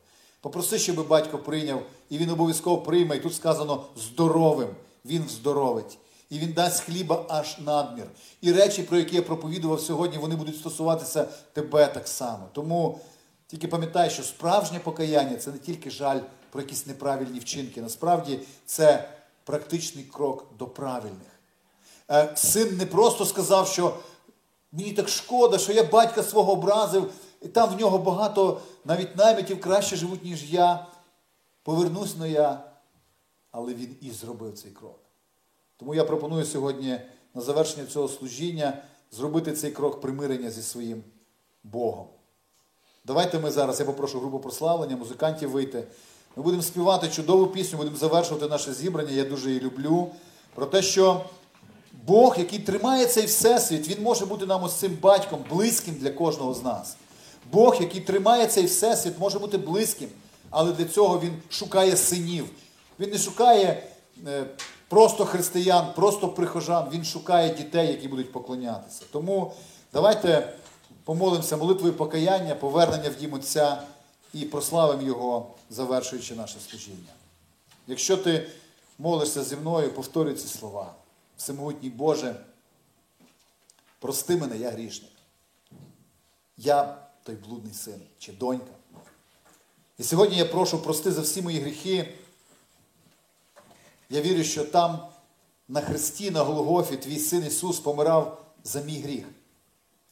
Попроси, 0.41 0.79
щоб 0.79 1.09
батько 1.09 1.39
прийняв, 1.39 1.83
і 2.11 2.18
він 2.18 2.31
обов'язково 2.31 2.79
прийме. 2.79 3.16
І 3.16 3.20
тут 3.20 3.35
сказано 3.35 3.85
здоровим. 3.97 4.68
Він 5.05 5.25
вздоровить. 5.25 5.99
І 6.31 6.39
він 6.39 6.53
дасть 6.53 6.83
хліба 6.83 7.25
аж 7.29 7.59
надмір. 7.59 8.07
І 8.41 8.53
речі, 8.53 8.83
про 8.83 8.99
які 8.99 9.16
я 9.16 9.23
проповідував 9.23 9.81
сьогодні, 9.81 10.18
вони 10.18 10.37
будуть 10.37 10.57
стосуватися 10.57 11.29
тебе 11.53 11.87
так 11.87 12.09
само. 12.09 12.49
Тому 12.53 13.01
тільки 13.47 13.68
пам'ятай, 13.68 14.11
що 14.11 14.23
справжнє 14.23 14.79
покаяння 14.79 15.37
це 15.37 15.51
не 15.51 15.59
тільки 15.59 15.91
жаль 15.91 16.20
про 16.51 16.61
якісь 16.62 16.87
неправильні 16.87 17.39
вчинки. 17.39 17.83
Насправді 17.83 18.39
це 18.66 19.09
практичний 19.45 20.05
крок 20.05 20.47
до 20.59 20.66
правильних. 20.66 21.32
Е, 22.11 22.32
син 22.36 22.76
не 22.76 22.86
просто 22.86 23.24
сказав, 23.24 23.68
що 23.68 23.96
мені 24.72 24.92
так 24.92 25.09
шкода, 25.09 25.59
що 25.59 25.72
я 25.72 25.82
батька 25.82 26.22
свого 26.22 26.53
образив, 26.53 27.12
і 27.42 27.48
там 27.48 27.70
в 27.76 27.80
нього 27.80 27.98
багато 27.98 28.61
навіть 28.84 29.16
наймитів 29.16 29.61
краще 29.61 29.96
живуть, 29.96 30.24
ніж 30.24 30.53
я. 30.53 30.86
Повернусь 31.64 32.16
но 32.16 32.26
я 32.26 32.72
але 33.53 33.74
він 33.74 33.96
і 34.00 34.11
зробив 34.11 34.55
цей 34.55 34.70
крок. 34.70 34.98
Тому 35.76 35.94
я 35.94 36.05
пропоную 36.05 36.44
сьогодні 36.44 37.00
на 37.34 37.40
завершення 37.40 37.86
цього 37.86 38.09
служіння 38.09 38.82
зробити 39.11 39.53
цей 39.53 39.70
крок 39.70 40.00
примирення 40.00 40.50
зі 40.50 40.62
своїм 40.62 41.03
Богом. 41.64 42.07
Давайте 43.05 43.38
ми 43.38 43.50
зараз, 43.50 43.80
я 43.80 43.86
попрошу 43.86 44.20
групу 44.20 44.38
прославлення, 44.38 44.96
музикантів 44.96 45.50
вийти. 45.50 45.84
Ми 46.36 46.42
будемо 46.42 46.62
співати 46.62 47.09
чудову 47.09 47.46
пісню, 47.46 47.78
будемо 47.78 47.96
завершувати 47.96 48.48
наше 48.48 48.72
зібрання, 48.72 49.11
я 49.11 49.24
дуже 49.24 49.48
її 49.48 49.61
люблю. 49.61 50.11
Про 50.55 50.66
те, 50.66 50.82
що 50.82 51.24
Бог, 52.07 52.38
який 52.38 52.59
тримає 52.59 53.07
цей 53.07 53.26
всесвіт, 53.26 53.88
Він 53.88 54.03
може 54.03 54.26
бути 54.26 54.46
нам 54.46 54.64
ось 54.64 54.74
цим 54.74 54.98
батьком, 55.03 55.44
близьким 55.50 55.94
для 55.94 56.11
кожного 56.11 56.55
з 56.55 56.62
нас. 56.62 56.96
Бог, 57.53 57.76
який 57.80 58.00
тримає 58.00 58.46
цей 58.46 58.64
всесвіт, 58.64 59.18
може 59.18 59.38
бути 59.38 59.59
близьким, 59.59 60.09
але 60.50 60.72
для 60.72 60.84
цього 60.84 61.20
Він 61.20 61.42
шукає 61.50 61.96
синів. 61.96 62.46
Він 63.00 63.11
не 63.11 63.18
шукає 63.18 63.82
е, 64.26 64.44
просто 64.88 65.24
християн, 65.24 65.86
просто 65.96 66.28
прихожан, 66.28 66.88
він 66.92 67.05
шукає 67.05 67.55
дітей, 67.55 67.88
які 67.88 68.09
будуть 68.09 68.32
поклонятися. 68.32 69.03
Тому 69.12 69.53
давайте 69.92 70.53
помолимося 71.05 71.57
молитвою 71.57 71.92
покаяння, 71.92 72.55
повернення 72.55 73.11
в 73.11 73.14
дім 73.14 73.32
Отця 73.32 73.82
і 74.34 74.44
прославимо 74.44 75.03
Його, 75.03 75.46
завершуючи 75.70 76.34
наше 76.34 76.57
служіння. 76.70 77.12
Якщо 77.86 78.16
ти 78.16 78.46
молишся 78.98 79.44
зі 79.44 79.57
мною, 79.57 79.94
повторюй 79.94 80.34
ці 80.34 80.48
слова. 80.48 80.94
Всемогутній 81.37 81.91
Боже, 81.91 82.45
прости 83.99 84.37
мене, 84.37 84.57
я 84.57 84.70
грішник. 84.70 85.12
Я 86.57 86.99
той 87.22 87.35
блудний 87.35 87.74
син 87.74 88.01
чи 88.18 88.33
донька. 88.33 88.72
І 89.99 90.03
сьогодні 90.03 90.37
я 90.37 90.45
прошу 90.45 90.78
прости 90.78 91.12
за 91.12 91.20
всі 91.20 91.43
мої 91.43 91.61
гріхи. 91.61 92.14
Я 94.11 94.20
вірю, 94.20 94.45
що 94.45 94.64
там 94.64 95.09
на 95.68 95.80
хресті, 95.80 96.30
на 96.30 96.43
Голгофі, 96.43 96.97
твій 96.97 97.18
син 97.18 97.47
Ісус 97.47 97.80
помирав 97.80 98.45
за 98.64 98.80
мій 98.80 99.01
гріх. 99.01 99.26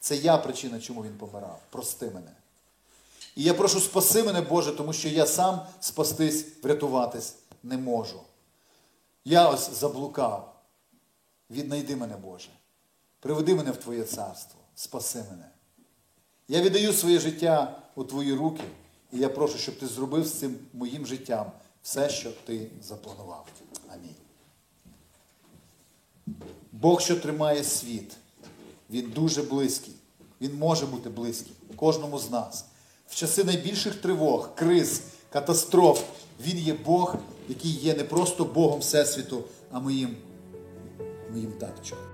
Це 0.01 0.17
я 0.17 0.39
причина, 0.39 0.81
чому 0.81 1.05
Він 1.05 1.19
помирав. 1.19 1.61
Прости 1.71 2.07
мене. 2.07 2.33
І 3.37 3.43
я 3.43 3.55
прошу, 3.55 3.81
спаси 3.81 4.23
мене, 4.23 4.41
Боже, 4.41 4.73
тому 4.73 4.93
що 4.93 5.09
я 5.09 5.27
сам 5.27 5.67
спастись, 5.81 6.47
врятуватись 6.63 7.35
не 7.63 7.77
можу. 7.77 8.21
Я 9.25 9.49
ось 9.49 9.71
заблукав. 9.71 10.50
Віднайди 11.51 11.97
мене, 11.97 12.17
Боже. 12.17 12.49
Приведи 13.21 13.55
мене 13.55 13.71
в 13.71 13.77
Твоє 13.77 14.05
царство. 14.05 14.61
Спаси 14.75 15.25
мене. 15.31 15.51
Я 16.49 16.63
віддаю 16.63 16.93
своє 16.93 17.19
життя 17.19 17.83
у 17.95 18.05
Твої 18.05 18.35
руки, 18.35 18.63
і 19.13 19.19
я 19.19 19.29
прошу, 19.29 19.59
щоб 19.59 19.79
ти 19.79 19.87
зробив 19.87 20.27
з 20.27 20.33
цим 20.33 20.57
моїм 20.73 21.07
життям 21.07 21.53
все, 21.83 22.11
що 22.11 22.33
ти 22.47 22.71
запланував. 22.83 23.47
Амінь. 23.89 24.15
Бог, 26.73 27.01
що 27.01 27.17
тримає 27.17 27.65
світ, 27.65 28.17
Він 28.91 29.11
дуже 29.11 29.43
близький. 29.43 29.95
Він 30.41 30.55
може 30.55 30.87
бути 30.87 31.11
близький 31.11 31.53
кожному 31.77 32.19
з 32.19 32.31
нас. 32.31 32.65
В 33.09 33.15
часи 33.15 33.45
найбільших 33.45 33.95
тривог, 33.95 34.55
криз, 34.55 35.03
катастроф, 35.31 36.05
Він 36.41 36.59
є 36.59 36.75
Бог, 36.75 37.17
який 37.49 37.71
є 37.71 37.95
не 37.95 38.05
просто 38.05 38.45
Богом 38.45 38.81
Всесвіту, 38.81 39.45
а 39.71 39.81
моїм, 39.81 40.17
моїм 41.31 41.53
таточком. 41.53 42.10